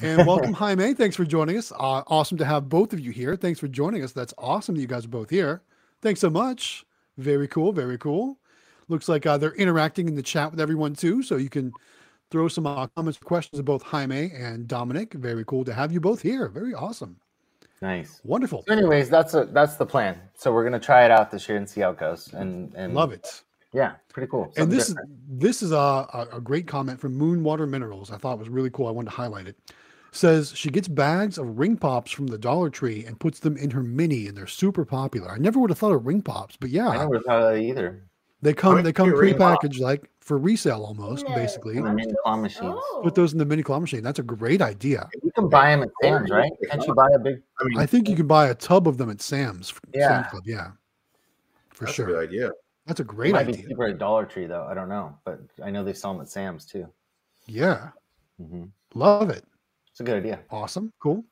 And 0.00 0.24
welcome, 0.24 0.52
Jaime. 0.62 0.94
Thanks 0.94 1.16
for 1.16 1.24
joining 1.24 1.56
us. 1.58 1.72
Uh, 1.72 2.02
awesome 2.06 2.38
to 2.38 2.44
have 2.44 2.68
both 2.68 2.92
of 2.92 3.00
you 3.00 3.10
here. 3.10 3.34
Thanks 3.34 3.58
for 3.58 3.66
joining 3.66 4.04
us. 4.04 4.12
That's 4.12 4.32
awesome 4.38 4.76
that 4.76 4.80
you 4.80 4.86
guys 4.86 5.04
are 5.04 5.08
both 5.08 5.30
here. 5.30 5.62
Thanks 6.00 6.20
so 6.20 6.30
much. 6.30 6.86
Very 7.16 7.48
cool. 7.48 7.72
Very 7.72 7.98
cool. 7.98 8.38
Looks 8.86 9.08
like 9.08 9.26
uh, 9.26 9.36
they're 9.36 9.54
interacting 9.54 10.06
in 10.06 10.14
the 10.14 10.22
chat 10.22 10.52
with 10.52 10.60
everyone 10.60 10.94
too. 10.94 11.24
So 11.24 11.38
you 11.38 11.48
can 11.50 11.72
throw 12.30 12.48
some 12.48 12.66
uh, 12.66 12.86
comments, 12.88 13.18
questions 13.18 13.58
of 13.58 13.64
both 13.64 13.82
Jaime 13.82 14.30
and 14.34 14.66
Dominic. 14.68 15.14
Very 15.14 15.44
cool 15.44 15.64
to 15.64 15.72
have 15.72 15.92
you 15.92 16.00
both 16.00 16.22
here. 16.22 16.48
Very 16.48 16.74
awesome. 16.74 17.16
Nice. 17.80 18.20
Wonderful. 18.24 18.64
So 18.66 18.72
anyways, 18.72 19.08
that's 19.08 19.34
a 19.34 19.44
that's 19.46 19.76
the 19.76 19.86
plan. 19.86 20.18
So 20.34 20.52
we're 20.52 20.64
gonna 20.64 20.80
try 20.80 21.04
it 21.04 21.10
out 21.10 21.30
this 21.30 21.48
year 21.48 21.58
and 21.58 21.68
see 21.68 21.80
how 21.80 21.90
it 21.90 21.98
goes. 21.98 22.32
And 22.32 22.74
and 22.74 22.94
Love 22.94 23.12
it. 23.12 23.42
Yeah, 23.72 23.92
pretty 24.12 24.28
cool. 24.30 24.52
and 24.56 24.72
this 24.72 24.88
different. 24.88 25.10
is 25.10 25.16
this 25.28 25.62
is 25.62 25.72
a, 25.72 25.76
a, 25.76 26.26
a 26.34 26.40
great 26.40 26.66
comment 26.66 26.98
from 26.98 27.18
Moonwater 27.18 27.68
Minerals. 27.68 28.10
I 28.10 28.16
thought 28.16 28.38
was 28.38 28.48
really 28.48 28.70
cool. 28.70 28.86
I 28.88 28.90
wanted 28.90 29.10
to 29.10 29.16
highlight 29.16 29.46
it. 29.46 29.56
Says 30.10 30.52
she 30.56 30.70
gets 30.70 30.88
bags 30.88 31.36
of 31.36 31.58
ring 31.58 31.76
pops 31.76 32.10
from 32.10 32.28
the 32.28 32.38
Dollar 32.38 32.70
Tree 32.70 33.04
and 33.04 33.20
puts 33.20 33.40
them 33.40 33.58
in 33.58 33.70
her 33.70 33.82
mini, 33.82 34.26
and 34.26 34.36
they're 34.36 34.46
super 34.46 34.86
popular. 34.86 35.30
I 35.30 35.36
never 35.36 35.60
would 35.60 35.68
have 35.70 35.78
thought 35.78 35.92
of 35.92 36.06
ring 36.06 36.22
pops, 36.22 36.56
but 36.56 36.70
yeah, 36.70 36.88
I 36.88 36.94
yeah, 36.94 37.02
never 37.02 37.20
thought 37.20 37.42
of 37.42 37.54
that 37.54 37.60
either. 37.60 38.07
They 38.42 38.54
come 38.54 38.76
mean, 38.76 38.84
they 38.84 38.92
come 38.92 39.10
ring 39.10 39.36
pop. 39.36 39.60
prepackaged 39.62 39.80
like 39.80 40.08
for 40.20 40.38
resale 40.38 40.84
almost, 40.84 41.26
No. 41.28 41.34
basically. 41.34 41.76
In 41.76 41.84
the 41.84 41.92
mini 41.92 42.12
claw 42.22 42.36
machines. 42.36 42.74
Oh. 42.76 43.00
Put 43.02 43.14
those 43.14 43.32
in 43.32 43.38
the 43.38 43.44
mini 43.44 43.62
claw 43.62 43.80
machine. 43.80 44.02
That's 44.02 44.18
a 44.18 44.22
great 44.22 44.60
idea. 44.62 45.08
You 45.22 45.30
can 45.32 45.48
buy 45.48 45.70
them 45.70 45.82
at 45.82 45.88
Sam's, 46.02 46.30
right? 46.30 46.52
Can't 46.70 46.86
you 46.86 46.94
buy 46.94 47.08
a 47.14 47.18
big? 47.18 47.42
I 47.60 47.64
mean, 47.64 47.78
I 47.78 47.86
think 47.86 48.08
you 48.08 48.14
can 48.16 48.26
buy 48.26 48.48
a 48.48 48.54
tub 48.54 48.86
of 48.86 48.98
them 48.98 49.10
at 49.10 49.20
Sam's. 49.22 49.72
Yeah. 49.94 50.08
Sam's 50.08 50.26
Club, 50.28 50.42
yeah, 50.46 50.70
for 51.70 51.84
that's 51.86 51.92
a 51.92 51.94
sure. 51.94 52.06
good 52.06 52.28
idea. 52.28 52.50
That's 52.86 53.00
a 53.00 53.02
It 53.02 53.06
great 53.08 53.32
might 53.32 53.46
be 53.46 53.52
idea. 53.54 53.68
cheaper 53.68 53.86
at 53.88 53.98
Dollar 53.98 54.24
Tree 54.24 54.46
though. 54.46 54.66
I 54.70 54.74
don't 54.74 54.88
know, 54.88 55.18
but 55.24 55.40
I 55.62 55.70
know 55.70 55.82
they 55.84 55.92
sell 55.92 56.12
them 56.12 56.22
at 56.22 56.28
Sam's 56.28 56.64
too. 56.64 56.86
Yeah, 57.46 57.90
hmm 58.38 58.64
love 58.94 59.30
it. 59.30 59.44
It's 59.90 60.00
a 60.00 60.04
good 60.04 60.16
idea. 60.18 60.40
Awesome. 60.50 60.92
Cool. 61.00 61.24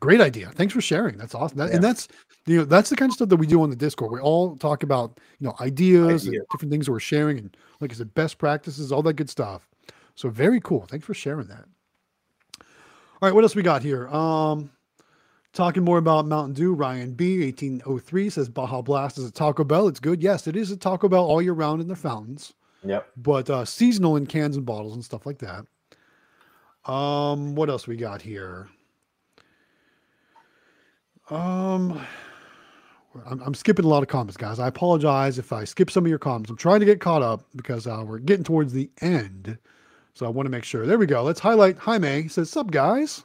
Great 0.00 0.20
idea. 0.20 0.50
Thanks 0.54 0.72
for 0.72 0.80
sharing. 0.80 1.16
That's 1.18 1.34
awesome. 1.34 1.58
That, 1.58 1.68
Yeah. 1.68 1.74
And 1.76 1.84
that's 1.84 2.08
you 2.46 2.56
know 2.56 2.64
that's 2.64 2.88
the 2.90 2.96
kind 2.96 3.10
of 3.10 3.14
stuff 3.14 3.28
that 3.28 3.36
we 3.36 3.46
do 3.46 3.62
on 3.62 3.70
the 3.70 3.76
Discord. 3.76 4.10
We 4.12 4.18
all 4.20 4.56
talk 4.56 4.82
about 4.82 5.18
you 5.38 5.46
know 5.46 5.54
ideas 5.60 6.26
Idea. 6.26 6.40
and 6.40 6.48
different 6.50 6.72
things 6.72 6.88
we're 6.88 7.00
sharing, 7.00 7.38
and 7.38 7.56
like 7.80 7.92
I 7.92 7.94
said, 7.94 8.12
best 8.14 8.38
practices, 8.38 8.90
all 8.92 9.02
that 9.02 9.14
good 9.14 9.28
stuff. 9.30 9.68
So 10.14 10.28
very 10.30 10.60
cool. 10.60 10.86
Thanks 10.88 11.06
for 11.06 11.14
sharing 11.14 11.46
that. 11.48 11.64
All 12.60 13.28
right, 13.28 13.34
what 13.34 13.44
else 13.44 13.54
we 13.54 13.62
got 13.62 13.82
here? 13.82 14.08
Um, 14.08 14.70
talking 15.52 15.84
more 15.84 15.98
about 15.98 16.26
Mountain 16.26 16.54
Dew. 16.54 16.72
Ryan 16.72 17.12
B. 17.12 17.42
eighteen 17.44 17.82
oh 17.84 17.98
three 17.98 18.30
says 18.30 18.48
Baja 18.48 18.80
Blast 18.80 19.18
is 19.18 19.26
a 19.26 19.30
Taco 19.30 19.64
Bell. 19.64 19.86
It's 19.88 20.00
good. 20.00 20.22
Yes, 20.22 20.46
it 20.46 20.56
is 20.56 20.70
a 20.70 20.76
Taco 20.78 21.08
Bell 21.08 21.24
all 21.24 21.42
year 21.42 21.52
round 21.52 21.82
in 21.82 21.86
their 21.86 21.96
fountains 21.96 22.54
Yep. 22.82 23.06
but 23.18 23.50
uh, 23.50 23.66
seasonal 23.66 24.16
in 24.16 24.26
cans 24.26 24.56
and 24.56 24.64
bottles 24.64 24.94
and 24.94 25.04
stuff 25.04 25.26
like 25.26 25.38
that. 25.40 25.66
Um, 26.90 27.54
what 27.54 27.68
else 27.68 27.86
we 27.86 27.96
got 27.96 28.22
here? 28.22 28.68
Um, 31.30 32.00
I'm, 33.26 33.40
I'm 33.42 33.54
skipping 33.54 33.84
a 33.84 33.88
lot 33.88 34.02
of 34.02 34.08
comments, 34.08 34.36
guys. 34.36 34.58
I 34.58 34.68
apologize 34.68 35.38
if 35.38 35.52
I 35.52 35.64
skip 35.64 35.90
some 35.90 36.04
of 36.04 36.08
your 36.10 36.18
comments. 36.18 36.50
I'm 36.50 36.56
trying 36.56 36.80
to 36.80 36.86
get 36.86 37.00
caught 37.00 37.22
up 37.22 37.44
because 37.56 37.86
uh, 37.86 38.02
we're 38.06 38.18
getting 38.18 38.44
towards 38.44 38.72
the 38.72 38.90
end, 39.00 39.56
so 40.14 40.26
I 40.26 40.28
want 40.28 40.46
to 40.46 40.50
make 40.50 40.64
sure. 40.64 40.86
There 40.86 40.98
we 40.98 41.06
go. 41.06 41.22
Let's 41.22 41.40
highlight 41.40 41.78
Jaime. 41.78 42.22
He 42.22 42.28
says, 42.28 42.50
"Sup, 42.50 42.70
guys." 42.70 43.24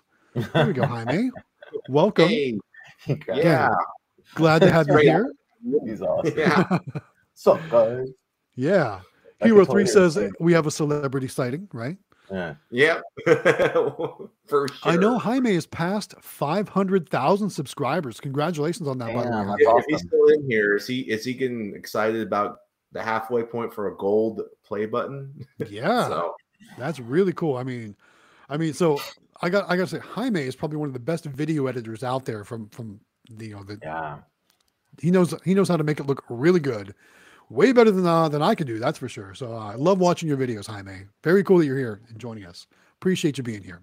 There 0.54 0.68
we 0.68 0.74
go, 0.74 0.86
Jaime. 0.86 1.32
Welcome. 1.90 2.28
Hey, 2.30 2.60
He 3.06 3.16
got- 3.16 3.38
yeah, 3.38 3.70
Glad 4.36 4.60
to 4.62 4.72
have 4.72 4.88
you 4.88 4.98
here. 4.98 5.34
He's 5.86 6.02
awesome. 6.02 6.38
yeah. 6.38 6.78
So 7.38 7.60
guys. 7.70 8.08
Yeah. 8.56 9.02
Hero3 9.44 9.66
totally 9.66 9.86
says 9.88 10.18
we 10.40 10.54
have 10.54 10.66
a 10.68 10.72
celebrity 10.72 11.28
sighting, 11.28 11.68
right? 11.74 11.98
Yeah. 12.32 12.56
Yep. 12.72 13.04
For 13.28 14.68
sure. 14.68 14.68
I 14.84 14.96
know 14.96 15.18
Jaime 15.18 15.52
is 15.52 15.66
past 15.66 16.14
500,000 16.22 17.50
subscribers. 17.50 18.20
Congratulations 18.20 18.88
on 18.88 18.98
that, 19.00 19.14
by 19.14 19.24
the 19.24 19.30
Damn, 19.30 19.48
way. 19.48 19.56
that's 19.58 19.62
If, 19.62 19.68
if 19.68 19.74
awesome. 19.74 19.86
he's 19.90 20.02
still 20.02 20.28
in 20.28 20.50
here, 20.50 20.76
is 20.76 20.88
he 20.88 21.02
is 21.02 21.26
he 21.26 21.34
getting 21.34 21.76
excited 21.76 22.22
about 22.22 22.58
the 22.92 23.02
halfway 23.02 23.44
point 23.44 23.74
for 23.74 23.88
a 23.88 23.98
gold 23.98 24.42
play 24.64 24.86
button? 24.86 25.46
Yeah, 25.70 26.08
So 26.08 26.36
that's 26.78 27.00
really 27.00 27.34
cool. 27.34 27.58
I 27.58 27.64
mean, 27.64 27.96
I 28.50 28.58
mean, 28.58 28.74
so 28.74 29.00
I 29.42 29.50
got 29.50 29.70
I 29.70 29.76
got 29.76 29.88
to 29.90 29.96
say, 29.96 30.00
Jaime 30.00 30.42
is 30.42 30.56
probably 30.56 30.78
one 30.78 30.88
of 30.88 30.94
the 30.94 31.00
best 31.00 31.26
video 31.26 31.68
editors 31.68 32.04
out 32.04 32.26
there. 32.26 32.44
From 32.44 32.70
from 32.70 33.00
the 33.30 33.48
you 33.48 33.56
know 33.56 33.64
the 33.64 33.80
Yeah. 33.82 34.20
he 35.02 35.12
knows 35.12 35.34
he 35.44 35.54
knows 35.54 35.68
how 35.68 35.78
to 35.78 35.84
make 35.84 36.00
it 36.00 36.06
look 36.08 36.24
really 36.30 36.60
good, 36.60 36.94
way 37.50 37.72
better 37.72 37.92
than 37.92 38.06
uh, 38.06 38.30
than 38.30 38.42
I 38.42 38.56
can 38.56 38.68
do. 38.68 38.80
That's 38.80 38.98
for 38.98 39.08
sure. 39.10 39.34
So 39.34 39.54
uh, 39.54 39.72
I 39.72 39.76
love 39.76 40.00
watching 40.00 40.28
your 40.30 40.38
videos, 40.38 40.68
Jaime. 40.68 41.06
Very 41.24 41.44
cool 41.44 41.60
that 41.60 41.66
you're 41.66 41.78
here 41.78 42.02
and 42.10 42.20
joining 42.20 42.46
us. 42.46 42.68
Appreciate 43.00 43.38
you 43.38 43.44
being 43.44 43.64
here. 43.64 43.82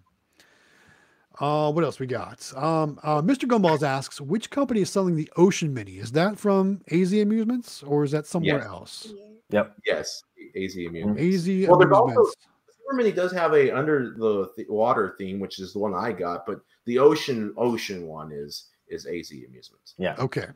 Uh, 1.40 1.72
what 1.72 1.82
else 1.82 1.98
we 1.98 2.06
got? 2.06 2.52
Um, 2.56 2.98
uh, 3.02 3.22
Mr. 3.22 3.44
Gumballs 3.48 3.82
asks, 3.82 4.20
which 4.20 4.50
company 4.50 4.82
is 4.82 4.90
selling 4.90 5.16
the 5.16 5.30
Ocean 5.36 5.72
Mini? 5.72 5.92
Is 5.98 6.12
that 6.12 6.38
from 6.38 6.82
AZ 6.90 7.12
Amusements 7.12 7.82
or 7.82 8.04
is 8.04 8.10
that 8.10 8.26
somewhere 8.26 8.58
Yes. 8.58 8.66
else? 8.66 9.12
Yeah. 9.14 9.24
Yep. 9.50 9.76
yes, 9.86 10.22
AZ 10.56 10.76
Amusement. 10.76 11.18
AZ 11.18 11.68
Well, 11.68 11.78
there's 11.78 11.92
also- 11.92 12.04
Amusements. 12.04 12.36
Silver 12.76 12.94
Mini 12.96 13.12
does 13.12 13.32
have 13.32 13.54
a 13.54 13.70
under 13.70 14.14
the 14.16 14.48
th- 14.56 14.68
water 14.68 15.14
theme, 15.18 15.40
which 15.40 15.58
is 15.58 15.72
the 15.72 15.78
one 15.78 15.94
I 15.94 16.12
got, 16.12 16.44
but 16.46 16.60
the 16.84 16.98
ocean 16.98 17.54
ocean 17.56 18.06
one 18.06 18.30
is 18.32 18.68
is 18.88 19.06
AZ 19.06 19.30
Amusements. 19.32 19.94
Yeah. 19.98 20.14
Okay. 20.18 20.46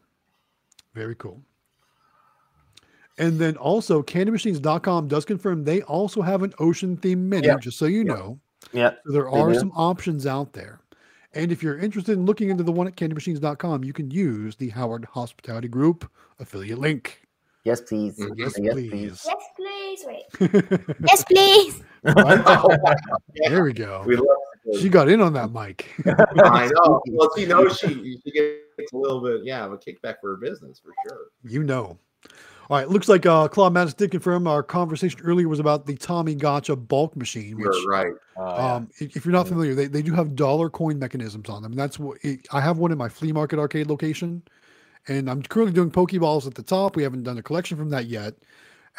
Very 0.94 1.14
cool. 1.14 1.40
And 3.18 3.38
then 3.38 3.56
also, 3.56 4.02
candymachines.com 4.02 5.08
does 5.08 5.24
confirm 5.24 5.64
they 5.64 5.82
also 5.82 6.20
have 6.22 6.42
an 6.42 6.52
ocean 6.58 6.96
theme 6.96 7.28
menu, 7.28 7.48
Yeah. 7.50 7.56
just 7.58 7.78
so 7.78 7.86
you 7.86 7.98
Yeah. 8.04 8.14
know. 8.14 8.40
Yeah. 8.72 8.90
So 9.06 9.12
there 9.12 9.28
are 9.30 9.54
some 9.54 9.72
options 9.74 10.26
out 10.26 10.52
there. 10.52 10.80
And 11.32 11.52
if 11.52 11.62
you're 11.62 11.78
interested 11.78 12.12
in 12.12 12.24
looking 12.24 12.48
into 12.50 12.62
the 12.62 12.72
one 12.72 12.86
at 12.86 12.96
candymachines.com, 12.96 13.84
you 13.84 13.92
can 13.92 14.10
use 14.10 14.56
the 14.56 14.70
Howard 14.70 15.04
Hospitality 15.06 15.68
Group 15.68 16.10
affiliate 16.38 16.78
link. 16.78 17.20
Yes, 17.64 17.80
please. 17.80 18.14
Yes, 18.36 18.54
Yes, 18.58 18.74
please. 18.74 18.90
please. 18.90 19.26
Yes, 19.26 19.44
please. 19.56 20.04
Wait. 20.06 20.52
Right? 20.52 20.96
Yes, 21.08 21.24
please. 21.24 21.82
Oh 22.08 22.68
there 23.48 23.64
we 23.64 23.72
go. 23.72 24.04
We 24.06 24.14
love 24.16 24.26
She 24.80 24.88
got 24.88 25.08
in 25.08 25.20
on 25.20 25.32
that 25.32 25.50
mic. 25.52 25.88
I 26.06 26.70
know. 26.72 27.00
Well, 27.10 27.30
she 27.36 27.46
knows 27.46 27.78
she 27.78 28.18
she 28.24 28.30
gets 28.30 28.92
a 28.92 28.96
little 28.96 29.20
bit, 29.20 29.40
yeah, 29.44 29.64
of 29.64 29.72
a 29.72 29.76
kickback 29.78 30.16
for 30.20 30.30
her 30.30 30.36
business 30.36 30.78
for 30.80 30.92
sure. 31.08 31.26
You 31.42 31.64
know. 31.64 31.98
All 32.68 32.76
right. 32.78 32.88
Looks 32.88 33.08
like 33.08 33.24
uh, 33.26 33.46
Claw 33.48 33.70
Madness 33.70 33.94
did 33.94 34.10
confirm 34.10 34.46
our 34.46 34.62
conversation 34.62 35.20
earlier 35.22 35.48
was 35.48 35.60
about 35.60 35.86
the 35.86 35.94
Tommy 35.94 36.34
Gotcha 36.34 36.74
bulk 36.76 37.14
machine, 37.16 37.56
which 37.58 37.66
You're 37.80 37.88
right. 37.90 38.12
Yeah. 38.36 38.42
Um, 38.74 38.88
i- 39.00 39.04
if 39.14 39.24
you're 39.24 39.32
not 39.32 39.46
familiar, 39.48 39.74
they, 39.74 39.86
they 39.86 40.02
do 40.02 40.12
have 40.14 40.34
dollar 40.34 40.68
coin 40.68 40.98
mechanisms 40.98 41.48
on 41.48 41.62
them. 41.62 41.72
And 41.72 41.78
that's 41.78 41.98
what 41.98 42.18
it, 42.22 42.46
I 42.52 42.60
have 42.60 42.78
one 42.78 42.90
in 42.92 42.98
my 42.98 43.08
flea 43.08 43.32
market 43.32 43.58
arcade 43.58 43.86
location. 43.86 44.42
And 45.08 45.30
I'm 45.30 45.42
currently 45.42 45.72
doing 45.72 45.90
Pokeballs 45.92 46.46
at 46.48 46.54
the 46.54 46.62
top. 46.64 46.96
We 46.96 47.04
haven't 47.04 47.22
done 47.22 47.38
a 47.38 47.42
collection 47.42 47.76
from 47.76 47.90
that 47.90 48.06
yet. 48.06 48.34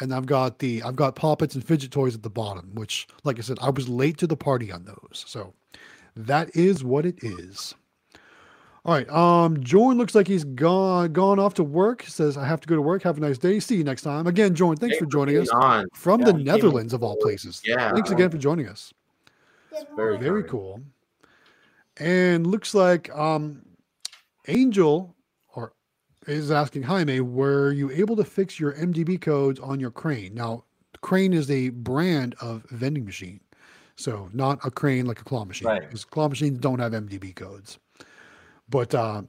And 0.00 0.14
I've 0.14 0.26
got 0.26 0.60
the 0.60 0.82
I've 0.84 0.96
got 0.96 1.16
poppets 1.16 1.54
and 1.54 1.62
fidget 1.62 1.90
toys 1.90 2.14
at 2.14 2.22
the 2.22 2.30
bottom, 2.30 2.70
which, 2.74 3.06
like 3.24 3.38
I 3.38 3.42
said, 3.42 3.58
I 3.60 3.68
was 3.70 3.88
late 3.88 4.16
to 4.18 4.26
the 4.26 4.36
party 4.36 4.70
on 4.72 4.84
those. 4.84 5.24
So 5.26 5.52
that 6.16 6.54
is 6.56 6.82
what 6.84 7.04
it 7.04 7.18
is. 7.22 7.74
All 8.88 8.94
right. 8.94 9.08
Um, 9.10 9.62
Jordan 9.62 9.98
looks 9.98 10.14
like 10.14 10.26
he's 10.26 10.44
gone 10.44 11.12
gone 11.12 11.38
off 11.38 11.52
to 11.54 11.62
work. 11.62 12.04
Says 12.04 12.38
I 12.38 12.46
have 12.46 12.58
to 12.62 12.66
go 12.66 12.74
to 12.74 12.80
work. 12.80 13.02
Have 13.02 13.18
a 13.18 13.20
nice 13.20 13.36
day. 13.36 13.60
See 13.60 13.76
you 13.76 13.84
next 13.84 14.00
time. 14.00 14.26
Again, 14.26 14.54
Jordan, 14.54 14.80
thanks 14.80 14.94
Hey, 14.96 15.00
for 15.00 15.04
joining 15.04 15.36
us 15.36 15.50
On. 15.50 15.86
from 15.92 16.20
Yeah, 16.20 16.26
the 16.28 16.32
Netherlands 16.32 16.94
of 16.94 17.02
all 17.02 17.16
places. 17.16 17.60
Yeah. 17.66 17.92
Thanks 17.92 18.10
again 18.10 18.30
for 18.30 18.38
joining 18.38 18.66
us. 18.66 18.94
Good 19.68 19.88
very. 19.94 20.16
Very 20.16 20.40
kind. 20.40 20.50
cool. 20.50 20.80
And 21.98 22.46
looks 22.46 22.72
like 22.74 23.14
um 23.14 23.60
Angel 24.46 25.14
or 25.54 25.74
is 26.26 26.50
asking 26.50 26.84
"Hi, 26.84 27.00
Jaime, 27.00 27.20
were 27.20 27.72
you 27.72 27.90
able 27.90 28.16
to 28.16 28.24
fix 28.24 28.58
your 28.58 28.72
MDB 28.72 29.20
codes 29.20 29.60
on 29.60 29.78
your 29.80 29.90
crane? 29.90 30.32
Now, 30.34 30.64
crane 31.02 31.34
is 31.34 31.50
a 31.50 31.68
brand 31.68 32.36
of 32.40 32.62
vending 32.70 33.04
machine. 33.04 33.40
So 33.96 34.30
not 34.32 34.60
a 34.64 34.70
crane 34.70 35.04
like 35.04 35.20
a 35.20 35.24
claw 35.24 35.44
machine. 35.44 35.68
Right. 35.68 35.82
Because 35.82 36.06
claw 36.06 36.30
machines 36.30 36.58
don't 36.58 36.78
have 36.78 36.92
MDB 36.92 37.34
codes. 37.36 37.78
But 38.68 38.94
uh 38.94 39.22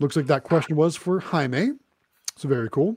looks 0.00 0.16
like 0.16 0.26
that 0.26 0.44
question 0.44 0.76
was 0.76 0.96
for 0.96 1.20
Jaime. 1.20 1.72
So 2.36 2.48
very 2.48 2.68
cool. 2.70 2.96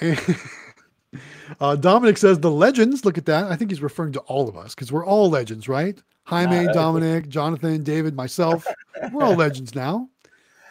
And 0.00 0.20
uh, 1.60 1.76
Dominic 1.76 2.18
says 2.18 2.38
the 2.40 2.50
legends. 2.50 3.04
Look 3.04 3.18
at 3.18 3.26
that. 3.26 3.50
I 3.50 3.56
think 3.56 3.70
he's 3.70 3.82
referring 3.82 4.12
to 4.12 4.20
all 4.20 4.48
of 4.48 4.56
us 4.56 4.74
because 4.74 4.92
we're 4.92 5.06
all 5.06 5.30
legends, 5.30 5.68
right? 5.68 6.00
Jaime, 6.24 6.66
Nah, 6.66 6.72
Dominic, 6.72 7.28
Jonathan, 7.28 7.82
David, 7.82 8.14
myself. 8.14 8.66
We're 9.12 9.22
all 9.22 9.34
legends 9.36 9.74
now. 9.74 10.08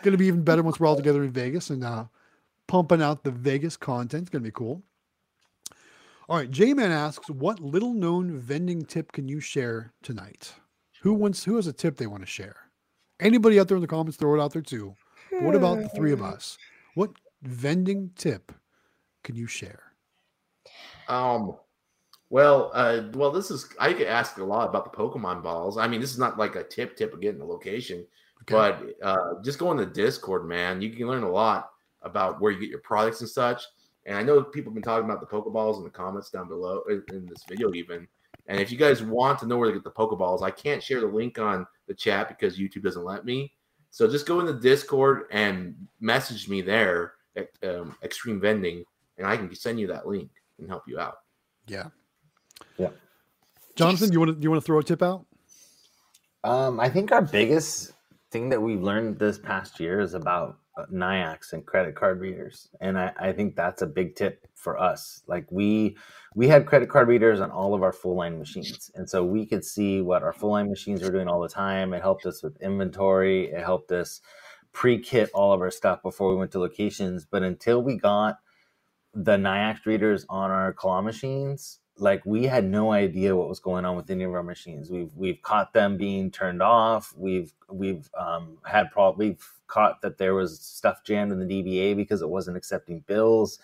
Going 0.04 0.12
to 0.12 0.18
be 0.18 0.28
even 0.28 0.44
better 0.44 0.62
once 0.62 0.80
we're 0.80 0.88
all 0.88 0.98
together 0.98 1.24
in 1.24 1.32
Vegas 1.32 1.70
and 1.70 1.84
uh, 1.84 2.06
pumping 2.68 3.02
out 3.02 3.24
the 3.24 3.32
Vegas 3.32 3.78
content. 3.78 4.24
It's 4.24 4.30
going 4.30 4.44
to 4.44 4.48
be 4.48 4.52
cool. 4.52 4.84
All 6.28 6.38
right. 6.38 6.52
J 6.52 6.74
Man 6.74 6.92
asks, 6.92 7.30
what 7.30 7.60
little 7.60 7.94
known 7.94 8.38
vending 8.38 8.84
tip 8.84 9.12
can 9.12 9.28
you 9.28 9.40
share 9.40 9.94
tonight? 10.04 10.54
Who 11.02 11.14
wants? 11.14 11.44
Who 11.44 11.56
has 11.56 11.68
a 11.68 11.74
tip 11.74 11.98
they 11.98 12.08
want 12.08 12.24
to 12.24 12.28
share? 12.28 12.58
Anybody 13.20 13.60
out 13.60 13.68
there 13.68 13.78
in 13.78 13.82
the 13.82 13.88
comments, 13.88 14.18
throw 14.18 14.36
it 14.40 14.44
out 14.44 14.54
there 14.54 14.62
too. 14.62 14.96
But 15.32 15.44
what 15.44 15.56
about 15.56 15.80
the 15.80 15.90
three 15.90 16.12
of 16.12 16.22
us? 16.22 16.58
What 16.96 17.12
vending 17.44 18.12
tip 18.16 18.52
can 19.24 19.36
you 19.36 19.48
share? 19.48 19.92
Um, 21.08 21.58
well, 22.30 22.72
uh, 22.74 23.04
well, 23.14 23.32
this 23.32 23.52
is 23.52 23.70
I 23.80 23.94
get 23.94 24.08
asked 24.08 24.38
a 24.38 24.44
lot 24.44 24.68
about 24.68 24.92
the 24.92 24.98
Pokemon 24.98 25.44
balls. 25.44 25.78
I 25.78 25.88
mean, 25.88 26.02
this 26.02 26.12
is 26.12 26.20
not 26.20 26.38
like 26.38 26.56
a 26.56 26.64
tip 26.64 26.98
tip 26.98 27.14
of 27.14 27.22
getting 27.22 27.40
the 27.40 27.46
location, 27.46 28.06
Okay. 28.42 28.54
but 28.54 29.06
uh, 29.06 29.42
just 29.44 29.60
go 29.60 29.72
in 29.72 29.78
the 29.78 29.86
Discord, 29.86 30.48
man. 30.48 30.82
You 30.82 30.90
can 30.90 31.08
learn 31.08 31.24
a 31.24 31.30
lot 31.30 31.72
about 32.02 32.42
where 32.42 32.52
you 32.52 32.60
get 32.60 32.70
your 32.70 32.80
products 32.80 33.22
and 33.22 33.30
such. 33.30 33.64
And 34.06 34.18
I 34.18 34.24
know 34.24 34.44
people 34.44 34.70
have 34.72 34.76
been 34.76 34.84
talking 34.84 35.06
about 35.06 35.20
the 35.20 35.26
Pokeballs 35.26 35.78
in 35.78 35.84
the 35.84 35.90
comments 35.90 36.30
down 36.30 36.48
below 36.48 36.84
in, 36.90 37.04
in 37.10 37.26
this 37.26 37.44
video, 37.48 37.74
even. 37.74 38.08
And 38.48 38.60
if 38.60 38.72
you 38.72 38.78
guys 38.78 39.02
want 39.02 39.40
to 39.40 39.48
know 39.48 39.58
where 39.58 39.68
to 39.68 39.74
get 39.74 39.84
the 39.84 39.92
Pokeballs, 39.92 40.44
I 40.44 40.52
can't 40.52 40.82
share 40.82 41.02
the 41.02 41.08
link 41.08 41.40
on 41.40 41.66
the 41.88 41.94
chat 41.94 42.28
because 42.28 42.58
YouTube 42.58 42.84
doesn't 42.84 43.04
let 43.04 43.26
me. 43.26 43.54
So 43.92 44.08
just 44.10 44.26
go 44.26 44.40
in 44.40 44.46
the 44.46 44.54
Discord 44.54 45.24
and 45.32 45.76
message 46.00 46.48
me 46.50 46.62
there 46.62 47.14
at 47.36 47.50
um, 47.64 47.96
Xtreme 48.04 48.42
Vending, 48.42 48.84
and 49.18 49.26
I 49.26 49.38
can 49.38 49.54
send 49.56 49.80
you 49.80 49.88
that 49.88 50.08
link 50.08 50.30
and 50.60 50.68
help 50.68 50.84
you 50.88 51.00
out. 51.00 51.20
Yeah. 51.68 51.86
Yeah. 52.78 52.90
Jonathan, 53.76 54.10
do 54.10 54.14
you 54.14 54.20
want 54.20 54.38
to 54.38 54.44
you 54.44 54.50
want 54.50 54.62
to 54.62 54.66
throw 54.66 54.80
a 54.80 54.84
tip 54.84 55.02
out? 55.02 55.26
Um, 56.44 56.80
I 56.80 56.90
think 56.90 57.12
our 57.12 57.22
biggest 57.22 57.94
thing 58.32 58.50
that 58.50 58.62
we've 58.62 58.82
learned 58.82 59.18
this 59.18 59.40
past 59.40 59.80
year 59.80 60.00
is 60.00 60.14
about 60.14 60.58
Nayax 60.92 61.54
and 61.54 61.66
credit 61.66 61.96
card 61.96 62.20
readers, 62.20 62.70
and 62.82 62.98
I, 63.00 63.14
I 63.18 63.32
think 63.32 63.56
that's 63.56 63.82
a 63.82 63.88
big 63.88 64.16
tip 64.16 64.48
for 64.56 64.80
us. 64.80 65.24
Like 65.28 65.46
we 65.50 65.98
we 66.36 66.48
had 66.48 66.66
credit 66.66 66.90
card 66.90 67.08
readers 67.08 67.40
on 67.40 67.52
all 67.52 67.74
of 67.74 67.82
our 67.82 67.94
full 67.94 68.16
line 68.16 68.38
machines, 68.38 68.92
and 68.96 69.10
so 69.10 69.24
we 69.24 69.46
could 69.46 69.64
see 69.64 70.02
what 70.02 70.24
our 70.24 70.34
full 70.34 70.52
line 70.52 70.70
machines 70.70 71.02
were 71.02 71.12
doing 71.12 71.28
all 71.30 71.42
the 71.42 71.50
time. 71.50 71.94
It 71.94 72.02
helped 72.02 72.26
us 72.26 72.44
with 72.44 72.62
inventory. 72.62 73.52
It 73.52 73.64
helped 73.64 73.92
us 73.92 74.22
pre-kit 74.74 75.30
all 75.34 75.54
of 75.54 75.62
our 75.62 75.72
stuff 75.72 76.02
before 76.04 76.30
we 76.30 76.36
went 76.36 76.52
to 76.52 76.60
locations. 76.60 77.26
But 77.26 77.44
until 77.44 77.82
we 77.82 77.98
got 77.98 78.38
the 79.14 79.38
Nayax 79.38 79.86
readers 79.86 80.26
on 80.30 80.52
our 80.52 80.74
claw 80.74 81.02
machines, 81.02 81.80
like 81.98 82.26
we 82.26 82.44
had 82.44 82.66
no 82.66 82.92
idea 82.92 83.36
what 83.36 83.48
was 83.48 83.60
going 83.60 83.86
on 83.86 83.96
with 83.96 84.10
any 84.10 84.24
of 84.24 84.34
our 84.34 84.44
machines. 84.44 84.90
We've 84.90 85.12
we've 85.16 85.42
caught 85.42 85.74
them 85.74 85.98
being 85.98 86.32
turned 86.32 86.62
off. 86.62 87.14
We've 87.16 87.54
we've 87.70 88.10
um, 88.18 88.58
had 88.66 88.92
prob 88.92 89.18
we've 89.18 89.44
caught 89.68 90.02
that 90.02 90.18
there 90.18 90.34
was 90.34 90.60
stuff 90.60 91.04
jammed 91.04 91.32
in 91.32 91.40
the 91.40 91.46
DBA 91.46 91.96
because 91.96 92.22
it 92.22 92.30
wasn't 92.30 92.58
accepting 92.58 93.00
bills. 93.08 93.60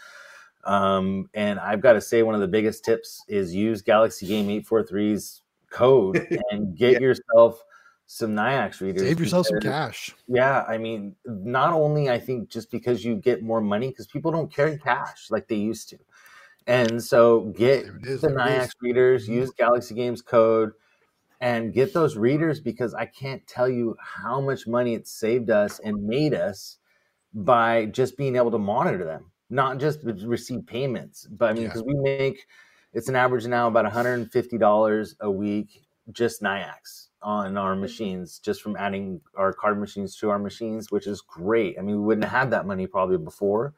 Um, 0.63 1.29
and 1.33 1.59
I've 1.59 1.81
got 1.81 1.93
to 1.93 2.01
say, 2.01 2.23
one 2.23 2.35
of 2.35 2.41
the 2.41 2.47
biggest 2.47 2.85
tips 2.85 3.23
is 3.27 3.53
use 3.53 3.81
Galaxy 3.81 4.27
Game 4.27 4.47
843's 4.47 5.41
code 5.69 6.27
and 6.51 6.77
get 6.77 7.01
yourself 7.01 7.63
some 8.05 8.35
Nayax 8.35 8.81
readers. 8.81 9.03
Save 9.03 9.19
yourself 9.19 9.47
some 9.47 9.59
cash. 9.59 10.13
yeah, 10.27 10.63
I 10.67 10.77
mean, 10.77 11.15
not 11.25 11.73
only 11.73 12.09
I 12.09 12.19
think 12.19 12.49
just 12.49 12.69
because 12.69 13.03
you 13.05 13.15
get 13.15 13.41
more 13.41 13.61
money 13.61 13.89
because 13.89 14.05
people 14.05 14.31
don't 14.31 14.53
carry 14.53 14.77
cash 14.77 15.27
like 15.31 15.47
they 15.47 15.55
used 15.55 15.89
to, 15.89 15.97
and 16.71 17.03
so 17.03 17.41
get 17.55 17.85
is, 18.03 18.21
the 18.21 18.29
there 18.29 18.39
it 18.39 18.49
is. 18.49 18.67
Nayax 18.67 18.69
readers, 18.81 19.27
Mhm. 19.27 19.33
use 19.33 19.51
Galaxy 19.51 19.95
Games 19.95 20.21
code, 20.21 20.71
and 21.39 21.73
get 21.73 21.93
those 21.93 22.17
readers 22.17 22.59
because 22.59 22.93
I 22.93 23.05
can't 23.05 23.45
tell 23.47 23.67
you 23.67 23.95
how 23.99 24.39
much 24.41 24.67
money 24.67 24.93
it 24.93 25.07
saved 25.07 25.49
us 25.49 25.79
and 25.79 26.03
made 26.05 26.33
us 26.33 26.77
by 27.33 27.85
just 27.87 28.17
being 28.17 28.35
able 28.35 28.51
to 28.51 28.57
monitor 28.59 29.03
them, 29.03 29.31
not 29.49 29.77
just 29.79 30.03
receive 30.03 30.65
payments, 30.67 31.27
but 31.31 31.49
I 31.49 31.53
mean, 31.53 31.63
Yeah. 31.63 31.69
because 31.69 31.83
we 31.83 31.95
make 31.95 32.45
it's 32.93 33.07
an 33.07 33.15
average 33.15 33.47
now 33.47 33.67
about 33.67 33.85
$150 33.85 35.15
a 35.21 35.31
week 35.31 35.81
just 36.11 36.41
Nayax 36.41 37.07
on 37.21 37.55
our 37.55 37.75
machines, 37.75 38.37
just 38.39 38.61
from 38.61 38.75
adding 38.75 39.21
our 39.35 39.53
card 39.53 39.79
machines 39.79 40.17
to 40.17 40.29
our 40.29 40.39
machines, 40.39 40.91
which 40.91 41.07
is 41.07 41.21
great. 41.21 41.77
I 41.79 41.83
mean, 41.83 41.95
we 41.97 42.01
wouldn't 42.03 42.25
have 42.25 42.37
had 42.41 42.51
that 42.51 42.65
money 42.65 42.87
probably 42.87 43.17
before. 43.17 43.73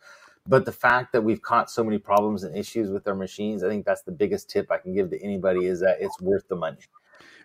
But 0.45 0.65
the 0.65 0.71
fact 0.71 1.13
that 1.13 1.21
we've 1.21 1.41
caught 1.41 1.71
so 1.71 1.83
many 1.83 1.97
problems 1.97 2.43
and 2.43 2.57
issues 2.57 2.89
with 2.89 3.07
our 3.07 3.15
machines, 3.15 3.63
I 3.63 3.69
think 3.69 3.85
that's 3.85 4.01
the 4.01 4.11
biggest 4.11 4.49
tip 4.49 4.69
I 4.71 4.77
can 4.77 4.93
give 4.93 5.09
to 5.11 5.23
anybody 5.23 5.65
is 5.65 5.79
that 5.79 5.97
it's 6.01 6.19
worth 6.19 6.47
the 6.49 6.55
money. 6.55 6.79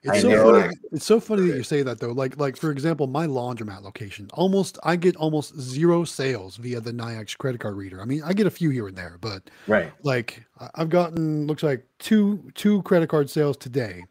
It's 0.02 0.18
I 0.18 0.20
so 0.20 0.28
know. 0.30 0.52
funny. 0.52 0.74
It's 0.92 1.06
so 1.06 1.18
funny 1.20 1.48
that 1.48 1.56
you 1.56 1.62
say 1.62 1.82
that 1.82 1.98
though. 1.98 2.12
Like 2.12 2.38
like 2.38 2.56
for 2.56 2.70
example, 2.70 3.06
my 3.06 3.26
laundromat 3.26 3.82
location, 3.82 4.28
almost 4.32 4.78
I 4.84 4.96
get 4.96 5.16
almost 5.16 5.58
zero 5.60 6.04
sales 6.04 6.56
via 6.56 6.80
the 6.80 6.92
Nayax 6.92 7.36
credit 7.36 7.60
card 7.60 7.76
reader. 7.76 8.00
I 8.00 8.04
mean, 8.04 8.22
I 8.24 8.32
get 8.32 8.46
a 8.46 8.50
few 8.50 8.70
here 8.70 8.86
and 8.86 8.96
there, 8.96 9.18
but 9.20 9.50
Right. 9.66 9.92
like 10.04 10.44
I've 10.74 10.88
gotten 10.88 11.46
looks 11.46 11.62
like 11.64 11.84
two 11.98 12.50
two 12.54 12.82
credit 12.82 13.08
card 13.08 13.28
sales 13.28 13.56
today. 13.56 14.04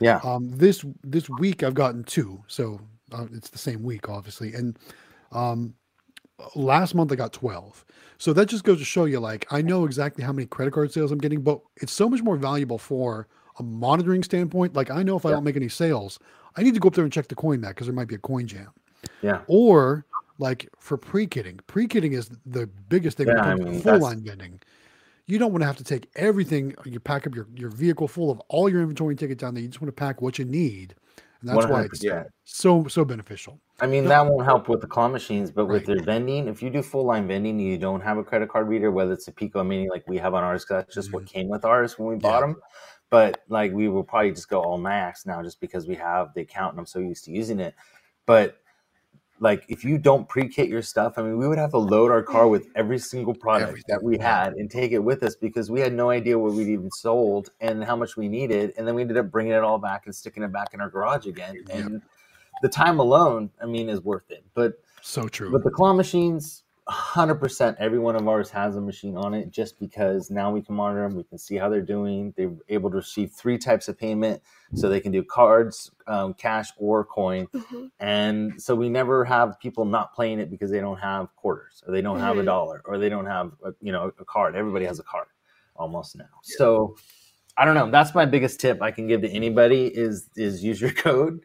Yeah. 0.00 0.20
Um, 0.22 0.50
this 0.50 0.84
this 1.02 1.30
week 1.30 1.62
I've 1.62 1.74
gotten 1.74 2.04
two, 2.04 2.42
so 2.46 2.80
uh, 3.12 3.26
it's 3.32 3.48
the 3.50 3.58
same 3.58 3.82
week, 3.82 4.08
obviously. 4.08 4.52
And 4.52 4.78
um, 5.32 5.74
last 6.54 6.94
month 6.94 7.12
I 7.12 7.16
got 7.16 7.32
twelve. 7.32 7.84
So 8.18 8.32
that 8.34 8.46
just 8.46 8.62
goes 8.62 8.78
to 8.78 8.84
show 8.84 9.04
you, 9.04 9.18
like, 9.18 9.46
I 9.50 9.62
know 9.62 9.84
exactly 9.84 10.22
how 10.22 10.32
many 10.32 10.46
credit 10.46 10.72
card 10.72 10.92
sales 10.92 11.10
I'm 11.10 11.18
getting, 11.18 11.40
but 11.42 11.60
it's 11.78 11.92
so 11.92 12.08
much 12.08 12.22
more 12.22 12.36
valuable 12.36 12.78
for 12.78 13.26
a 13.58 13.64
monitoring 13.64 14.22
standpoint. 14.22 14.74
Like, 14.74 14.90
I 14.92 15.02
know 15.02 15.16
if 15.16 15.26
I 15.26 15.30
Yeah. 15.30 15.36
don't 15.36 15.44
make 15.44 15.56
any 15.56 15.68
sales, 15.68 16.20
I 16.56 16.62
need 16.62 16.74
to 16.74 16.80
go 16.80 16.86
up 16.86 16.94
there 16.94 17.02
and 17.04 17.12
check 17.12 17.26
the 17.26 17.34
coin 17.34 17.60
back 17.60 17.74
because 17.74 17.88
there 17.88 17.94
might 17.96 18.06
be 18.06 18.14
a 18.14 18.18
coin 18.18 18.46
jam. 18.46 18.68
Yeah. 19.22 19.40
Or 19.48 20.06
like 20.38 20.68
for 20.78 20.96
pre-kitting, 20.96 21.58
pre-kitting 21.66 22.12
is 22.12 22.30
the 22.46 22.68
biggest 22.88 23.16
thing 23.16 23.26
when 23.26 23.36
Yeah, 23.38 23.42
I 23.42 23.54
mean, 23.56 23.66
to 23.66 23.72
full 23.72 23.80
that's- 23.82 24.02
line 24.02 24.22
vending. 24.22 24.60
you 25.26 25.38
don't 25.38 25.50
want 25.52 25.62
to 25.62 25.66
have 25.66 25.76
to 25.78 25.84
take 25.84 26.08
everything. 26.14 26.74
You 26.84 27.00
pack 27.00 27.26
up 27.26 27.34
your, 27.34 27.46
your 27.56 27.70
vehicle 27.70 28.06
full 28.06 28.30
of 28.30 28.40
all 28.48 28.68
your 28.68 28.80
inventory 28.82 29.12
and 29.12 29.18
take 29.18 29.30
it 29.30 29.38
down 29.38 29.54
there. 29.54 29.62
You 29.62 29.68
just 29.68 29.80
want 29.80 29.88
to 29.88 30.00
pack 30.00 30.22
what 30.22 30.38
you 30.38 30.44
need. 30.44 30.94
And 31.42 31.50
that's 31.50 31.66
why 31.68 31.82
it's 31.82 32.02
100%. 32.04 32.26
so, 32.44 32.86
so 32.86 33.04
beneficial. 33.04 33.60
I 33.80 33.86
mean, 33.86 34.04
No. 34.04 34.10
that 34.10 34.26
won't 34.26 34.44
help 34.44 34.68
with 34.68 34.80
the 34.80 34.86
claw 34.86 35.08
machines, 35.08 35.50
but 35.50 35.66
with 35.66 35.88
Right. 35.88 35.96
their 35.96 36.04
vending, 36.04 36.46
if 36.46 36.62
you 36.62 36.70
do 36.70 36.82
full 36.82 37.04
line 37.04 37.26
vending 37.26 37.58
and 37.58 37.68
you 37.68 37.78
don't 37.78 38.00
have 38.00 38.16
a 38.16 38.22
credit 38.24 38.48
card 38.48 38.68
reader, 38.68 38.90
whether 38.90 39.12
it's 39.12 39.26
a 39.28 39.32
Pico 39.32 39.64
Mini 39.64 39.88
like 39.88 40.06
we 40.06 40.18
have 40.18 40.34
on 40.34 40.44
ours, 40.44 40.64
'cause 40.64 40.76
that's 40.84 40.94
just 40.94 41.12
what 41.12 41.24
mm-hmm. 41.24 41.32
came 41.32 41.48
with 41.48 41.64
ours 41.64 41.98
when 41.98 42.08
we 42.08 42.14
bought 42.16 42.34
Yeah. 42.40 42.40
them. 42.52 42.56
But 43.10 43.40
like 43.48 43.72
we 43.72 43.88
will 43.88 44.04
probably 44.04 44.30
just 44.30 44.48
go 44.48 44.62
all 44.62 44.78
max 44.78 45.26
now 45.26 45.42
just 45.42 45.60
because 45.60 45.86
we 45.86 45.96
have 45.96 46.32
the 46.34 46.42
account 46.42 46.72
and 46.72 46.80
I'm 46.80 46.86
so 46.86 46.98
used 47.00 47.24
to 47.24 47.32
using 47.32 47.60
it. 47.60 47.74
But 48.24 48.56
like 49.42 49.64
if 49.68 49.82
you 49.84 49.98
don't 49.98 50.28
pre-kit 50.28 50.68
your 50.68 50.82
stuff, 50.82 51.14
I 51.16 51.22
mean, 51.22 51.36
we 51.36 51.48
would 51.48 51.58
have 51.58 51.72
to 51.72 51.78
load 51.78 52.12
our 52.12 52.22
car 52.22 52.46
with 52.46 52.68
every 52.76 52.98
single 52.98 53.34
product 53.34 53.70
Everything, 53.70 53.84
that 53.88 54.02
we 54.02 54.16
had 54.16 54.52
and 54.52 54.70
take 54.70 54.92
it 54.92 55.00
with 55.00 55.24
us 55.24 55.34
because 55.34 55.68
we 55.68 55.80
had 55.80 55.92
no 55.92 56.10
idea 56.10 56.38
what 56.38 56.52
we'd 56.52 56.68
even 56.68 56.90
sold 56.92 57.50
and 57.60 57.82
how 57.82 57.96
much 57.96 58.16
we 58.16 58.28
needed, 58.28 58.72
and 58.78 58.86
then 58.86 58.94
we 58.94 59.02
ended 59.02 59.16
up 59.16 59.32
bringing 59.32 59.52
it 59.52 59.64
all 59.64 59.78
back 59.78 60.06
and 60.06 60.14
sticking 60.14 60.44
it 60.44 60.52
back 60.52 60.74
in 60.74 60.80
our 60.80 60.88
garage 60.88 61.26
again. 61.26 61.56
Yep. 61.56 61.76
And 61.76 62.02
the 62.62 62.68
time 62.68 63.00
alone, 63.00 63.50
I 63.60 63.66
mean, 63.66 63.88
is 63.88 64.00
worth 64.00 64.30
it. 64.30 64.44
But 64.54 64.74
So 65.00 65.26
true. 65.26 65.50
but 65.50 65.64
the 65.64 65.70
claw 65.70 65.92
machines, 65.92 66.62
100% 66.88 67.76
every 67.78 67.98
one 67.98 68.16
of 68.16 68.26
ours 68.26 68.50
has 68.50 68.76
a 68.76 68.80
machine 68.80 69.16
on 69.16 69.34
it 69.34 69.50
just 69.50 69.78
because 69.78 70.30
now 70.30 70.50
we 70.50 70.60
can 70.60 70.74
monitor 70.74 71.02
them. 71.08 71.16
We 71.16 71.22
can 71.22 71.38
see 71.38 71.56
how 71.56 71.68
they're 71.68 71.80
doing. 71.80 72.34
They're 72.36 72.52
able 72.68 72.90
to 72.90 72.96
receive 72.96 73.30
three 73.30 73.56
types 73.56 73.88
of 73.88 73.96
payment. 73.96 74.42
So 74.74 74.88
they 74.88 75.00
can 75.00 75.12
do 75.12 75.22
cards, 75.22 75.90
um, 76.06 76.34
cash, 76.34 76.70
or 76.78 77.04
coin. 77.04 77.46
Mhm. 77.48 77.90
And 78.00 78.60
so 78.60 78.74
we 78.74 78.88
never 78.88 79.24
have 79.24 79.60
people 79.60 79.84
not 79.84 80.14
playing 80.14 80.40
it 80.40 80.50
because 80.50 80.70
they 80.70 80.80
don't 80.80 80.98
have 80.98 81.34
quarters 81.36 81.84
or 81.86 81.92
they 81.92 82.00
don't 82.00 82.18
have 82.18 82.38
a 82.38 82.42
Mhm. 82.42 82.46
dollar 82.46 82.82
or 82.86 82.98
they 82.98 83.08
don't 83.10 83.26
have, 83.26 83.52
a, 83.64 83.74
you 83.80 83.92
know, 83.92 84.10
a 84.18 84.24
card. 84.24 84.56
Everybody 84.56 84.86
has 84.86 84.98
a 84.98 85.04
card 85.04 85.28
almost 85.76 86.16
now. 86.16 86.24
So 86.42 86.96
I 87.58 87.66
don't 87.66 87.74
know. 87.74 87.90
That's 87.90 88.14
my 88.14 88.24
biggest 88.24 88.60
tip 88.60 88.80
I 88.80 88.90
can 88.90 89.06
give 89.06 89.20
to 89.20 89.28
anybody 89.28 89.86
is 89.86 90.30
is 90.36 90.64
use 90.64 90.80
your 90.80 90.90
code 91.06 91.40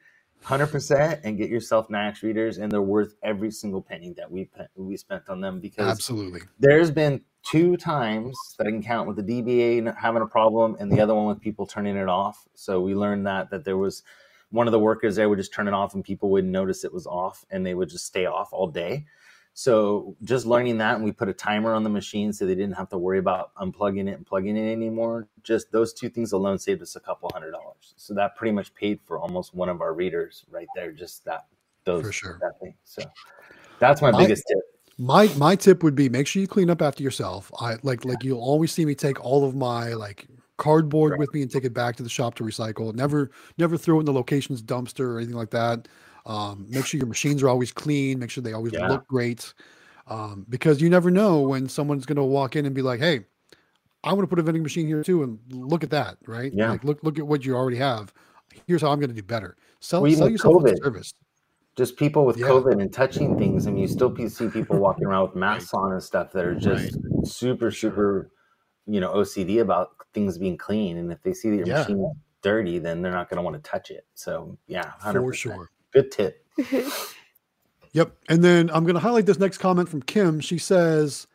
100% 0.46 1.22
and 1.24 1.38
get 1.38 1.50
yourself 1.50 1.88
Nayax 1.90 2.22
readers 2.22 2.58
and 2.58 2.72
they're 2.72 2.82
worth 2.82 3.16
every 3.24 3.52
single 3.52 3.82
penny 3.82 4.14
that 4.14 4.30
we 4.30 4.50
we 4.76 4.96
spent 4.96 5.28
on 5.30 5.42
them 5.42 5.60
because 5.60 5.88
Absolutely. 5.88 6.42
there's 6.60 6.92
been 6.92 7.22
two 7.44 7.78
times 7.78 8.38
that 8.58 8.68
I 8.68 8.72
can 8.72 8.84
count 8.84 9.08
with 9.08 9.18
the 9.18 9.24
DBA 9.24 9.96
having 9.98 10.22
a 10.22 10.28
problem 10.28 10.76
and 10.80 10.92
the 10.92 11.00
other 11.00 11.16
one 11.16 11.26
with 11.26 11.42
people 11.42 11.66
turning 11.66 11.96
it 11.96 12.10
off. 12.10 12.46
So 12.56 12.82
we 12.82 12.96
learned 12.96 13.26
that 13.28 13.50
that 13.52 13.66
there 13.66 13.78
was 13.78 14.04
one 14.50 14.68
of 14.68 14.72
the 14.72 14.80
workers 14.80 15.16
there 15.16 15.28
would 15.30 15.38
just 15.38 15.54
turn 15.54 15.68
it 15.68 15.74
off 15.74 15.94
and 15.94 16.04
people 16.04 16.30
wouldn't 16.30 16.52
notice 16.52 16.84
it 16.84 16.94
was 16.94 17.08
off 17.08 17.46
and 17.50 17.66
they 17.66 17.74
would 17.74 17.90
just 17.90 18.06
stay 18.06 18.26
off 18.26 18.50
all 18.52 18.68
day. 18.68 19.06
So 19.60 20.16
just 20.24 20.46
learning 20.46 20.78
that 20.78 20.98
and 20.98 21.04
we 21.04 21.12
put 21.12 21.30
a 21.30 21.34
timer 21.34 21.74
on 21.74 21.84
the 21.84 21.90
machine 21.90 22.32
so 22.32 22.46
they 22.46 22.54
didn't 22.54 22.76
have 22.76 22.90
to 22.90 22.98
worry 23.00 23.18
about 23.18 23.56
unplugging 23.56 24.08
it 24.08 24.12
and 24.14 24.24
plugging 24.24 24.56
it 24.56 24.72
anymore. 24.72 25.28
Just 25.42 25.72
those 25.72 25.94
two 25.94 26.10
things 26.10 26.32
alone 26.32 26.60
saved 26.60 26.80
us 26.84 26.96
a 26.96 27.00
couple 27.00 27.28
hundred 27.34 27.54
dollars. 27.54 27.96
So 27.98 28.14
that 28.14 28.36
pretty 28.36 28.52
much 28.52 28.72
paid 28.76 29.00
for 29.04 29.18
almost 29.18 29.56
one 29.56 29.68
of 29.68 29.82
our 29.82 29.96
readers 29.96 30.46
right 30.52 30.68
there. 30.76 30.92
Just 30.92 31.26
that 31.26 31.48
those 31.86 32.06
For 32.06 32.12
sure. 32.12 32.38
that 32.40 32.60
thing. 32.60 32.76
So 32.84 33.02
that's 33.80 34.00
my 34.00 34.12
My- 34.12 34.20
biggest 34.20 34.44
tip. 34.48 34.60
My 35.00 35.28
my 35.38 35.56
tip 35.56 35.82
would 35.82 35.96
be 35.96 36.08
make 36.08 36.28
sure 36.28 36.40
you 36.40 36.48
clean 36.48 36.70
up 36.70 36.84
after 36.84 37.02
yourself. 37.02 37.52
I 37.60 37.78
like 37.82 38.06
like 38.06 38.24
you'll 38.24 38.40
always 38.40 38.72
see 38.72 38.86
me 38.86 38.94
take 38.94 39.20
all 39.26 39.44
of 39.44 39.56
my 39.56 39.94
like 39.94 40.28
cardboard 40.58 41.14
Right. 41.14 41.20
with 41.20 41.34
me 41.34 41.42
and 41.42 41.50
take 41.50 41.66
it 41.66 41.74
back 41.74 41.96
to 41.96 42.04
the 42.04 42.10
shop 42.10 42.36
to 42.36 42.44
recycle. 42.44 42.94
Never 42.94 43.32
never 43.58 43.76
throw 43.76 43.98
it 43.98 44.02
in 44.02 44.06
the 44.06 44.14
location's 44.14 44.62
dumpster 44.62 45.06
or 45.06 45.18
anything 45.18 45.36
like 45.36 45.50
that. 45.50 45.88
Um, 46.28 46.68
make 46.70 46.86
sure 46.86 47.00
your 47.00 47.08
machines 47.08 47.42
are 47.42 47.50
always 47.50 47.72
clean. 47.72 48.20
Make 48.20 48.30
sure 48.30 48.44
they 48.44 48.54
always 48.54 48.74
Yeah. 48.74 48.88
look 48.90 49.08
great. 49.08 49.54
Um, 50.08 50.46
because 50.50 50.82
you 50.82 50.90
never 50.90 51.10
know 51.10 51.42
when 51.42 51.68
someone's 51.70 52.06
going 52.06 52.18
to 52.18 52.24
walk 52.24 52.56
in 52.56 52.66
and 52.66 52.76
be 52.76 52.82
like, 52.84 53.00
"Hey, 53.00 53.26
I 54.04 54.14
want 54.14 54.24
to 54.24 54.28
put 54.28 54.40
a 54.40 54.44
vending 54.44 54.64
machine 54.64 54.88
here 54.88 55.04
too," 55.04 55.24
and 55.24 55.40
look 55.50 55.84
at 55.84 55.90
that, 55.90 56.18
right? 56.28 56.54
Yeah. 56.54 56.72
Like 56.72 56.84
look 56.84 57.04
look 57.04 57.18
at 57.18 57.28
what 57.28 57.46
you 57.46 57.56
already 57.56 57.78
have. 57.78 58.14
Here's 58.68 58.82
how 58.82 58.92
I'm 58.92 59.00
going 59.00 59.10
to 59.10 59.16
do 59.16 59.24
better. 59.24 59.58
Sell, 59.80 60.02
Well, 60.02 60.12
sell 60.12 60.30
yourself 60.30 60.54
COVID. 60.54 60.78
service. 60.84 61.14
just 61.76 61.98
people 61.98 62.26
with 62.26 62.38
Yeah. 62.38 62.48
COVID 62.48 62.82
and 62.82 62.92
touching 62.92 63.38
things. 63.38 63.68
I 63.68 63.72
mean, 63.72 63.82
you 63.82 63.88
still 63.88 64.16
see 64.30 64.48
people 64.50 64.80
walking 64.80 65.06
around 65.06 65.28
with 65.28 65.36
masks 65.36 65.74
on 65.74 65.92
and 65.92 66.02
stuff 66.02 66.32
that 66.34 66.44
are 66.44 66.56
just 66.56 66.98
super, 67.24 67.70
super, 67.72 68.32
you 68.88 69.00
know, 69.00 69.14
OCD 69.14 69.60
about 69.62 69.90
things 70.14 70.38
being 70.40 70.58
clean. 70.58 70.98
And 70.98 71.12
if 71.12 71.22
they 71.22 71.34
see 71.34 71.50
that 71.52 71.58
your 71.58 71.68
Yeah. 71.68 71.80
machine 71.80 72.00
is 72.00 72.16
dirty, 72.42 72.80
then 72.80 73.02
they're 73.02 73.12
not 73.12 73.30
going 73.30 73.38
to 73.38 73.44
want 73.44 73.62
to 73.64 73.70
touch 73.70 73.92
it. 73.92 74.08
So, 74.16 74.58
yeah, 74.68 74.92
100%. 75.00 75.14
For 75.28 75.34
sure. 75.34 75.70
Good 75.98 76.12
tip. 76.12 76.46
Yep. 77.94 78.16
And 78.30 78.44
then 78.44 78.70
I'm 78.74 78.84
going 78.84 78.94
to 78.94 79.00
highlight 79.00 79.26
this 79.26 79.40
next 79.40 79.58
comment 79.58 79.90
from 79.90 80.04
Kim. 80.04 80.40
She 80.40 80.60
says, 80.60 81.26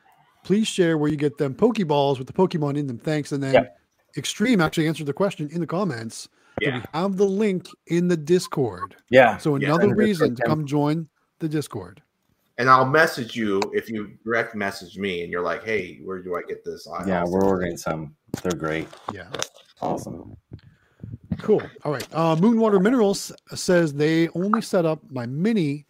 please 0.45 0.69
share 0.69 0.97
where 0.97 1.11
you 1.11 1.17
get 1.17 1.37
them 1.37 1.55
Pokeballs 1.55 2.19
with 2.19 2.29
the 2.29 2.33
Pokemon 2.33 2.79
in 2.79 2.87
them. 2.87 2.99
Thanks. 2.99 3.33
And 3.33 3.43
then 3.43 3.55
Yep. 3.55 3.79
Xtreme 4.17 4.63
actually 4.63 4.87
answered 4.87 5.07
the 5.07 5.13
question 5.13 5.49
in 5.51 5.61
the 5.61 5.67
comments. 5.67 6.29
So 6.63 6.69
Yeah. 6.69 6.77
we 6.77 6.83
have 7.01 7.17
the 7.17 7.25
link 7.27 7.67
in 7.89 8.07
the 8.07 8.17
Discord. 8.17 8.95
Yeah. 9.11 9.39
So 9.39 9.57
another 9.57 9.85
in 9.85 9.89
the 9.89 9.97
reason 9.97 10.37
to 10.37 10.43
come 10.45 10.65
join 10.65 11.09
the 11.41 11.49
Discord. 11.49 12.01
And 12.59 12.71
I'll 12.71 12.87
message 12.87 13.35
you 13.35 13.61
if 13.73 13.89
you 13.91 14.13
direct 14.25 14.55
message 14.55 14.99
me 14.99 15.23
and 15.25 15.33
you're 15.33 15.43
like, 15.43 15.65
hey, 15.65 15.99
where 16.05 16.23
do 16.23 16.37
I 16.37 16.43
get 16.47 16.65
this? 16.65 16.87
I- 16.87 17.07
Yeah, 17.09 17.25
we're 17.27 17.43
ordering 17.45 17.77
some. 17.77 18.15
They're 18.43 18.53
great. 18.53 18.87
Yeah. 19.13 19.31
Awesome. 19.81 20.37
Cool. 21.41 21.63
All 21.85 21.93
right. 21.93 22.07
Uh, 22.13 22.37
Moonwater 22.37 22.81
Minerals 22.81 23.33
says 23.55 23.93
they 23.95 24.29
only 24.31 24.63
set 24.63 24.85
up 24.85 25.01
my 25.11 25.27
mini 25.27 25.87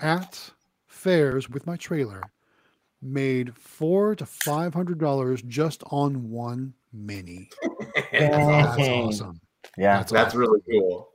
at 0.00 0.50
fairs 0.86 1.48
with 1.48 1.66
my 1.66 1.76
trailer. 1.76 2.22
Made 3.02 3.54
four 3.56 4.14
to 4.16 4.26
five 4.26 4.74
hundred 4.74 4.98
dollars 4.98 5.42
just 5.42 5.82
on 5.90 6.30
one 6.30 6.74
mini. 6.92 7.50
That's 8.12 8.88
awesome. 8.88 9.40
Yeah. 9.76 9.98
That's 9.98 10.12
That's 10.12 10.34
really 10.34 10.60
cool. 10.68 11.10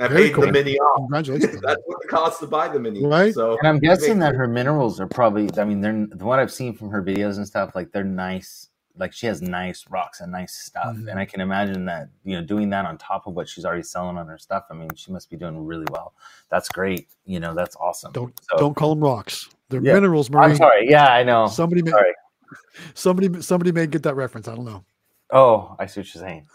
I 0.00 0.06
Very 0.06 0.24
paid 0.26 0.34
cool. 0.34 0.46
the 0.46 0.52
mini 0.52 0.78
off. 0.78 0.96
Congratulations. 0.98 1.60
That's 1.62 1.80
what 1.86 2.04
it 2.04 2.08
costs 2.08 2.38
to 2.40 2.46
buy 2.46 2.68
the 2.68 2.78
mini. 2.78 3.04
Right. 3.04 3.34
So 3.34 3.58
And 3.58 3.66
I'm 3.66 3.78
guessing 3.80 4.20
that 4.20 4.34
her 4.36 4.46
minerals 4.46 5.00
are 5.00 5.08
probably, 5.08 5.48
I 5.58 5.64
mean, 5.64 5.80
they're 5.80 6.06
the 6.10 6.24
what 6.24 6.38
I've 6.38 6.52
seen 6.52 6.74
from 6.74 6.90
her 6.90 7.02
videos 7.02 7.36
and 7.38 7.46
stuff, 7.46 7.72
like 7.74 7.90
they're 7.90 8.04
nice. 8.04 8.68
Like 8.98 9.12
she 9.12 9.26
has 9.26 9.40
nice 9.40 9.84
rocks 9.88 10.20
and 10.20 10.30
nice 10.32 10.54
stuff. 10.54 10.96
Mhm. 10.96 11.08
And 11.10 11.18
I 11.20 11.24
can 11.24 11.40
imagine 11.40 11.84
that, 11.86 12.08
you 12.24 12.36
know, 12.36 12.42
doing 12.44 12.68
that 12.70 12.84
on 12.84 12.98
top 12.98 13.26
of 13.26 13.34
what 13.34 13.48
she's 13.48 13.64
already 13.64 13.82
selling 13.84 14.18
on 14.18 14.26
her 14.26 14.38
stuff. 14.38 14.64
I 14.70 14.74
mean, 14.74 14.88
she 14.96 15.12
must 15.12 15.30
be 15.30 15.36
doing 15.36 15.64
really 15.64 15.86
well. 15.92 16.14
That's 16.50 16.68
great. 16.68 17.08
You 17.24 17.38
know, 17.40 17.54
that's 17.54 17.76
awesome. 17.76 18.12
Don't 18.12 18.34
So- 18.50 18.56
don't 18.58 18.74
call 18.74 18.90
them 18.94 19.04
rocks. 19.04 19.48
They're 19.68 19.80
Yeah. 19.82 19.94
minerals, 19.94 20.30
Marie. 20.30 20.46
I'm 20.46 20.56
sorry. 20.56 20.88
Yeah, 20.90 21.06
I 21.06 21.22
know. 21.22 21.46
Somebody 21.46 21.82
may 21.82 21.90
Sorry. 21.92 22.12
somebody 22.94 23.40
somebody 23.42 23.70
may 23.72 23.86
get 23.86 24.02
that 24.02 24.16
reference. 24.16 24.48
I 24.48 24.54
don't 24.54 24.64
know. 24.64 24.84
Oh, 25.30 25.76
I 25.78 25.84
see 25.86 26.00
what 26.00 26.14
you're 26.14 26.22
saying. 26.22 26.46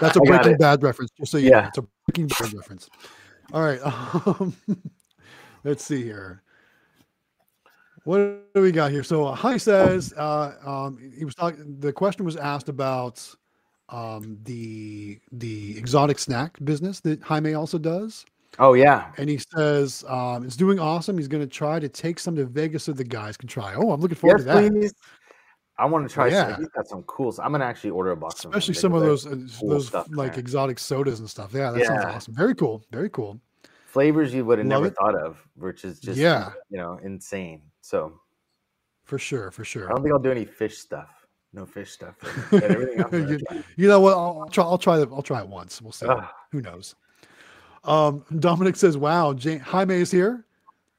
That's 0.00 0.16
a 0.16 0.20
Breaking. 0.20 0.56
Bad 0.58 0.82
reference. 0.82 1.10
Just 1.18 1.32
so 1.32 1.38
you 1.38 1.50
know, 1.50 1.58
Yeah. 1.58 1.68
it's 1.68 1.78
a 1.78 1.82
Breaking 2.06 2.26
Bad 2.28 2.52
reference. 2.54 2.88
All 3.52 3.62
right. 3.62 3.80
Um, 4.26 4.54
let's 5.64 5.84
see 5.84 6.02
here. 6.02 6.42
What 8.04 8.52
do 8.54 8.62
we 8.62 8.72
got 8.72 8.90
here? 8.90 9.02
So 9.02 9.26
uh, 9.26 9.34
Hi 9.34 9.56
says 9.56 10.12
uh, 10.16 10.54
um, 10.64 10.98
he 11.16 11.24
was 11.24 11.34
talking. 11.34 11.78
The 11.80 11.92
question 11.92 12.24
was 12.24 12.36
asked 12.36 12.68
about 12.68 13.22
um, 13.90 14.38
the 14.44 15.18
the 15.32 15.76
exotic 15.76 16.18
snack 16.18 16.56
business 16.64 17.00
that 17.00 17.22
Jaime 17.22 17.54
also 17.54 17.76
does, 17.76 18.24
oh, 18.58 18.72
yeah. 18.74 19.12
and 19.18 19.28
he 19.28 19.38
says 19.38 20.04
um, 20.08 20.44
it's 20.44 20.56
doing 20.56 20.78
awesome. 20.78 21.18
He's 21.18 21.28
going 21.28 21.42
to 21.42 21.46
try 21.46 21.78
to 21.78 21.88
take 21.88 22.18
some 22.18 22.36
to 22.36 22.46
Vegas 22.46 22.84
so 22.84 22.92
the 22.92 23.04
guys 23.04 23.36
can 23.36 23.48
try. 23.48 23.74
Oh, 23.74 23.90
I'm 23.92 24.00
looking 24.00 24.16
forward 24.16 24.38
Yes, 24.38 24.56
to 24.56 24.62
that. 24.62 24.72
please. 24.72 24.94
I 25.78 25.86
want 25.86 26.06
to 26.08 26.12
try. 26.12 26.28
Yeah. 26.28 26.52
Some, 26.52 26.60
he's 26.60 26.68
got 26.70 26.86
some 26.88 27.02
cool. 27.04 27.32
Stuff. 27.32 27.44
I'm 27.46 27.52
gonna 27.52 27.64
actually 27.64 27.90
order 27.90 28.12
a 28.12 28.16
box. 28.16 28.44
Especially 28.44 28.74
some 28.74 28.92
of 28.94 29.02
those 29.02 29.26
uh, 29.26 29.36
cool 29.58 29.68
those 29.70 29.92
like 30.10 30.38
exotic 30.38 30.78
sodas 30.78 31.20
and 31.20 31.28
stuff. 31.28 31.52
Yeah, 31.52 31.70
that 31.70 31.84
sounds 31.84 32.04
awesome. 32.04 32.34
Very 32.34 32.54
cool. 32.54 32.82
Very 32.90 33.10
cool. 33.10 33.40
flavors 33.86 34.32
you 34.32 34.44
would 34.44 34.58
have 34.58 34.66
Love 34.68 34.82
never 34.82 34.92
it. 34.92 34.96
thought 35.00 35.14
of, 35.16 35.42
which 35.56 35.84
is 35.84 35.98
just 36.00 36.18
Yeah. 36.18 36.52
you 36.70 36.78
know 36.78 36.98
insane. 37.02 37.62
So 37.80 38.20
For 39.04 39.18
sure. 39.18 39.50
For 39.50 39.64
sure. 39.64 39.86
I 39.90 39.94
don't 39.94 40.02
think 40.02 40.12
I'll 40.12 40.18
do 40.20 40.30
any 40.30 40.44
fish 40.44 40.78
stuff. 40.78 41.08
No 41.52 41.66
fish 41.66 41.90
stuff. 41.90 42.14
but 42.50 42.62
everything 42.62 43.00
else 43.00 43.12
I'm 43.12 43.24
gonna 43.24 43.38
you, 43.38 43.64
you 43.76 43.88
know 43.88 44.00
what? 44.00 44.12
I'll, 44.12 44.42
I'll 44.42 44.48
try. 44.48 44.64
I'll 44.64 44.78
try. 44.78 45.00
it- 45.00 45.08
I'll 45.12 45.22
try 45.22 45.40
it 45.40 45.48
once. 45.48 45.82
We'll 45.82 45.92
see. 45.92 46.06
Ugh. 46.06 46.24
Who 46.52 46.60
knows? 46.60 46.94
Um, 47.82 48.24
Dominic 48.38 48.76
says, 48.76 48.96
"Wow, 48.96 49.32
Jane, 49.32 49.58
Jaime 49.58 49.94
is 49.94 50.10
here. 50.10 50.44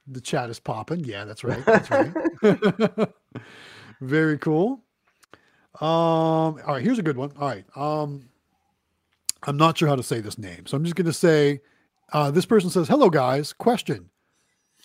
The 0.08 0.20
chat 0.20 0.50
is 0.50 0.58
popping. 0.58 1.04
Yeah, 1.04 1.24
that's 1.24 1.44
right. 1.44 1.64
That's 1.64 1.90
right. 1.90 2.12
Very 4.00 4.36
cool. 4.38 4.82
Um, 5.80 5.86
all 5.86 6.62
right. 6.66 6.82
Here's 6.82 6.98
a 6.98 7.02
good 7.02 7.16
one. 7.16 7.32
All 7.38 7.48
right. 7.48 7.64
Um, 7.76 8.28
I'm 9.44 9.56
not 9.56 9.78
sure 9.78 9.88
how 9.88 9.96
to 9.96 10.02
say 10.02 10.20
this 10.20 10.38
name, 10.38 10.66
so 10.66 10.76
I'm 10.76 10.84
just 10.84 10.96
going 10.96 11.06
to 11.06 11.12
say, 11.12 11.60
uh, 12.12 12.30
this 12.30 12.44
person 12.44 12.68
says, 12.68 12.88
"Hello, 12.88 13.08
guys. 13.08 13.52
Question: 13.52 14.10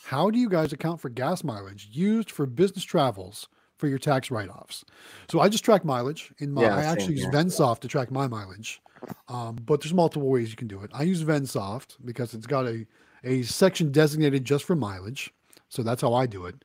How 0.07 0.29
do 0.29 0.39
you 0.39 0.49
guys 0.49 0.73
account 0.73 1.01
for 1.01 1.09
gas 1.09 1.43
mileage 1.43 1.89
used 1.91 2.31
for 2.31 2.45
business 2.45 2.83
travels?" 2.83 3.47
For 3.77 3.87
your 3.87 3.99
tax 3.99 4.31
write-offs, 4.31 4.83
so 5.29 5.39
I 5.39 5.49
just 5.49 5.63
track 5.63 5.85
mileage 5.85 6.33
in 6.39 6.51
my. 6.51 6.63
Yeah, 6.63 6.75
I 6.75 6.83
actually 6.85 7.17
use. 7.17 7.27
VendSoft 7.27 7.81
to 7.81 7.87
track 7.87 8.09
my 8.09 8.27
mileage. 8.27 8.81
Um, 9.27 9.57
but 9.63 9.81
there's 9.81 9.93
multiple 9.93 10.27
ways 10.27 10.49
you 10.49 10.55
can 10.55 10.67
do 10.67 10.81
it. 10.81 10.89
I 10.95 11.03
use 11.03 11.23
VendSoft 11.23 11.97
because 12.03 12.33
it's 12.33 12.47
got 12.47 12.65
a, 12.65 12.87
a 13.23 13.43
section 13.43 13.91
designated 13.91 14.45
just 14.45 14.65
for 14.65 14.75
mileage. 14.75 15.31
So 15.69 15.83
that's 15.83 16.01
how 16.01 16.15
I 16.15 16.25
do 16.25 16.47
it. 16.47 16.55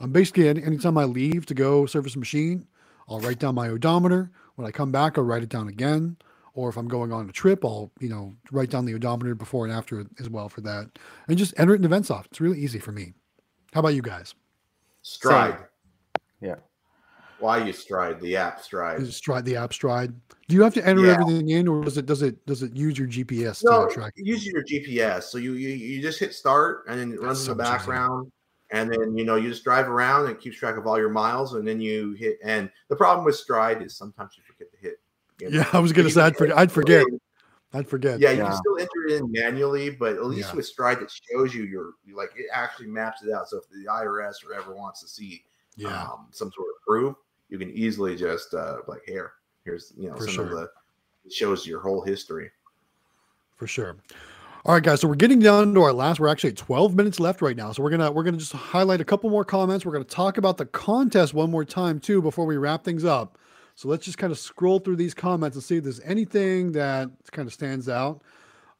I'm 0.00 0.12
basically 0.12 0.48
any, 0.48 0.62
anytime 0.62 0.96
I 0.96 1.04
leave 1.04 1.44
to 1.46 1.54
go 1.54 1.84
service 1.84 2.16
a 2.16 2.18
machine, 2.18 2.66
I'll 3.06 3.20
write 3.20 3.38
down 3.38 3.54
my 3.54 3.68
odometer. 3.68 4.30
When 4.54 4.66
I 4.66 4.70
come 4.70 4.92
back, 4.92 5.18
I'll 5.18 5.24
write 5.24 5.42
it 5.42 5.50
down 5.50 5.68
again. 5.68 6.16
Or 6.54 6.68
if 6.68 6.76
I'm 6.76 6.88
going 6.88 7.12
on 7.12 7.28
a 7.28 7.32
trip, 7.32 7.64
I'll 7.64 7.90
you 7.98 8.08
know 8.08 8.34
write 8.50 8.70
down 8.70 8.84
the 8.84 8.94
odometer 8.94 9.34
before 9.34 9.64
and 9.64 9.74
after 9.74 10.04
as 10.20 10.28
well 10.28 10.48
for 10.48 10.60
that, 10.62 10.90
and 11.28 11.38
just 11.38 11.58
enter 11.58 11.74
it 11.74 11.82
in 11.82 11.90
VendSoft. 11.90 12.26
It's 12.26 12.40
really 12.40 12.58
easy 12.58 12.78
for 12.78 12.92
me. 12.92 13.14
How 13.72 13.80
about 13.80 13.94
you 13.94 14.02
guys? 14.02 14.34
Stride. 15.02 15.58
Yeah. 16.40 16.56
Why 17.38 17.64
you 17.64 17.72
Stride? 17.72 18.20
The 18.20 18.36
app 18.36 18.60
Stride. 18.62 19.00
Is 19.00 19.16
Stride 19.16 19.44
the 19.44 19.56
app 19.56 19.72
Stride? 19.72 20.12
Do 20.48 20.54
you 20.54 20.62
have 20.62 20.74
to 20.74 20.86
enter 20.86 21.06
Yeah. 21.06 21.12
everything 21.12 21.48
in, 21.48 21.66
or 21.66 21.82
does 21.82 21.96
it 21.96 22.06
does 22.06 22.22
it 22.22 22.44
does 22.46 22.62
it 22.62 22.76
use 22.76 22.98
your 22.98 23.08
GPS 23.08 23.64
No, 23.64 23.86
to 23.88 23.94
track? 23.94 24.12
use 24.16 24.46
your 24.46 24.62
GPS. 24.62 25.24
So 25.24 25.38
you, 25.38 25.54
you 25.54 25.70
you 25.70 26.02
just 26.02 26.20
hit 26.20 26.34
start, 26.34 26.84
and 26.86 27.00
then 27.00 27.12
it 27.12 27.20
runs 27.20 27.40
so 27.44 27.52
in 27.52 27.58
the 27.58 27.64
much 27.64 27.80
easier. 27.80 27.94
background, 27.94 28.32
and 28.70 28.92
then 28.92 29.16
you 29.16 29.24
know 29.24 29.36
you 29.36 29.48
just 29.48 29.64
drive 29.64 29.88
around 29.88 30.26
and 30.26 30.30
it 30.36 30.40
keeps 30.40 30.58
track 30.58 30.76
of 30.76 30.86
all 30.86 30.98
your 30.98 31.08
miles, 31.08 31.54
and 31.54 31.66
then 31.66 31.80
you 31.80 32.12
hit. 32.12 32.38
And 32.44 32.70
the 32.90 32.96
problem 32.96 33.24
with 33.24 33.36
Stride 33.36 33.80
is 33.82 33.96
sometimes 33.96 34.34
you 34.36 34.42
forget 34.44 34.70
to 34.70 34.78
hit. 34.78 34.91
You 35.42 35.50
know, 35.50 35.58
Yeah, 35.58 35.68
I 35.72 35.78
was 35.80 35.92
gonna 35.92 36.10
say 36.10 36.22
I'd 36.22 36.36
forget. 36.36 36.56
I'd 36.58 36.72
forget. 36.72 37.04
I'd 37.74 37.88
forget. 37.88 38.20
Yeah, 38.20 38.32
you 38.32 38.38
Yeah. 38.38 38.48
can 38.50 38.56
still 38.58 38.78
enter 38.78 39.06
it 39.08 39.12
in 39.20 39.32
manually, 39.32 39.90
but 39.90 40.14
at 40.14 40.24
least 40.26 40.50
Yeah. 40.50 40.56
with 40.56 40.66
Stride, 40.66 41.00
it 41.02 41.10
shows 41.30 41.54
you 41.54 41.64
your 41.64 41.92
like 42.14 42.30
it 42.36 42.46
actually 42.52 42.88
maps 42.88 43.22
it 43.22 43.32
out. 43.32 43.48
So 43.48 43.58
if 43.58 43.68
the 43.70 43.88
IRS 43.90 44.44
or 44.46 44.52
ever 44.54 44.74
wants 44.74 45.00
to 45.00 45.08
see 45.08 45.44
yeah. 45.76 46.02
um, 46.02 46.26
some 46.30 46.52
sort 46.52 46.68
of 46.68 46.82
proof, 46.86 47.16
you 47.48 47.58
can 47.58 47.70
easily 47.70 48.14
just 48.16 48.52
uh, 48.54 48.78
like 48.88 49.02
here, 49.06 49.32
here's 49.64 49.92
you 49.96 50.10
know 50.10 50.16
For 50.16 50.24
some 50.24 50.34
sure. 50.34 50.44
of 50.44 50.50
the 50.50 50.70
it 51.24 51.32
shows 51.32 51.66
your 51.66 51.80
whole 51.80 52.02
history. 52.02 52.50
for 53.56 53.66
sure. 53.66 53.96
All 54.64 54.74
right, 54.74 54.82
guys. 54.82 55.00
So 55.00 55.08
we're 55.08 55.14
getting 55.16 55.40
down 55.40 55.74
to 55.74 55.82
our 55.82 55.92
last. 55.92 56.20
We're 56.20 56.28
actually 56.28 56.50
at 56.50 56.56
12 56.56 56.94
minutes 56.94 57.18
left 57.18 57.42
right 57.42 57.56
now. 57.56 57.72
So 57.72 57.82
we're 57.82 57.90
gonna 57.90 58.12
we're 58.12 58.22
gonna 58.22 58.36
just 58.36 58.52
highlight 58.52 59.00
a 59.00 59.04
couple 59.04 59.30
more 59.30 59.44
comments. 59.44 59.84
We're 59.86 59.92
gonna 59.92 60.04
talk 60.04 60.36
about 60.38 60.56
the 60.58 60.66
contest 60.66 61.32
one 61.34 61.50
more 61.50 61.64
time 61.64 61.98
too 62.00 62.20
before 62.22 62.44
we 62.46 62.56
wrap 62.56 62.84
things 62.84 63.04
up. 63.04 63.38
So 63.82 63.88
let's 63.88 64.04
just 64.04 64.16
kind 64.16 64.30
of 64.30 64.38
scroll 64.38 64.78
through 64.78 64.94
these 64.94 65.12
comments 65.12 65.56
and 65.56 65.64
see 65.64 65.78
if 65.78 65.82
there's 65.82 65.98
anything 66.04 66.70
that 66.70 67.10
kind 67.32 67.48
of 67.48 67.52
stands 67.52 67.88
out. 67.88 68.22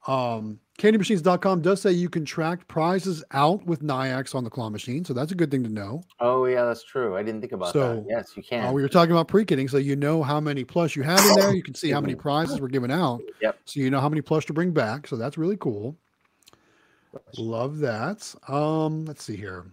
Um, 0.07 0.61
CandyMachines.com 0.78 1.61
does 1.61 1.80
say 1.82 1.90
you 1.90 2.09
can 2.09 2.24
track 2.24 2.68
prizes 2.68 3.24
out 3.32 3.66
with 3.66 3.82
Nayax 3.82 4.32
on 4.36 4.44
the 4.44 4.50
claw 4.50 4.70
machine, 4.70 5.05
so 5.05 5.12
that's 5.12 5.32
a 5.32 5.34
good 5.34 5.50
thing 5.50 5.64
to 5.64 5.68
know. 5.68 6.05
Oh 6.20 6.44
yeah, 6.44 6.64
that's 6.64 6.84
true. 6.84 7.16
I 7.16 7.24
didn't 7.24 7.40
think 7.40 7.50
about 7.50 7.72
So, 7.72 7.96
that. 7.96 8.07
Yes, 8.09 8.36
you 8.36 8.44
can. 8.44 8.66
Uh, 8.66 8.72
we 8.72 8.80
were 8.80 8.88
talking 8.88 9.11
about 9.11 9.26
pre-kitting, 9.26 9.68
so 9.68 9.76
you 9.76 9.96
know 9.96 10.22
how 10.22 10.38
many 10.38 10.62
plus 10.62 10.94
you 10.94 11.03
have 11.03 11.18
in 11.18 11.34
there. 11.34 11.53
You 11.53 11.64
can 11.64 11.74
see 11.74 11.90
how 11.90 12.00
many 12.00 12.14
prizes 12.14 12.61
were 12.61 12.68
given 12.68 12.92
out. 12.92 13.22
Yep. 13.40 13.59
So 13.64 13.80
you 13.80 13.90
know 13.90 13.98
how 13.98 14.09
many 14.09 14.22
plus 14.22 14.44
to 14.44 14.53
bring 14.53 14.70
back. 14.70 15.09
So 15.09 15.16
that's 15.16 15.36
really 15.36 15.57
cool. 15.57 15.96
Love 17.38 17.78
that. 17.78 18.32
Um, 18.46 19.05
let's 19.07 19.24
see 19.24 19.36
here. 19.36 19.66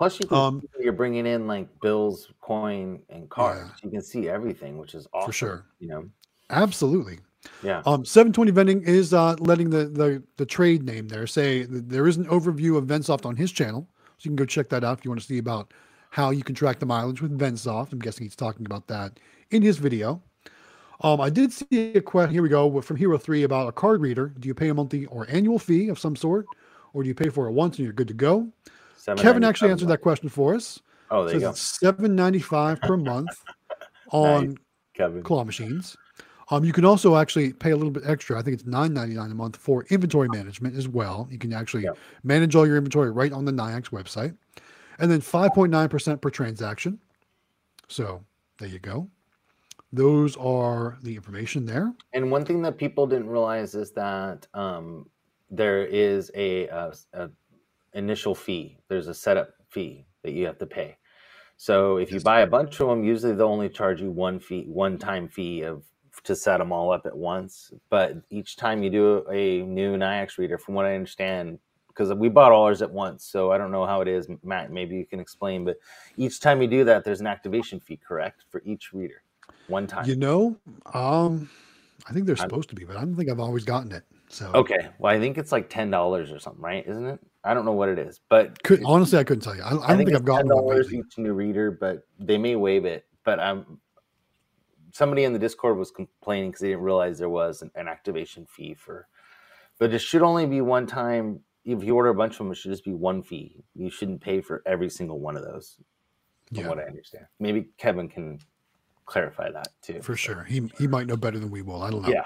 Plus, 0.00 0.18
you 0.18 0.26
can 0.26 0.38
um, 0.38 0.62
you're 0.80 0.94
bringing 0.94 1.26
in 1.26 1.46
like 1.46 1.68
bills, 1.82 2.32
coin, 2.40 3.02
and 3.10 3.28
cards. 3.28 3.70
You 3.82 3.90
can 3.90 4.00
see 4.00 4.30
everything, 4.30 4.78
which 4.78 4.94
is 4.94 5.06
awesome. 5.12 5.26
For 5.26 5.32
sure. 5.34 5.66
You 5.78 5.88
know. 5.88 6.08
Absolutely. 6.48 7.18
Yeah. 7.62 7.82
Um, 7.84 8.06
720 8.06 8.50
vending 8.50 8.82
is 8.82 9.12
uh, 9.12 9.36
letting 9.40 9.68
the, 9.68 9.84
the 9.88 10.22
the 10.38 10.46
trade 10.46 10.84
name 10.84 11.08
there 11.08 11.26
say 11.26 11.64
that 11.64 11.90
there 11.90 12.06
is 12.06 12.16
an 12.16 12.24
overview 12.28 12.78
of 12.78 12.86
VendSoft 12.86 13.26
on 13.26 13.36
his 13.36 13.52
channel, 13.52 13.86
so 14.16 14.24
you 14.24 14.30
can 14.30 14.36
go 14.36 14.46
check 14.46 14.70
that 14.70 14.84
out 14.84 14.98
if 14.98 15.04
you 15.04 15.10
want 15.10 15.20
to 15.20 15.26
see 15.26 15.36
about 15.36 15.74
how 16.08 16.30
you 16.30 16.44
can 16.44 16.54
track 16.54 16.78
the 16.78 16.86
mileage 16.86 17.20
with 17.20 17.38
VendSoft. 17.38 17.92
I'm 17.92 17.98
guessing 17.98 18.24
he's 18.24 18.34
talking 18.34 18.64
about 18.64 18.86
that 18.86 19.20
in 19.50 19.60
his 19.60 19.76
video. 19.76 20.22
Um, 21.02 21.20
I 21.20 21.28
did 21.28 21.52
see 21.52 21.92
a 21.92 22.00
question. 22.00 22.32
Here 22.32 22.42
we 22.42 22.48
go 22.48 22.80
from 22.80 22.96
Hero 22.96 23.18
Three 23.18 23.42
about 23.42 23.68
a 23.68 23.72
card 23.72 24.00
reader. 24.00 24.32
Do 24.40 24.48
you 24.48 24.54
pay 24.54 24.70
a 24.70 24.74
monthly 24.74 25.04
or 25.04 25.26
annual 25.28 25.58
fee 25.58 25.90
of 25.90 25.98
some 25.98 26.16
sort, 26.16 26.46
or 26.94 27.02
do 27.02 27.08
you 27.10 27.14
pay 27.14 27.28
for 27.28 27.48
it 27.48 27.52
once 27.52 27.76
and 27.76 27.84
you're 27.84 27.92
good 27.92 28.08
to 28.08 28.14
go? 28.14 28.50
Kevin 29.16 29.44
actually 29.44 29.70
answered 29.70 29.88
that 29.88 30.00
question 30.00 30.28
for 30.28 30.54
us. 30.54 30.80
Oh, 31.10 31.24
there 31.24 31.34
you 31.34 31.40
go, 31.40 31.50
it's 31.50 31.78
seven 31.80 32.14
ninety 32.14 32.38
five 32.38 32.80
per 32.82 32.96
month 33.12 33.30
on 34.10 34.56
Kevin. 34.94 35.22
claw 35.22 35.44
machines. 35.44 35.96
Um, 36.52 36.64
you 36.64 36.72
can 36.72 36.84
also 36.84 37.16
actually 37.16 37.52
pay 37.52 37.70
a 37.70 37.76
little 37.76 37.92
bit 37.92 38.02
extra. 38.04 38.38
I 38.38 38.42
think 38.42 38.54
it's 38.54 38.66
nine 38.66 38.92
ninety 38.92 39.14
nine 39.14 39.30
a 39.30 39.34
month 39.34 39.56
for 39.56 39.84
inventory 39.90 40.28
management 40.28 40.76
as 40.76 40.88
well. 40.88 41.28
You 41.30 41.38
can 41.38 41.52
actually 41.52 41.86
manage 42.24 42.56
all 42.56 42.66
your 42.66 42.76
inventory 42.76 43.10
right 43.10 43.32
on 43.32 43.44
the 43.44 43.52
Nayax 43.52 43.90
website, 43.90 44.36
and 44.98 45.10
then 45.10 45.20
five 45.20 45.52
point 45.54 45.70
nine 45.70 45.88
percent 45.88 46.20
per 46.20 46.30
transaction. 46.30 46.98
So 47.88 48.24
there 48.58 48.68
you 48.68 48.78
go. 48.78 49.08
Those 49.92 50.36
are 50.36 50.98
the 51.02 51.16
information 51.16 51.66
there. 51.66 51.92
And 52.12 52.30
one 52.30 52.44
thing 52.44 52.62
that 52.62 52.78
people 52.78 53.06
didn't 53.08 53.28
realize 53.28 53.74
is 53.74 53.90
that 53.92 54.46
um, 54.54 55.08
there 55.50 55.84
is 55.84 56.30
a, 56.36 56.68
a, 56.68 56.92
a 57.12 57.30
initial 57.94 58.34
fee. 58.34 58.78
There's 58.88 59.08
a 59.08 59.14
setup 59.14 59.50
fee 59.68 60.06
that 60.22 60.32
you 60.32 60.46
have 60.46 60.58
to 60.58 60.66
pay. 60.66 60.96
So 61.56 61.98
if 61.98 62.10
you 62.10 62.20
buy 62.20 62.40
a 62.40 62.46
bunch 62.46 62.80
of 62.80 62.88
them, 62.88 63.04
usually 63.04 63.34
they'll 63.34 63.48
only 63.48 63.68
charge 63.68 64.00
you 64.00 64.10
one 64.10 64.40
fee, 64.40 64.64
one 64.66 64.96
time 64.98 65.28
fee 65.28 65.62
of 65.62 65.84
to 66.24 66.34
set 66.34 66.58
them 66.58 66.72
all 66.72 66.92
up 66.92 67.06
at 67.06 67.16
once. 67.16 67.72
But 67.90 68.16
each 68.30 68.56
time 68.56 68.82
you 68.82 68.90
do 68.90 69.24
a 69.30 69.62
new 69.62 69.96
Nayax 69.96 70.38
reader, 70.38 70.58
from 70.58 70.74
what 70.74 70.86
I 70.86 70.94
understand, 70.94 71.58
because 71.88 72.12
we 72.14 72.28
bought 72.28 72.52
all 72.52 72.64
ours 72.64 72.82
at 72.82 72.90
once, 72.90 73.24
so 73.24 73.52
I 73.52 73.58
don't 73.58 73.70
know 73.70 73.84
how 73.84 74.00
it 74.00 74.08
is, 74.08 74.26
Matt. 74.42 74.72
Maybe 74.72 74.96
you 74.96 75.04
can 75.04 75.20
explain. 75.20 75.64
But 75.64 75.76
each 76.16 76.40
time 76.40 76.62
you 76.62 76.68
do 76.68 76.84
that, 76.84 77.04
there's 77.04 77.20
an 77.20 77.26
activation 77.26 77.78
fee, 77.78 77.98
correct, 77.98 78.44
for 78.48 78.62
each 78.64 78.92
reader, 78.92 79.22
one 79.68 79.86
time. 79.86 80.08
You 80.08 80.16
know, 80.16 80.56
um, 80.94 81.50
I 82.08 82.12
think 82.12 82.26
they're 82.26 82.36
I'm- 82.38 82.48
supposed 82.48 82.70
to 82.70 82.74
be, 82.74 82.84
but 82.84 82.96
I 82.96 83.00
don't 83.00 83.16
think 83.16 83.28
I've 83.30 83.40
always 83.40 83.64
gotten 83.64 83.92
it. 83.92 84.04
So 84.28 84.50
Okay, 84.54 84.88
well, 84.98 85.12
I 85.12 85.18
think 85.18 85.36
it's 85.36 85.52
like 85.52 85.68
ten 85.68 85.90
dollars 85.90 86.30
or 86.32 86.38
something, 86.38 86.62
right? 86.62 86.86
Isn't 86.86 87.04
it? 87.06 87.20
I 87.44 87.54
don't 87.54 87.64
know 87.64 87.72
what 87.72 87.88
it 87.88 87.98
is, 87.98 88.20
but 88.28 88.62
could, 88.62 88.82
honestly, 88.84 89.18
I 89.18 89.24
couldn't 89.24 89.42
tell 89.42 89.56
you. 89.56 89.62
I, 89.62 89.68
I 89.68 89.70
don't 89.70 89.96
think, 89.96 90.08
it's 90.10 90.18
I've 90.18 90.24
gotten 90.24 90.48
$10 90.48 90.92
each 90.92 91.18
new 91.18 91.32
reader, 91.32 91.70
but 91.70 92.02
they 92.18 92.36
may 92.36 92.56
waive 92.56 92.84
it. 92.84 93.06
But 93.24 93.40
I'm 93.40 93.80
somebody 94.92 95.24
in 95.24 95.32
the 95.32 95.38
Discord 95.38 95.78
was 95.78 95.90
complaining 95.90 96.50
because 96.50 96.60
they 96.60 96.68
didn't 96.68 96.82
realize 96.82 97.18
there 97.18 97.28
was 97.28 97.62
an, 97.62 97.70
an 97.74 97.88
activation 97.88 98.46
fee 98.46 98.74
for. 98.74 99.06
But 99.78 99.94
it 99.94 100.00
should 100.00 100.22
only 100.22 100.46
be 100.46 100.60
one 100.60 100.86
time. 100.86 101.40
If 101.64 101.84
you 101.84 101.94
order 101.94 102.08
a 102.08 102.14
bunch 102.14 102.34
of 102.34 102.38
them, 102.38 102.52
it 102.52 102.56
should 102.56 102.70
just 102.70 102.84
be 102.84 102.94
one 102.94 103.22
fee. 103.22 103.62
You 103.74 103.90
shouldn't 103.90 104.20
pay 104.20 104.40
for 104.40 104.62
every 104.66 104.90
single 104.90 105.20
one 105.20 105.36
of 105.36 105.42
those, 105.42 105.76
from 106.48 106.58
Yeah. 106.58 106.68
what 106.68 106.78
I 106.78 106.84
understand. 106.84 107.26
Maybe 107.38 107.68
Kevin 107.78 108.08
can 108.08 108.38
clarify 109.06 109.50
that 109.50 109.68
too. 109.82 110.00
For 110.02 110.16
sure. 110.16 110.44
He 110.44 110.70
he 110.78 110.86
might 110.86 111.06
know 111.06 111.16
better 111.16 111.38
than 111.38 111.50
we 111.50 111.62
will. 111.62 111.82
I 111.82 111.90
don't 111.90 112.02
know. 112.02 112.08
Yeah. 112.08 112.24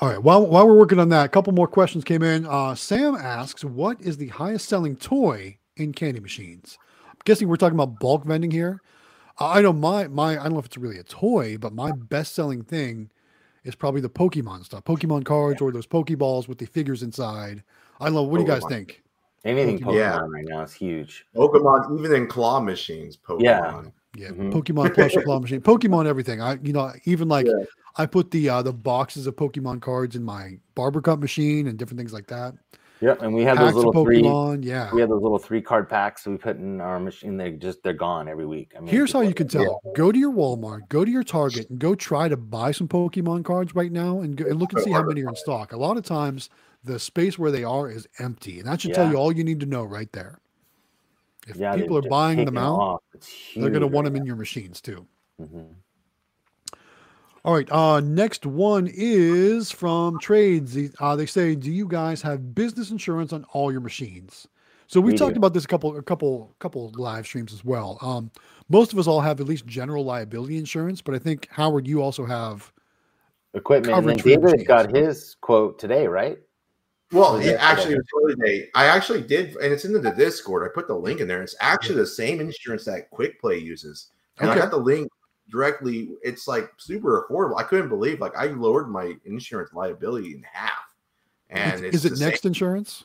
All 0.00 0.08
right. 0.08 0.22
While 0.22 0.46
while 0.46 0.66
we're 0.66 0.76
working 0.78 0.98
on 0.98 1.08
that, 1.10 1.24
a 1.24 1.28
couple 1.28 1.52
more 1.54 1.66
questions 1.66 2.04
came 2.04 2.22
in. 2.22 2.46
Uh, 2.46 2.74
Sam 2.74 3.14
asks, 3.14 3.64
"What 3.64 4.00
is 4.00 4.18
the 4.18 4.28
highest 4.28 4.68
selling 4.68 4.96
toy 4.96 5.58
in 5.76 5.92
candy 5.92 6.20
machines?" 6.20 6.76
I'm 7.08 7.14
guessing 7.24 7.48
we're 7.48 7.56
talking 7.56 7.78
about 7.78 7.98
bulk 7.98 8.24
vending 8.24 8.50
here. 8.50 8.82
Uh, 9.40 9.48
I 9.48 9.62
know 9.62 9.72
my 9.72 10.08
my 10.08 10.32
I 10.32 10.42
don't 10.44 10.52
know 10.52 10.58
if 10.58 10.66
it's 10.66 10.76
really 10.76 10.98
a 10.98 11.02
toy, 11.02 11.56
but 11.58 11.72
my 11.72 11.92
best 11.92 12.34
selling 12.34 12.62
thing 12.62 13.10
is 13.64 13.74
probably 13.74 14.00
the 14.00 14.10
Pokemon 14.10 14.64
stuff, 14.64 14.84
Pokemon 14.84 15.24
cards 15.24 15.60
or 15.62 15.72
those 15.72 15.86
Pokeballs 15.86 16.46
with 16.46 16.58
the 16.58 16.66
figures 16.66 17.02
inside. 17.02 17.62
I 17.98 18.04
don't 18.06 18.14
know. 18.14 18.22
What 18.22 18.36
do 18.38 18.42
you 18.44 18.48
guys 18.48 18.62
think? 18.68 19.02
Anything 19.44 19.78
Pokemon 19.78 19.94
Yeah. 19.94 20.18
right 20.18 20.44
now 20.46 20.60
is 20.62 20.72
huge. 20.74 21.24
Pokemon, 21.34 21.98
even 21.98 22.14
in 22.14 22.26
claw 22.26 22.60
machines, 22.60 23.16
Pokemon. 23.16 23.42
Yeah. 23.42 23.82
Yeah, 24.14 24.28
Mhm. 24.30 24.52
Pokemon 24.52 24.94
plush 24.94 25.14
claw 25.24 25.40
machine, 25.40 25.60
Pokemon 25.60 26.06
everything. 26.06 26.40
I 26.40 26.58
you 26.62 26.72
know 26.72 26.92
even 27.04 27.28
like 27.28 27.46
Yeah. 27.46 27.64
I 27.98 28.06
put 28.06 28.30
the 28.30 28.48
uh, 28.48 28.62
the 28.62 28.72
boxes 28.72 29.26
of 29.26 29.36
Pokemon 29.36 29.80
cards 29.80 30.16
in 30.16 30.22
my 30.22 30.58
barber 30.74 31.00
cut 31.00 31.20
machine 31.20 31.66
and 31.66 31.78
different 31.78 31.98
things 31.98 32.12
like 32.12 32.26
that. 32.28 32.54
Yep, 33.00 33.22
and 33.22 33.34
we 33.34 33.42
had 33.42 33.58
Packs 33.58 33.74
those 33.74 33.84
little 33.84 34.04
three. 34.04 34.22
Yeah. 34.66 34.90
We 34.92 35.00
have 35.00 35.10
those 35.10 35.22
little 35.22 35.38
three 35.38 35.60
card 35.60 35.88
packs 35.88 36.24
that 36.24 36.30
we 36.30 36.38
put 36.38 36.56
in 36.56 36.80
our 36.80 36.98
machine. 36.98 37.36
They 37.36 37.52
just 37.52 37.82
they're 37.82 37.92
gone 37.92 38.26
every 38.26 38.46
week. 38.46 38.72
I 38.74 38.80
mean, 38.80 38.88
Here's 38.88 39.12
how 39.12 39.20
you 39.20 39.34
can 39.34 39.48
tell. 39.48 39.82
Go 39.94 40.10
to 40.10 40.18
your 40.18 40.32
Walmart, 40.32 40.88
go 40.88 41.04
to 41.04 41.10
your 41.10 41.22
Target, 41.22 41.68
and 41.68 41.78
go 41.78 41.94
try 41.94 42.28
to 42.28 42.36
buy 42.36 42.72
some 42.72 42.88
Pokemon 42.88 43.44
cards 43.44 43.74
right 43.74 43.92
now 43.92 44.20
and, 44.20 44.36
go, 44.36 44.46
and 44.46 44.58
look 44.58 44.72
and 44.72 44.82
see 44.82 44.92
how 44.92 45.02
many 45.02 45.22
are 45.22 45.28
in 45.28 45.36
stock. 45.36 45.72
A 45.72 45.76
lot 45.76 45.98
of 45.98 46.04
times, 46.04 46.48
the 46.84 46.98
space 46.98 47.38
where 47.38 47.50
they 47.50 47.64
are 47.64 47.90
is 47.90 48.08
empty, 48.18 48.60
and 48.60 48.68
that 48.68 48.80
should 48.80 48.94
tell 48.94 49.10
you 49.10 49.16
all 49.16 49.32
you 49.32 49.44
need 49.44 49.60
to 49.60 49.66
know 49.66 49.84
right 49.84 50.10
there. 50.12 50.38
If 51.46 51.56
Yeah, 51.56 51.76
people 51.76 51.98
are 51.98 52.02
buying 52.02 52.44
them 52.46 52.56
out, 52.56 53.02
they're 53.54 53.70
going 53.70 53.82
to 53.82 53.86
want 53.86 54.06
them 54.06 54.16
in 54.16 54.24
your 54.24 54.36
machines 54.36 54.80
too. 54.80 55.06
now. 55.38 55.66
All 57.46 57.54
right. 57.54 57.70
Uh, 57.70 58.00
next 58.00 58.44
one 58.44 58.90
is 58.92 59.70
from 59.70 60.18
Trades. 60.18 60.74
The- 60.74 60.90
Uh, 60.98 61.14
they 61.14 61.26
say, 61.26 61.54
"Do 61.54 61.70
you 61.70 61.86
guys 61.86 62.20
have 62.22 62.56
business 62.56 62.90
insurance 62.90 63.32
on 63.32 63.44
all 63.52 63.70
your 63.70 63.80
machines?" 63.80 64.48
So 64.88 65.00
we've 65.00 65.12
We 65.12 65.18
talked 65.18 65.34
do. 65.34 65.38
about 65.38 65.54
this 65.54 65.64
a 65.64 65.68
couple, 65.68 65.96
a 65.96 66.02
couple, 66.02 66.52
couple 66.58 66.92
live 66.96 67.24
streams 67.24 67.52
as 67.52 67.64
well. 67.64 67.98
Um, 68.02 68.32
most 68.68 68.92
of 68.92 68.98
us 68.98 69.06
all 69.06 69.20
have 69.20 69.40
at 69.40 69.46
least 69.46 69.64
general 69.66 70.04
liability 70.04 70.58
insurance, 70.58 71.00
but 71.00 71.14
I 71.14 71.18
think 71.20 71.46
Howard, 71.52 71.86
you 71.86 72.02
also 72.02 72.24
have. 72.24 72.72
Equipment. 73.54 73.94
And 73.94 73.94
Coverage 73.94 74.22
for 74.22 74.28
David 74.28 74.66
got 74.66 74.94
his 74.94 75.36
quote 75.40 75.78
today, 75.78 76.08
right? 76.08 76.38
Well, 77.12 77.40
Yeah. 77.40 77.52
it 77.52 77.56
actually, 77.60 77.94
it 77.94 77.98
was 77.98 78.06
holiday. 78.12 78.68
I 78.74 78.86
actually 78.86 79.22
did, 79.22 79.54
and 79.56 79.72
it's 79.72 79.84
in 79.84 79.92
the 79.92 80.10
Discord. 80.10 80.68
I 80.68 80.74
put 80.74 80.88
the 80.88 80.94
link 80.98 81.20
in 81.20 81.28
there. 81.28 81.42
It's 81.42 81.54
actually 81.60 81.94
the 81.96 82.06
same 82.06 82.40
insurance 82.40 82.84
that 82.86 83.08
Quick 83.10 83.40
Play 83.40 83.58
uses, 83.58 84.08
and 84.40 84.50
Okay. 84.50 84.58
I 84.58 84.62
got 84.62 84.72
the 84.72 84.78
link 84.80 85.08
directly. 85.50 86.10
It's 86.22 86.48
like 86.48 86.70
super 86.76 87.26
affordable. 87.28 87.58
I 87.58 87.62
couldn't 87.62 87.88
believe 87.88 88.20
like 88.20 88.36
I 88.36 88.46
lowered 88.46 88.88
my 88.88 89.14
insurance 89.24 89.72
liability 89.72 90.34
in 90.34 90.42
half, 90.50 90.94
and 91.50 91.74
Is- 91.74 91.80
it's 91.82 91.96
is 91.96 92.04
it 92.06 92.10
the 92.10 92.16
same- 92.16 92.28
Next 92.28 92.44
Insurance? 92.46 93.04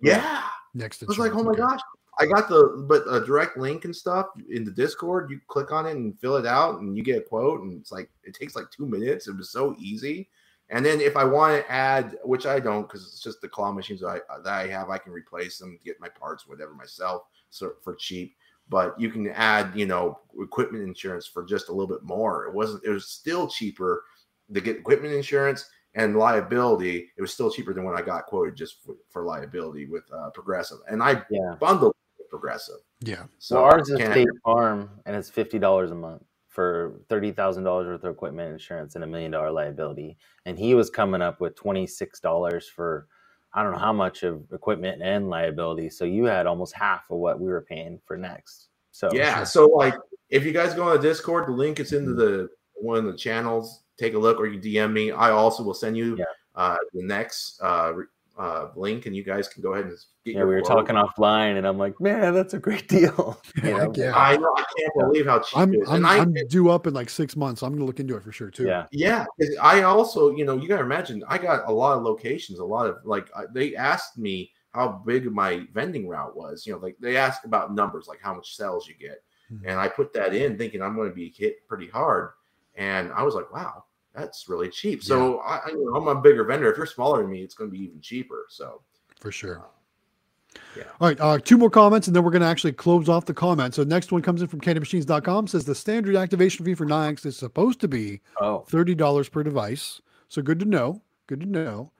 Yeah, 0.00 0.42
Next 0.74 1.02
I 1.02 1.06
was 1.06 1.18
like, 1.18 1.32
oh 1.34 1.42
my 1.42 1.50
okay. 1.50 1.60
gosh. 1.60 1.80
I 2.18 2.26
got 2.26 2.48
the 2.48 2.84
but 2.88 3.02
a 3.08 3.24
direct 3.24 3.56
link 3.56 3.84
and 3.86 3.94
stuff 3.96 4.26
in 4.50 4.64
the 4.64 4.70
Discord. 4.70 5.30
You 5.30 5.40
click 5.46 5.72
on 5.72 5.86
it 5.86 5.92
and 5.92 6.18
fill 6.20 6.36
it 6.36 6.46
out, 6.46 6.80
and 6.80 6.96
you 6.96 7.02
get 7.02 7.18
a 7.18 7.22
quote, 7.22 7.62
and 7.62 7.80
it's 7.80 7.92
like 7.92 8.10
it 8.24 8.34
takes 8.34 8.54
like 8.56 8.70
two 8.70 8.86
minutes. 8.86 9.26
It 9.28 9.36
was 9.36 9.50
so 9.50 9.74
easy. 9.78 10.28
And 10.72 10.84
then 10.86 11.00
if 11.00 11.16
I 11.16 11.24
want 11.24 11.64
to 11.64 11.72
add, 11.72 12.16
which 12.22 12.46
I 12.46 12.60
don't, 12.60 12.82
because 12.82 13.02
it's 13.06 13.20
just 13.20 13.40
the 13.40 13.48
claw 13.48 13.72
machines 13.72 14.00
that 14.02 14.06
I, 14.30 14.38
that 14.44 14.52
I 14.52 14.66
have, 14.68 14.88
I 14.88 14.98
can 14.98 15.12
replace 15.12 15.58
them, 15.58 15.78
get 15.84 15.98
my 16.00 16.08
parts, 16.08 16.46
whatever 16.46 16.74
myself, 16.74 17.22
so 17.48 17.72
for 17.82 17.94
cheap. 17.96 18.36
But 18.70 18.98
you 18.98 19.10
can 19.10 19.28
add, 19.28 19.72
you 19.74 19.84
know, 19.84 20.20
equipment 20.40 20.84
insurance 20.84 21.26
for 21.26 21.44
just 21.44 21.68
a 21.68 21.72
little 21.72 21.88
bit 21.88 22.02
more. 22.04 22.46
It 22.46 22.54
wasn't. 22.54 22.84
It 22.84 22.90
was 22.90 23.08
still 23.08 23.48
cheaper 23.48 24.04
to 24.54 24.60
get 24.60 24.76
equipment 24.76 25.12
insurance 25.12 25.68
and 25.94 26.16
liability. 26.16 27.10
It 27.18 27.20
was 27.20 27.32
still 27.32 27.50
cheaper 27.50 27.74
than 27.74 27.84
when 27.84 27.96
I 27.96 28.02
got 28.02 28.26
quoted 28.26 28.54
just 28.54 28.82
for, 28.84 28.94
for 29.08 29.24
liability 29.24 29.86
with 29.86 30.04
uh, 30.12 30.30
Progressive, 30.30 30.78
and 30.88 31.02
I 31.02 31.22
Yeah. 31.30 31.56
bundled 31.60 31.94
with 32.16 32.30
Progressive. 32.30 32.76
Yeah. 33.00 33.24
So 33.38 33.56
So 33.56 33.64
ours 33.64 33.90
is 33.90 33.98
can't- 33.98 34.12
State 34.12 34.28
Farm, 34.44 34.88
and 35.04 35.16
it's 35.16 35.28
fifty 35.28 35.58
dollars 35.58 35.90
a 35.90 35.96
month 35.96 36.22
for 36.46 37.00
thirty 37.08 37.32
thousand 37.32 37.64
dollars 37.64 37.88
worth 37.88 38.04
of 38.04 38.12
equipment 38.14 38.52
insurance 38.52 38.94
and 38.94 39.02
a 39.02 39.06
million 39.06 39.32
dollar 39.32 39.50
liability. 39.50 40.16
And 40.46 40.56
he 40.56 40.74
was 40.74 40.90
coming 40.90 41.22
up 41.22 41.40
with 41.40 41.56
twenty 41.56 41.88
six 41.88 42.20
dollars 42.20 42.68
for 42.68 43.08
I 43.52 43.62
don't 43.62 43.72
know 43.72 43.78
how 43.78 43.92
much 43.92 44.22
of 44.22 44.44
equipment 44.52 45.02
and 45.02 45.28
liability. 45.28 45.90
So 45.90 46.04
you 46.04 46.24
had 46.24 46.46
almost 46.46 46.74
half 46.74 47.10
of 47.10 47.18
what 47.18 47.40
we 47.40 47.48
were 47.48 47.62
paying 47.62 48.00
for 48.06 48.16
next. 48.16 48.68
So 48.92 49.08
Yeah. 49.12 49.44
So 49.44 49.66
like, 49.66 49.94
if 50.28 50.44
you 50.44 50.52
guys 50.52 50.74
go 50.74 50.84
on 50.84 50.96
the 50.96 51.02
Discord, 51.02 51.48
the 51.48 51.52
link 51.52 51.80
is 51.80 51.92
into 51.92 52.14
the 52.14 52.48
one 52.74 52.98
of 52.98 53.04
the 53.04 53.16
channels. 53.18 53.82
Take 53.98 54.14
a 54.14 54.18
look, 54.18 54.38
or 54.38 54.46
you 54.46 54.60
DM 54.60 54.92
me. 54.92 55.10
I 55.10 55.30
also 55.30 55.62
will 55.62 55.74
send 55.74 55.96
you 55.96 56.16
Yeah. 56.16 56.24
uh, 56.54 56.76
the 56.94 57.02
next 57.02 57.60
uh, 57.60 57.92
re- 57.94 58.06
uh, 58.40 58.70
link, 58.74 59.04
and 59.04 59.14
you 59.14 59.22
guys 59.22 59.46
can 59.48 59.62
go 59.62 59.74
ahead 59.74 59.84
and 59.84 59.94
get 60.24 60.32
yeah, 60.32 60.38
your 60.38 60.46
we 60.48 60.54
were 60.54 60.62
quote. 60.62 60.86
talking 60.86 60.96
offline, 60.96 61.58
and 61.58 61.66
I'm 61.66 61.76
like, 61.76 62.00
man, 62.00 62.32
that's 62.32 62.54
a 62.54 62.58
great 62.58 62.88
deal. 62.88 63.40
You 63.62 63.76
know? 63.76 63.92
Yeah. 63.94 64.16
I 64.16 64.36
know. 64.38 64.54
I 64.56 64.64
can't 64.78 64.92
believe 64.98 65.26
how 65.26 65.40
cheap 65.40 65.58
I'm 65.58 65.74
it 65.74 65.80
is. 65.82 65.88
I'm, 65.88 65.96
and 65.96 66.06
I, 66.06 66.18
I'm 66.18 66.34
due 66.48 66.70
up 66.70 66.86
in 66.86 66.94
like 66.94 67.10
six 67.10 67.36
months. 67.36 67.60
So 67.60 67.66
I'm 67.66 67.74
gonna 67.74 67.84
look 67.84 68.00
into 68.00 68.16
it 68.16 68.22
for 68.22 68.32
sure 68.32 68.50
too. 68.50 68.64
Yeah. 68.64 68.86
Yeah, 68.92 69.26
'cause 69.38 69.54
I 69.60 69.82
also, 69.82 70.30
you 70.30 70.44
know, 70.46 70.56
you 70.56 70.68
gotta 70.68 70.84
imagine, 70.84 71.22
I 71.28 71.36
got 71.36 71.68
a 71.68 71.72
lot 71.72 71.96
of 71.98 72.02
locations, 72.02 72.58
a 72.60 72.64
lot 72.64 72.86
of 72.86 72.96
like 73.04 73.28
I- 73.36 73.44
they 73.52 73.76
asked 73.76 74.16
me 74.16 74.52
how 74.72 75.02
big 75.04 75.30
my 75.30 75.66
vending 75.74 76.08
route 76.08 76.34
was. 76.34 76.66
You 76.66 76.72
know, 76.72 76.78
like 76.78 76.96
they 77.00 77.16
asked 77.18 77.44
about 77.44 77.74
numbers, 77.74 78.06
like 78.08 78.20
how 78.22 78.32
much 78.34 78.56
sales 78.56 78.88
you 78.88 78.94
get, 78.94 79.22
Mhm. 79.52 79.62
and 79.66 79.78
I 79.78 79.88
put 79.88 80.12
that 80.14 80.34
in, 80.34 80.56
thinking 80.56 80.80
I'm 80.80 80.96
going 80.96 81.10
to 81.10 81.14
be 81.14 81.28
hit 81.36 81.66
pretty 81.68 81.88
hard, 81.88 82.30
and 82.76 83.12
I 83.12 83.22
was 83.22 83.34
like, 83.34 83.52
wow, 83.52 83.84
that's 84.14 84.48
really 84.48 84.68
cheap. 84.68 85.02
So 85.02 85.38
I, 85.38 85.56
I, 85.56 85.68
you 85.70 85.84
know, 85.84 85.96
I'm 85.96 86.08
a 86.08 86.20
bigger 86.20 86.44
vendor. 86.44 86.70
If 86.70 86.76
you're 86.76 86.86
smaller 86.86 87.22
than 87.22 87.30
me, 87.30 87.42
it's 87.42 87.54
going 87.54 87.70
to 87.70 87.76
be 87.76 87.84
even 87.84 88.00
cheaper. 88.00 88.46
So 88.48 88.82
for 89.20 89.30
sure. 89.32 89.66
Yeah. 90.76 90.84
All 91.00 91.08
right, 91.08 91.20
uh, 91.20 91.38
two 91.38 91.56
more 91.56 91.70
comments, 91.70 92.08
and 92.08 92.16
then 92.16 92.24
we're 92.24 92.32
going 92.32 92.42
to 92.42 92.48
actually 92.48 92.72
close 92.72 93.08
off 93.08 93.24
the 93.24 93.34
comment. 93.34 93.72
So 93.74 93.84
next 93.84 94.10
one 94.10 94.20
comes 94.20 94.42
in 94.42 94.48
from 94.48 94.60
CandyMachines.com. 94.60 95.46
Says 95.46 95.64
the 95.64 95.76
standard 95.76 96.16
activation 96.16 96.64
fee 96.64 96.74
for 96.74 96.86
Nayax 96.86 97.24
is 97.24 97.36
supposed 97.36 97.80
to 97.80 97.88
be 97.88 98.20
Oh, 98.40 98.60
thirty 98.68 98.94
dollars 98.96 99.28
per 99.28 99.44
device. 99.44 100.00
So 100.28 100.42
good 100.42 100.58
to 100.60 100.64
know. 100.64 101.02
Good 101.28 101.40
to 101.40 101.46
know. 101.46 101.92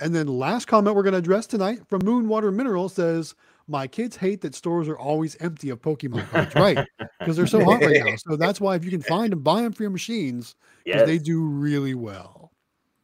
And 0.00 0.14
then 0.14 0.28
last 0.28 0.66
comment 0.66 0.94
we're 0.94 1.02
going 1.02 1.12
to 1.12 1.18
address 1.18 1.46
tonight 1.46 1.80
from 1.88 2.02
Moonwater 2.02 2.54
Mineral 2.54 2.88
says, 2.88 3.34
"My 3.68 3.86
kids 3.86 4.16
hate 4.16 4.40
that 4.40 4.54
stores 4.54 4.88
are 4.88 4.98
always 4.98 5.36
empty 5.40 5.70
of 5.70 5.80
Pokemon 5.80 6.28
cards, 6.30 6.54
right? 6.54 6.86
Because 7.20 7.36
they're 7.36 7.46
so 7.46 7.64
hot 7.64 7.82
right 7.82 8.04
now. 8.04 8.16
So 8.16 8.36
that's 8.38 8.60
why 8.60 8.74
if 8.74 8.84
you 8.84 8.90
can 8.90 9.02
find 9.02 9.32
them, 9.32 9.42
buy 9.42 9.62
them 9.62 9.72
for 9.72 9.82
your 9.82 9.90
machines 9.90 10.56
because 10.84 11.00
yes. 11.00 11.06
they 11.06 11.18
do 11.18 11.42
really 11.42 11.94
well." 11.94 12.52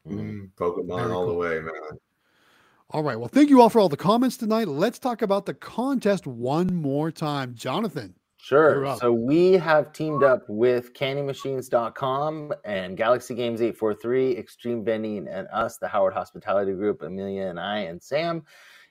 Mhm. 0.09 0.19
mm, 0.19 0.51
Pokemon 0.57 1.03
Very 1.03 1.13
all 1.13 1.27
the 1.27 1.35
way, 1.35 1.61
man. 1.61 1.99
All 2.91 3.03
right. 3.03 3.19
Well, 3.19 3.29
thank 3.29 3.51
you 3.51 3.61
all 3.61 3.71
for 3.71 3.81
all 3.81 3.89
the 3.89 3.97
comments 3.97 4.37
tonight. 4.37 4.69
Let's 4.69 4.99
talk 4.99 5.23
about 5.23 5.47
the 5.47 5.55
contest 5.55 6.27
one 6.27 6.75
more 6.75 7.11
time. 7.11 7.55
Jonathan. 7.55 8.15
Sure. 8.45 8.95
So 8.99 9.11
we 9.11 9.53
have 9.53 9.95
teamed 9.95 10.23
up 10.23 10.43
with 10.49 10.93
candymachines.com 10.93 12.53
and 12.67 12.95
Galaxy 12.95 13.35
Games 13.35 13.63
843, 13.63 14.35
Xtreme 14.37 14.85
Vending, 14.85 15.27
and 15.29 15.49
us, 15.51 15.79
the 15.79 15.89
Howard 15.89 16.13
Hospitality 16.13 16.75
Group, 16.75 17.01
Emelia 17.01 17.49
and 17.49 17.59
I 17.59 17.79
and 17.79 18.03
Sam. 18.03 18.43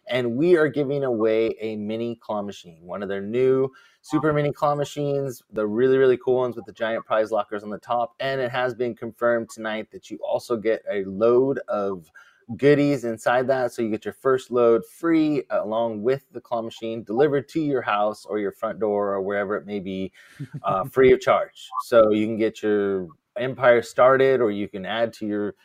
And 0.07 0.35
we 0.35 0.57
are 0.57 0.67
giving 0.67 1.03
away 1.03 1.55
a 1.59 1.75
mini 1.75 2.15
claw 2.15 2.41
machine, 2.41 2.79
one 2.81 3.03
of 3.03 3.09
their 3.09 3.21
new 3.21 3.69
super 4.01 4.33
mini 4.33 4.51
claw 4.51 4.75
machines, 4.75 5.41
the 5.51 5.65
really, 5.65 5.97
really 5.97 6.17
cool 6.17 6.35
ones 6.35 6.55
with 6.55 6.65
the 6.65 6.73
giant 6.73 7.05
prize 7.05 7.31
lockers 7.31 7.63
on 7.63 7.69
the 7.69 7.77
top. 7.77 8.15
And 8.19 8.41
it 8.41 8.51
has 8.51 8.73
been 8.73 8.95
confirmed 8.95 9.49
tonight 9.49 9.89
that 9.91 10.11
you 10.11 10.17
also 10.17 10.57
get 10.57 10.83
a 10.91 11.05
load 11.05 11.59
of 11.67 12.11
goodies 12.57 13.05
inside 13.05 13.47
that. 13.47 13.71
So 13.71 13.81
you 13.81 13.89
get 13.89 14.05
your 14.05 14.13
first 14.13 14.51
load 14.51 14.85
free 14.85 15.43
along 15.49 16.03
with 16.03 16.25
the 16.31 16.41
claw 16.41 16.61
machine 16.61 17.03
delivered 17.03 17.47
to 17.49 17.61
your 17.61 17.81
house 17.81 18.25
or 18.25 18.39
your 18.39 18.51
front 18.51 18.79
door 18.79 19.13
or 19.13 19.21
wherever 19.21 19.55
it 19.55 19.65
may 19.65 19.79
be, 19.79 20.11
uh, 20.63 20.83
free 20.91 21.13
of 21.13 21.21
charge. 21.21 21.69
So 21.85 22.11
you 22.11 22.25
can 22.25 22.37
get 22.37 22.61
your 22.61 23.07
empire 23.37 23.81
started 23.81 24.41
or 24.41 24.51
you 24.51 24.67
can 24.67 24.85
add 24.85 25.13
to 25.13 25.25
your 25.25 25.55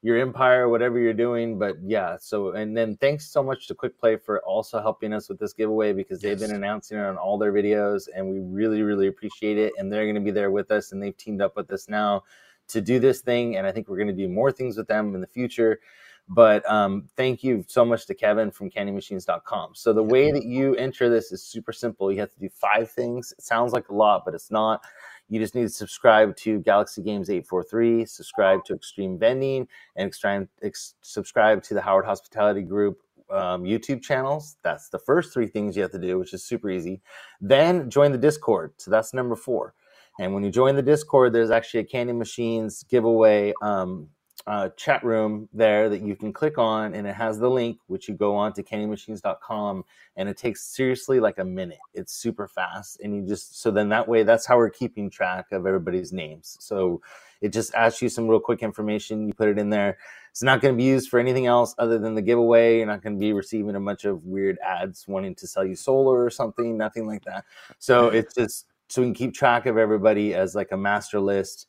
your 0.00 0.16
empire 0.16 0.68
whatever 0.68 0.98
you're 0.98 1.12
doing 1.12 1.58
but 1.58 1.76
yeah 1.82 2.16
so 2.20 2.52
and 2.52 2.76
then 2.76 2.96
thanks 2.98 3.26
so 3.26 3.42
much 3.42 3.66
to 3.66 3.74
quick 3.74 3.98
play 3.98 4.16
for 4.16 4.40
also 4.44 4.80
helping 4.80 5.12
us 5.12 5.28
with 5.28 5.38
this 5.38 5.52
giveaway 5.52 5.92
because 5.92 6.20
they've 6.20 6.38
been 6.38 6.54
announcing 6.54 6.98
it 6.98 7.04
on 7.04 7.16
all 7.16 7.36
their 7.36 7.52
videos 7.52 8.08
and 8.14 8.28
we 8.28 8.38
really 8.38 8.82
really 8.82 9.08
appreciate 9.08 9.58
it 9.58 9.72
and 9.76 9.92
they're 9.92 10.04
going 10.04 10.14
to 10.14 10.20
be 10.20 10.30
there 10.30 10.52
with 10.52 10.70
us 10.70 10.92
and 10.92 11.02
they've 11.02 11.16
teamed 11.16 11.42
up 11.42 11.56
with 11.56 11.70
us 11.72 11.88
now 11.88 12.22
to 12.68 12.80
do 12.80 13.00
this 13.00 13.20
thing 13.20 13.56
and 13.56 13.66
i 13.66 13.72
think 13.72 13.88
we're 13.88 13.96
going 13.96 14.06
to 14.06 14.12
do 14.12 14.28
more 14.28 14.52
things 14.52 14.76
with 14.76 14.86
them 14.86 15.14
in 15.14 15.20
the 15.20 15.26
future 15.26 15.80
but 16.28 16.68
um, 16.70 17.08
thank 17.16 17.42
you 17.42 17.64
so 17.68 17.84
much 17.84 18.06
to 18.06 18.14
Kevin 18.14 18.50
from 18.50 18.70
candymachines.com. 18.70 19.74
So 19.74 19.94
the 19.94 20.02
way 20.02 20.30
that 20.30 20.44
you 20.44 20.74
enter 20.76 21.08
this 21.08 21.32
is 21.32 21.42
super 21.42 21.72
simple. 21.72 22.12
You 22.12 22.20
have 22.20 22.32
to 22.32 22.38
do 22.38 22.50
five 22.50 22.90
things. 22.90 23.32
It 23.32 23.42
sounds 23.42 23.72
like 23.72 23.88
a 23.88 23.94
lot, 23.94 24.26
but 24.26 24.34
it's 24.34 24.50
not. 24.50 24.84
You 25.28 25.38
just 25.38 25.54
need 25.54 25.62
to 25.62 25.68
subscribe 25.68 26.36
to 26.36 26.60
Galaxy 26.60 27.02
Games 27.02 27.28
843, 27.28 28.06
subscribe 28.06 28.64
to 28.64 28.76
Xtreme 28.76 29.18
Vending, 29.18 29.68
and 29.96 30.08
extreme, 30.08 30.48
ex- 30.62 30.94
subscribe 31.02 31.62
to 31.64 31.74
the 31.74 31.82
Howard 31.82 32.06
Hospitality 32.06 32.62
Group 32.62 32.98
um, 33.30 33.64
YouTube 33.64 34.02
channels. 34.02 34.56
That's 34.62 34.88
the 34.88 34.98
first 34.98 35.32
three 35.32 35.46
things 35.46 35.76
you 35.76 35.82
have 35.82 35.92
to 35.92 35.98
do, 35.98 36.18
which 36.18 36.32
is 36.32 36.44
super 36.44 36.70
easy. 36.70 37.02
Then 37.40 37.90
join 37.90 38.12
the 38.12 38.18
Discord. 38.18 38.72
So 38.78 38.90
that's 38.90 39.12
number 39.12 39.36
four. 39.36 39.74
And 40.18 40.34
when 40.34 40.42
you 40.42 40.50
join 40.50 40.74
the 40.74 40.82
Discord, 40.82 41.32
there's 41.32 41.50
actually 41.50 41.80
a 41.80 41.84
Candy 41.84 42.12
Machines 42.12 42.82
giveaway 42.84 43.52
um, 43.62 44.08
uh, 44.48 44.70
chat 44.78 45.04
room 45.04 45.46
there 45.52 45.90
that 45.90 46.00
you 46.00 46.16
can 46.16 46.32
click 46.32 46.56
on, 46.56 46.94
and 46.94 47.06
it 47.06 47.14
has 47.14 47.38
the 47.38 47.50
link, 47.50 47.78
which 47.86 48.08
you 48.08 48.14
go 48.14 48.34
on 48.34 48.50
to 48.54 48.62
candymachines.com, 48.62 49.84
and 50.16 50.26
it 50.26 50.38
takes 50.38 50.64
seriously 50.64 51.20
like 51.20 51.38
a 51.38 51.44
minute. 51.44 51.78
It's 51.92 52.14
super 52.14 52.48
fast, 52.48 52.98
and 53.00 53.14
you 53.14 53.28
just 53.28 53.60
so 53.60 53.70
then 53.70 53.90
that 53.90 54.08
way, 54.08 54.22
that's 54.22 54.46
how 54.46 54.56
we're 54.56 54.70
keeping 54.70 55.10
track 55.10 55.52
of 55.52 55.66
everybody's 55.66 56.14
names. 56.14 56.56
So 56.60 57.02
it 57.42 57.52
just 57.52 57.74
asks 57.74 58.00
you 58.00 58.08
some 58.08 58.26
real 58.26 58.40
quick 58.40 58.62
information. 58.62 59.26
You 59.26 59.34
put 59.34 59.50
it 59.50 59.58
in 59.58 59.68
there. 59.68 59.98
It's 60.30 60.42
not 60.42 60.62
going 60.62 60.72
to 60.72 60.78
be 60.78 60.84
used 60.84 61.10
for 61.10 61.20
anything 61.20 61.44
else 61.44 61.74
other 61.78 61.98
than 61.98 62.14
the 62.14 62.22
giveaway. 62.22 62.78
You're 62.78 62.86
not 62.86 63.02
going 63.02 63.16
to 63.16 63.20
be 63.20 63.34
receiving 63.34 63.76
a 63.76 63.80
bunch 63.80 64.06
of 64.06 64.24
weird 64.24 64.56
ads 64.66 65.06
wanting 65.06 65.34
to 65.34 65.46
sell 65.46 65.64
you 65.64 65.76
solar 65.76 66.24
or 66.24 66.30
something. 66.30 66.78
Nothing 66.78 67.06
like 67.06 67.22
that. 67.26 67.44
So 67.78 68.08
it's 68.08 68.34
just 68.34 68.64
so 68.88 69.02
we 69.02 69.08
can 69.08 69.14
keep 69.14 69.34
track 69.34 69.66
of 69.66 69.76
everybody 69.76 70.34
as 70.34 70.54
like 70.54 70.72
a 70.72 70.76
master 70.76 71.20
list 71.20 71.66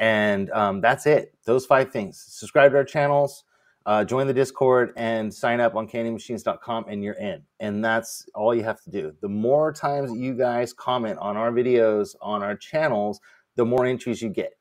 and 0.00 0.50
um, 0.50 0.80
that's 0.80 1.06
it. 1.06 1.34
Those 1.44 1.66
five 1.66 1.92
things. 1.92 2.24
Subscribe 2.26 2.72
to 2.72 2.78
our 2.78 2.84
channels, 2.84 3.44
uh, 3.84 4.02
join 4.02 4.26
the 4.26 4.32
Discord, 4.32 4.92
and 4.96 5.32
sign 5.32 5.60
up 5.60 5.76
on 5.76 5.86
candymachines.com, 5.86 6.86
and 6.88 7.04
you're 7.04 7.14
in. 7.14 7.42
And 7.60 7.84
that's 7.84 8.26
all 8.34 8.54
you 8.54 8.64
have 8.64 8.82
to 8.82 8.90
do. 8.90 9.14
The 9.20 9.28
more 9.28 9.72
times 9.72 10.10
you 10.16 10.34
guys 10.34 10.72
comment 10.72 11.18
on 11.18 11.36
our 11.36 11.52
videos 11.52 12.16
on 12.22 12.42
our 12.42 12.56
channels, 12.56 13.20
the 13.56 13.64
more 13.64 13.84
entries 13.84 14.22
you 14.22 14.30
get. 14.30 14.54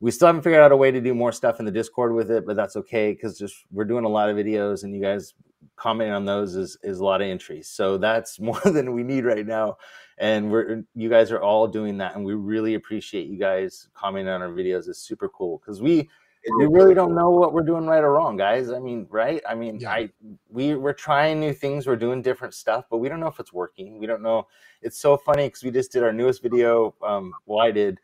We 0.00 0.10
still 0.10 0.26
haven't 0.26 0.42
figured 0.42 0.60
out 0.60 0.72
a 0.72 0.76
way 0.76 0.90
to 0.90 1.00
do 1.00 1.14
more 1.14 1.32
stuff 1.32 1.58
in 1.58 1.64
the 1.64 1.72
Discord 1.72 2.12
with 2.12 2.30
it, 2.30 2.44
but 2.44 2.56
that's 2.56 2.76
okay 2.76 3.12
because 3.12 3.38
just 3.38 3.54
we're 3.70 3.84
doing 3.84 4.04
a 4.04 4.08
lot 4.08 4.28
of 4.28 4.36
videos, 4.36 4.84
and 4.84 4.94
you 4.94 5.00
guys 5.00 5.32
commenting 5.76 6.12
on 6.14 6.24
those 6.24 6.56
is 6.56 6.76
is 6.82 7.00
a 7.00 7.04
lot 7.04 7.20
of 7.22 7.28
entries. 7.28 7.68
So 7.68 7.96
that's 7.98 8.38
more 8.48 8.60
than 8.64 8.92
we 8.92 9.02
need 9.02 9.24
right 9.24 9.46
now. 9.46 9.76
And 10.18 10.50
we're 10.50 10.84
you 10.94 11.08
guys 11.08 11.32
are 11.32 11.40
all 11.42 11.66
doing 11.66 11.98
that 11.98 12.14
and 12.14 12.24
we 12.24 12.34
really 12.34 12.74
appreciate 12.74 13.26
you 13.28 13.38
guys 13.38 13.88
commenting 13.94 14.28
on 14.32 14.42
our 14.42 14.50
videos. 14.50 14.88
It's 14.88 15.00
super 15.00 15.28
cool 15.28 15.58
because 15.58 15.80
we 15.82 16.08
we 16.58 16.66
really 16.66 16.92
don't 16.94 17.14
know 17.14 17.30
what 17.30 17.52
we're 17.54 17.62
doing 17.62 17.86
right 17.86 18.02
or 18.02 18.12
wrong 18.12 18.36
guys. 18.36 18.70
I 18.70 18.78
mean 18.78 19.06
right? 19.10 19.42
I 19.48 19.54
mean 19.54 19.78
Yeah. 19.80 19.90
i 19.92 20.10
we 20.48 20.74
we're 20.74 20.92
trying 20.92 21.40
new 21.40 21.52
things 21.52 21.86
we're 21.86 21.96
doing 21.96 22.20
different 22.22 22.54
stuff 22.54 22.84
but 22.90 22.98
we 22.98 23.08
don't 23.08 23.20
know 23.20 23.28
if 23.28 23.40
it's 23.40 23.52
working. 23.52 23.98
We 23.98 24.06
don't 24.06 24.22
know. 24.22 24.46
It's 24.82 24.98
so 24.98 25.16
funny 25.16 25.46
because 25.48 25.62
we 25.62 25.70
just 25.70 25.92
did 25.92 26.02
our 26.02 26.12
newest 26.12 26.42
video 26.42 26.94
um 27.02 27.32
well 27.46 27.60
i 27.60 27.70
did 27.70 27.98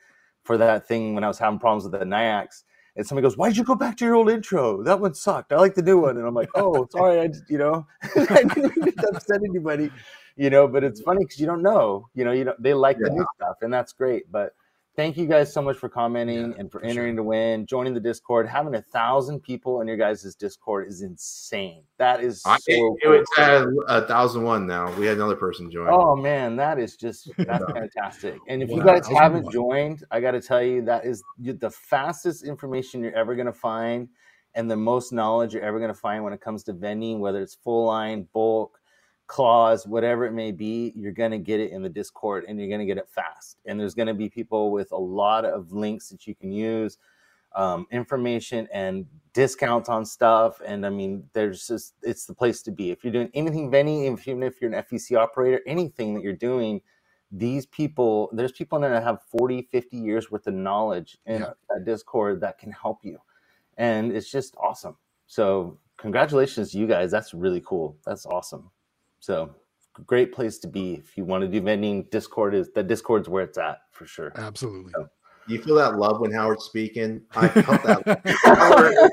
for 0.45 0.57
that 0.57 0.87
thing 0.87 1.15
when 1.15 1.25
i 1.25 1.29
was 1.29 1.39
having 1.39 1.59
problems 1.59 1.85
with 1.85 1.93
the 1.99 2.07
Nayax 2.07 2.63
and 2.99 3.07
somebody 3.07 3.25
goes 3.25 3.39
why 3.39 3.49
did 3.49 3.57
you 3.57 3.65
go 3.65 3.77
back 3.77 3.97
to 3.97 4.05
your 4.05 4.17
old 4.17 4.29
intro? 4.29 4.83
That 4.83 5.01
one 5.01 5.15
sucked. 5.15 5.53
I 5.53 5.57
like 5.57 5.75
the 5.75 5.83
new 5.83 5.99
one. 5.99 6.19
And 6.19 6.27
i'm 6.27 6.35
like 6.35 6.51
oh 6.55 6.87
sorry 6.93 7.21
i 7.21 7.29
just 7.29 7.49
you 7.49 7.57
know 7.57 7.87
i 8.17 8.43
didn't 8.43 8.77
mean 8.77 8.93
to 8.97 9.09
upset 9.15 9.41
anybody 9.49 9.91
you 10.37 10.51
know 10.51 10.69
but 10.69 10.85
it's 10.85 11.01
funny 11.01 11.25
because 11.25 11.41
you 11.41 11.47
don't 11.47 11.63
know 11.63 12.09
you 12.15 12.25
know 12.25 12.33
you 12.33 12.45
know 12.45 12.55
they 12.59 12.75
like 12.75 12.99
the 12.99 13.11
new 13.11 13.27
stuff 13.37 13.57
and 13.63 13.73
that's 13.73 13.93
great 13.93 14.31
but 14.31 14.55
thank 14.99 15.17
you 15.17 15.27
guys 15.27 15.53
so 15.53 15.63
much 15.63 15.77
for 15.77 15.89
commenting 15.89 16.51
Yeah, 16.51 16.57
and 16.59 16.73
for 16.73 16.83
entering 16.83 17.15
sure. 17.15 17.23
to 17.23 17.23
win, 17.23 17.67
joining 17.67 17.95
the 17.95 18.01
Discord. 18.01 18.49
Having 18.49 18.75
a 18.75 18.83
thousand 18.83 19.41
people 19.41 19.81
in 19.81 19.87
your 19.87 19.97
guys' 19.97 20.35
Discord 20.35 20.89
is 20.89 21.03
insane. 21.03 21.85
That 21.99 22.21
is 22.21 22.43
so 22.43 22.51
I, 22.51 22.59
cool. 22.69 22.97
it's 23.05 23.39
at 23.39 23.65
a 23.87 24.07
thousand 24.09 24.43
one 24.43 24.67
now. 24.67 24.93
We 24.97 25.07
had 25.07 25.17
another 25.17 25.37
person 25.37 25.71
join. 25.71 25.87
Oh 25.89 26.17
man, 26.17 26.57
that 26.57 26.81
is 26.81 26.97
just 26.97 27.31
that's 27.39 27.65
fantastic. 27.73 28.39
And 28.49 28.61
if 28.61 28.71
you 28.71 28.83
guys 28.83 29.07
haven't 29.07 29.53
joined, 29.53 30.03
I 30.11 30.21
got 30.21 30.33
to 30.33 30.41
tell 30.41 30.63
you 30.63 30.83
that 30.87 31.07
is 31.07 31.23
the 31.39 31.71
fastest 31.71 32.45
information 32.45 33.01
you're 33.01 33.15
ever 33.15 33.37
going 33.37 33.47
to 33.47 33.53
find 33.53 34.09
and 34.57 34.69
the 34.69 34.77
most 34.77 35.13
knowledge 35.13 35.55
you're 35.55 35.63
ever 35.63 35.79
going 35.79 35.95
to 35.95 36.01
find 36.01 36.25
when 36.25 36.33
it 36.33 36.41
comes 36.41 36.65
to 36.65 36.73
vending, 36.73 37.21
whether 37.21 37.41
it's 37.41 37.55
full 37.55 37.87
line, 37.87 38.27
bulk, 38.33 38.78
claws, 39.29 39.87
whatever 39.87 40.25
it 40.25 40.33
may 40.33 40.51
be, 40.51 40.93
you're 40.97 41.13
going 41.13 41.31
to 41.31 41.39
get 41.39 41.61
it 41.61 41.71
in 41.71 41.83
the 41.83 41.89
Discord 41.89 42.45
and 42.49 42.59
you're 42.59 42.69
going 42.69 42.81
to 42.81 42.87
get 42.87 42.99
it 42.99 43.09
fast. 43.09 43.59
And 43.67 43.79
there's 43.79 43.95
going 43.95 44.09
to 44.09 44.15
be 44.15 44.29
people 44.29 44.73
with 44.73 44.91
a 44.91 44.97
lot 44.99 45.45
of 45.45 45.73
links 45.73 46.09
that 46.09 46.27
you 46.27 46.35
can 46.35 46.51
use, 46.51 46.99
um, 47.55 47.87
information 47.93 48.69
and 48.73 49.07
discounts 49.35 49.89
on 49.89 50.05
stuff. 50.05 50.61
And 50.67 50.85
I 50.85 50.91
mean, 50.91 51.25
there's 51.35 51.67
just, 51.69 51.95
it's 52.03 52.27
the 52.27 52.35
place 52.35 52.63
to 52.63 52.73
be. 52.73 52.91
If 52.91 53.05
you're 53.05 53.13
doing 53.13 53.31
anything 53.35 53.71
vending, 53.71 54.05
even 54.05 54.43
if 54.43 54.61
you're 54.61 54.73
an 54.73 54.83
FEC 54.85 55.17
operator, 55.17 55.61
anything 55.67 56.15
that 56.15 56.23
you're 56.23 56.33
doing, 56.33 56.81
these 57.31 57.67
people, 57.67 58.31
there's 58.33 58.53
people 58.53 58.77
in 58.77 58.83
there 58.83 58.93
that 58.93 59.03
have 59.05 59.23
40, 59.25 59.63
50 59.71 59.97
years 59.99 60.31
worth 60.31 60.47
of 60.47 60.55
knowledge 60.55 61.19
in 61.27 61.43
Yeah. 61.43 61.51
that 61.69 61.85
Discord 61.85 62.41
that 62.41 62.59
can 62.59 62.73
help 62.73 63.05
you. 63.05 63.19
And 63.77 64.11
it's 64.13 64.31
just 64.31 64.57
awesome. 64.57 64.97
So, 65.27 65.79
congratulations 65.99 66.73
to 66.73 66.79
you 66.79 66.87
guys. 66.87 67.11
That's 67.11 67.35
really 67.35 67.63
cool. 67.65 67.99
That's 68.07 68.25
awesome. 68.25 68.71
So, 69.21 69.55
great 70.07 70.33
place 70.33 70.59
to 70.61 70.69
be 70.69 70.95
if 70.95 71.17
you 71.17 71.25
want 71.25 71.43
to 71.43 71.49
do 71.49 71.61
vending. 71.61 72.05
Discord 72.11 72.55
is 72.55 72.71
the 72.73 72.83
Discord's 72.83 73.29
where 73.29 73.45
it's 73.45 73.59
at 73.59 73.79
for 73.93 74.07
sure. 74.07 74.33
Absolutely. 74.37 74.93
You 75.47 75.61
feel 75.63 75.75
that 75.77 75.97
love 75.97 76.21
when 76.21 76.31
Howard's 76.31 76.65
speaking. 76.65 77.23
I 77.35 77.49
felt 77.63 77.83
that. 77.85 79.11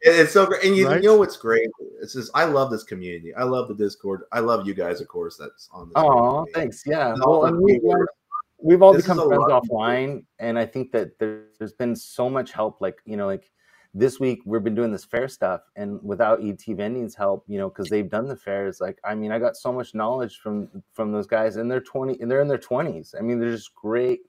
It's 0.00 0.32
so 0.32 0.46
great. 0.46 0.64
And 0.64 0.76
you, 0.76 0.86
Right? 0.88 1.02
you 1.02 1.08
know 1.08 1.16
what's 1.16 1.36
great? 1.36 1.68
It's 2.00 2.12
just 2.14 2.30
I 2.34 2.44
love 2.44 2.70
this 2.70 2.84
community. 2.84 3.34
I 3.34 3.42
love 3.44 3.68
the 3.68 3.74
Discord. 3.74 4.22
I 4.32 4.40
love 4.40 4.66
you 4.66 4.74
guys, 4.74 5.00
of 5.00 5.08
course. 5.08 5.36
That's 5.36 5.68
on 5.72 5.88
this. 5.88 5.92
Oh, 5.96 6.46
thanks. 6.54 6.82
Yeah. 6.86 7.12
And 7.12 7.22
Well, 7.24 7.46
and 7.46 7.58
we've, 7.60 7.80
viewers. 7.80 8.06
we've 8.58 8.82
all 8.82 8.92
This 8.92 9.02
become 9.02 9.18
friends 9.18 9.42
lot 9.48 9.62
offline, 9.64 10.24
and 10.38 10.58
I 10.58 10.66
think 10.66 10.92
that 10.92 11.18
there, 11.18 11.44
there's 11.58 11.72
been 11.72 11.96
so 11.96 12.28
much 12.30 12.52
help. 12.52 12.80
Like 12.80 12.98
you 13.04 13.16
know, 13.16 13.26
like 13.26 13.50
this 13.98 14.20
week 14.20 14.40
we've 14.44 14.62
been 14.62 14.74
doing 14.74 14.92
this 14.92 15.04
fair 15.04 15.26
stuff, 15.28 15.62
and 15.74 16.00
without 16.02 16.44
ET 16.44 16.62
Vending's 16.66 17.14
help, 17.14 17.44
you 17.48 17.58
know, 17.58 17.68
because 17.68 17.88
they've 17.88 18.10
done 18.10 18.26
the 18.28 18.36
fairs. 18.36 18.80
Like 18.80 18.98
I 19.04 19.14
mean, 19.14 19.32
I 19.32 19.38
got 19.38 19.56
so 19.56 19.72
much 19.72 19.94
knowledge 19.94 20.38
from 20.38 20.68
from 20.92 21.12
those 21.12 21.26
guys, 21.26 21.56
and 21.56 21.70
they're 21.70 21.80
twenty, 21.80 22.20
and 22.20 22.30
they're 22.30 22.42
in 22.42 22.48
their 22.48 22.58
twenties. 22.58 23.14
I 23.18 23.22
mean, 23.22 23.40
they're 23.40 23.50
just 23.50 23.74
great, 23.74 24.20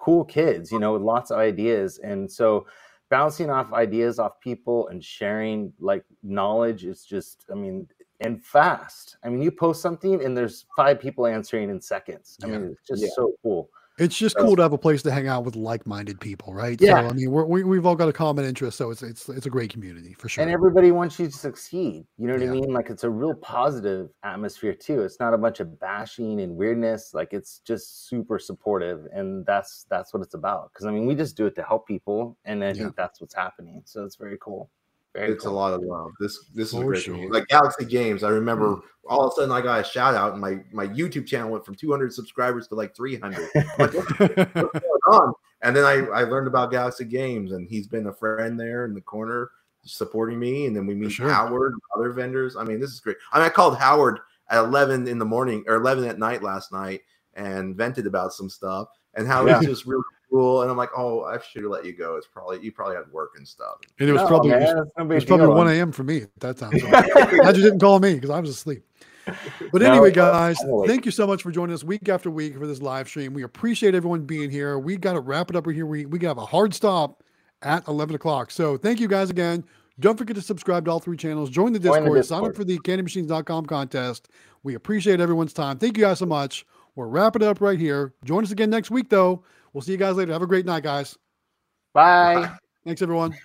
cool 0.00 0.24
kids, 0.24 0.70
you 0.72 0.78
know, 0.78 0.92
with 0.92 1.02
lots 1.02 1.30
of 1.30 1.38
ideas, 1.38 1.98
and 1.98 2.30
so 2.30 2.66
bouncing 3.10 3.50
off 3.50 3.72
ideas 3.72 4.18
off 4.18 4.38
people 4.40 4.88
and 4.88 5.02
sharing 5.02 5.72
like 5.80 6.04
knowledge 6.22 6.84
is 6.84 7.04
just, 7.04 7.44
I 7.50 7.54
mean. 7.54 7.88
And 8.20 8.44
fast. 8.44 9.16
I 9.22 9.28
mean, 9.28 9.40
you 9.40 9.52
post 9.52 9.80
something 9.80 10.24
and 10.24 10.36
there's 10.36 10.66
five 10.76 10.98
people 10.98 11.24
answering 11.24 11.70
in 11.70 11.80
seconds. 11.80 12.36
I 12.42 12.48
Yeah. 12.48 12.58
mean, 12.58 12.72
it's 12.72 12.82
just 12.88 13.02
Yeah. 13.04 13.10
so 13.14 13.32
cool. 13.44 13.70
It's 13.98 14.16
just 14.16 14.36
So- 14.36 14.44
cool 14.44 14.56
to 14.56 14.62
have 14.62 14.72
a 14.72 14.78
place 14.78 15.02
to 15.02 15.10
hang 15.10 15.26
out 15.28 15.44
with 15.44 15.56
like-minded 15.56 16.20
people, 16.20 16.54
right? 16.54 16.80
Yeah. 16.80 17.02
So 17.02 17.08
I 17.08 17.12
mean, 17.12 17.30
we're, 17.30 17.44
we 17.44 17.64
we've 17.64 17.84
all 17.86 17.96
got 17.96 18.08
a 18.08 18.12
common 18.12 18.44
interest, 18.44 18.76
so 18.78 18.90
it's 18.90 19.02
it's 19.02 19.28
it's 19.28 19.46
a 19.46 19.50
great 19.50 19.72
community 19.72 20.14
for 20.14 20.28
sure. 20.28 20.42
and 20.42 20.50
everybody 20.50 20.92
wants 20.92 21.18
you 21.18 21.26
to 21.26 21.32
succeed. 21.32 22.06
You 22.16 22.26
know 22.26 22.34
what 22.34 22.42
Yeah. 22.42 22.48
I 22.48 22.52
mean? 22.52 22.72
Like 22.72 22.90
it's 22.90 23.04
a 23.04 23.10
real 23.10 23.34
positive 23.34 24.08
atmosphere 24.22 24.74
too. 24.74 25.02
It's 25.02 25.18
not 25.20 25.34
a 25.34 25.38
bunch 25.38 25.60
of 25.60 25.78
bashing 25.80 26.40
and 26.40 26.56
weirdness. 26.56 27.12
Like 27.14 27.32
it's 27.32 27.58
just 27.60 28.08
super 28.08 28.38
supportive, 28.38 29.06
and 29.12 29.44
that's 29.46 29.86
that's 29.90 30.14
what 30.14 30.22
it's 30.22 30.34
about. 30.34 30.70
Because 30.72 30.86
I 30.86 30.90
mean, 30.90 31.06
we 31.06 31.14
just 31.14 31.36
do 31.36 31.46
it 31.46 31.54
to 31.56 31.62
help 31.62 31.86
people, 31.86 32.36
and 32.44 32.62
I 32.62 32.68
Yeah. 32.68 32.72
think 32.74 32.96
that's 32.96 33.20
what's 33.20 33.34
happening. 33.34 33.82
So 33.84 34.04
it's 34.04 34.16
very 34.16 34.38
cool. 34.40 34.70
Very 35.18 35.32
It's 35.32 35.44
a 35.44 35.50
lot 35.50 35.72
of 35.72 35.82
love. 35.82 36.10
This 36.20 36.46
this 36.54 36.68
is 36.68 36.74
a 36.74 36.84
great 36.84 37.02
sure. 37.02 37.30
Like 37.30 37.46
Galaxy 37.48 37.84
Games, 37.84 38.22
I 38.22 38.30
remember 38.30 38.76
mm. 38.76 38.82
all 39.08 39.26
of 39.26 39.32
a 39.32 39.34
sudden 39.34 39.52
I 39.52 39.60
got 39.60 39.80
a 39.80 39.84
shout 39.84 40.14
out, 40.14 40.32
and 40.32 40.40
my 40.40 40.60
my 40.72 40.86
YouTube 40.86 41.26
channel 41.26 41.50
went 41.50 41.64
from 41.64 41.74
200 41.74 42.12
subscribers 42.12 42.68
to 42.68 42.74
like 42.74 42.94
300. 42.94 43.48
Like, 43.78 43.94
what's 43.94 44.12
going 44.18 45.00
on? 45.10 45.32
And 45.62 45.74
then 45.74 45.84
I 45.84 46.06
I 46.12 46.22
learned 46.24 46.46
about 46.46 46.70
Galaxy 46.70 47.04
Games, 47.04 47.52
and 47.52 47.68
he's 47.68 47.86
been 47.86 48.06
a 48.06 48.12
friend 48.12 48.58
there 48.58 48.84
in 48.84 48.94
the 48.94 49.00
corner 49.00 49.50
supporting 49.84 50.38
me. 50.38 50.66
And 50.66 50.76
then 50.76 50.86
we 50.86 50.94
meet 50.94 51.12
sure. 51.12 51.28
Howard, 51.30 51.72
and 51.72 51.80
other 51.96 52.12
vendors. 52.12 52.56
I 52.56 52.64
mean, 52.64 52.80
this 52.80 52.90
is 52.90 53.00
great. 53.00 53.16
I 53.32 53.38
mean, 53.38 53.46
I 53.46 53.50
called 53.50 53.76
Howard 53.78 54.20
at 54.50 54.58
11 54.58 55.08
in 55.08 55.18
the 55.18 55.24
morning 55.24 55.64
or 55.66 55.74
11 55.76 56.04
at 56.04 56.18
night 56.18 56.42
last 56.42 56.72
night 56.72 57.02
and 57.34 57.76
vented 57.76 58.06
about 58.06 58.32
some 58.32 58.48
stuff. 58.48 58.88
And 59.14 59.26
Howard's 59.26 59.66
just 59.66 59.86
really 59.86 60.02
cool. 60.30 60.62
And 60.62 60.70
I'm 60.70 60.76
like, 60.76 60.90
oh, 60.96 61.24
I 61.24 61.38
should 61.40 61.62
have 61.62 61.70
let 61.70 61.84
you 61.84 61.92
go. 61.92 62.16
It's 62.16 62.26
probably 62.26 62.60
you 62.60 62.72
probably 62.72 62.96
had 62.96 63.10
work 63.12 63.32
and 63.36 63.46
stuff. 63.46 63.76
and 63.98 64.08
it 64.08 64.12
was 64.12 64.22
No, 64.22 64.28
probably 64.28 64.50
man, 64.50 64.62
it 64.62 64.64
was, 64.64 64.86
it's 64.86 64.96
no 64.96 65.04
it 65.04 65.08
big 65.08 65.14
was 65.16 65.24
probably 65.24 65.46
1 65.48 65.68
a.m. 65.68 65.92
for 65.92 66.04
me 66.04 66.22
at 66.22 66.40
that 66.40 66.58
time. 66.58 66.78
So 66.78 66.86
glad 66.90 67.56
you 67.56 67.62
didn't 67.62 67.80
call 67.80 67.98
me 67.98 68.14
because 68.14 68.30
I 68.30 68.40
was 68.40 68.50
asleep. 68.50 68.84
But 69.72 69.82
No, 69.82 69.90
anyway, 69.90 70.10
guys, 70.10 70.58
thank 70.86 71.04
you 71.04 71.10
so 71.10 71.26
much 71.26 71.42
for 71.42 71.50
joining 71.50 71.74
us 71.74 71.84
week 71.84 72.08
after 72.08 72.30
week 72.30 72.56
for 72.56 72.66
this 72.66 72.80
live 72.80 73.08
stream. 73.08 73.34
We 73.34 73.42
appreciate 73.42 73.94
everyone 73.94 74.22
being 74.22 74.50
here. 74.50 74.78
We 74.78 74.96
got 74.96 75.12
to 75.12 75.20
wrap 75.20 75.50
it 75.50 75.56
up 75.56 75.66
right 75.66 75.76
here. 75.76 75.86
We 75.86 76.06
we 76.06 76.18
got 76.18 76.28
have 76.28 76.38
a 76.38 76.46
hard 76.46 76.72
stop 76.72 77.22
at 77.62 77.86
11 77.88 78.14
o'clock. 78.14 78.50
So 78.50 78.76
thank 78.76 79.00
you 79.00 79.08
guys 79.08 79.30
again. 79.30 79.64
Don't 80.00 80.16
forget 80.16 80.36
to 80.36 80.42
subscribe 80.42 80.84
to 80.84 80.92
all 80.92 81.00
three 81.00 81.16
channels. 81.16 81.50
Join 81.50 81.72
the 81.72 81.78
Join 81.78 82.02
Discord. 82.02 82.24
Sign 82.24 82.44
up 82.44 82.54
for 82.54 82.64
the 82.64 82.78
CandyMachines.com 82.78 83.66
contest. 83.66 84.28
We 84.62 84.74
appreciate 84.74 85.20
everyone's 85.20 85.52
time. 85.52 85.78
Thank 85.78 85.96
you 85.96 86.04
guys 86.04 86.20
so 86.20 86.26
much. 86.26 86.64
We're 86.94 87.08
wrapping 87.08 87.42
it 87.42 87.48
up 87.48 87.60
right 87.60 87.78
here. 87.78 88.12
Join 88.24 88.44
us 88.44 88.50
again 88.50 88.70
next 88.70 88.90
week, 88.90 89.08
though. 89.08 89.42
We'll 89.72 89.82
see 89.82 89.92
you 89.92 89.98
guys 89.98 90.16
later. 90.16 90.32
Have 90.32 90.42
a 90.42 90.46
great 90.46 90.66
night, 90.66 90.82
guys. 90.82 91.16
Bye. 91.94 92.50
Thanks, 92.84 93.02
everyone. 93.02 93.38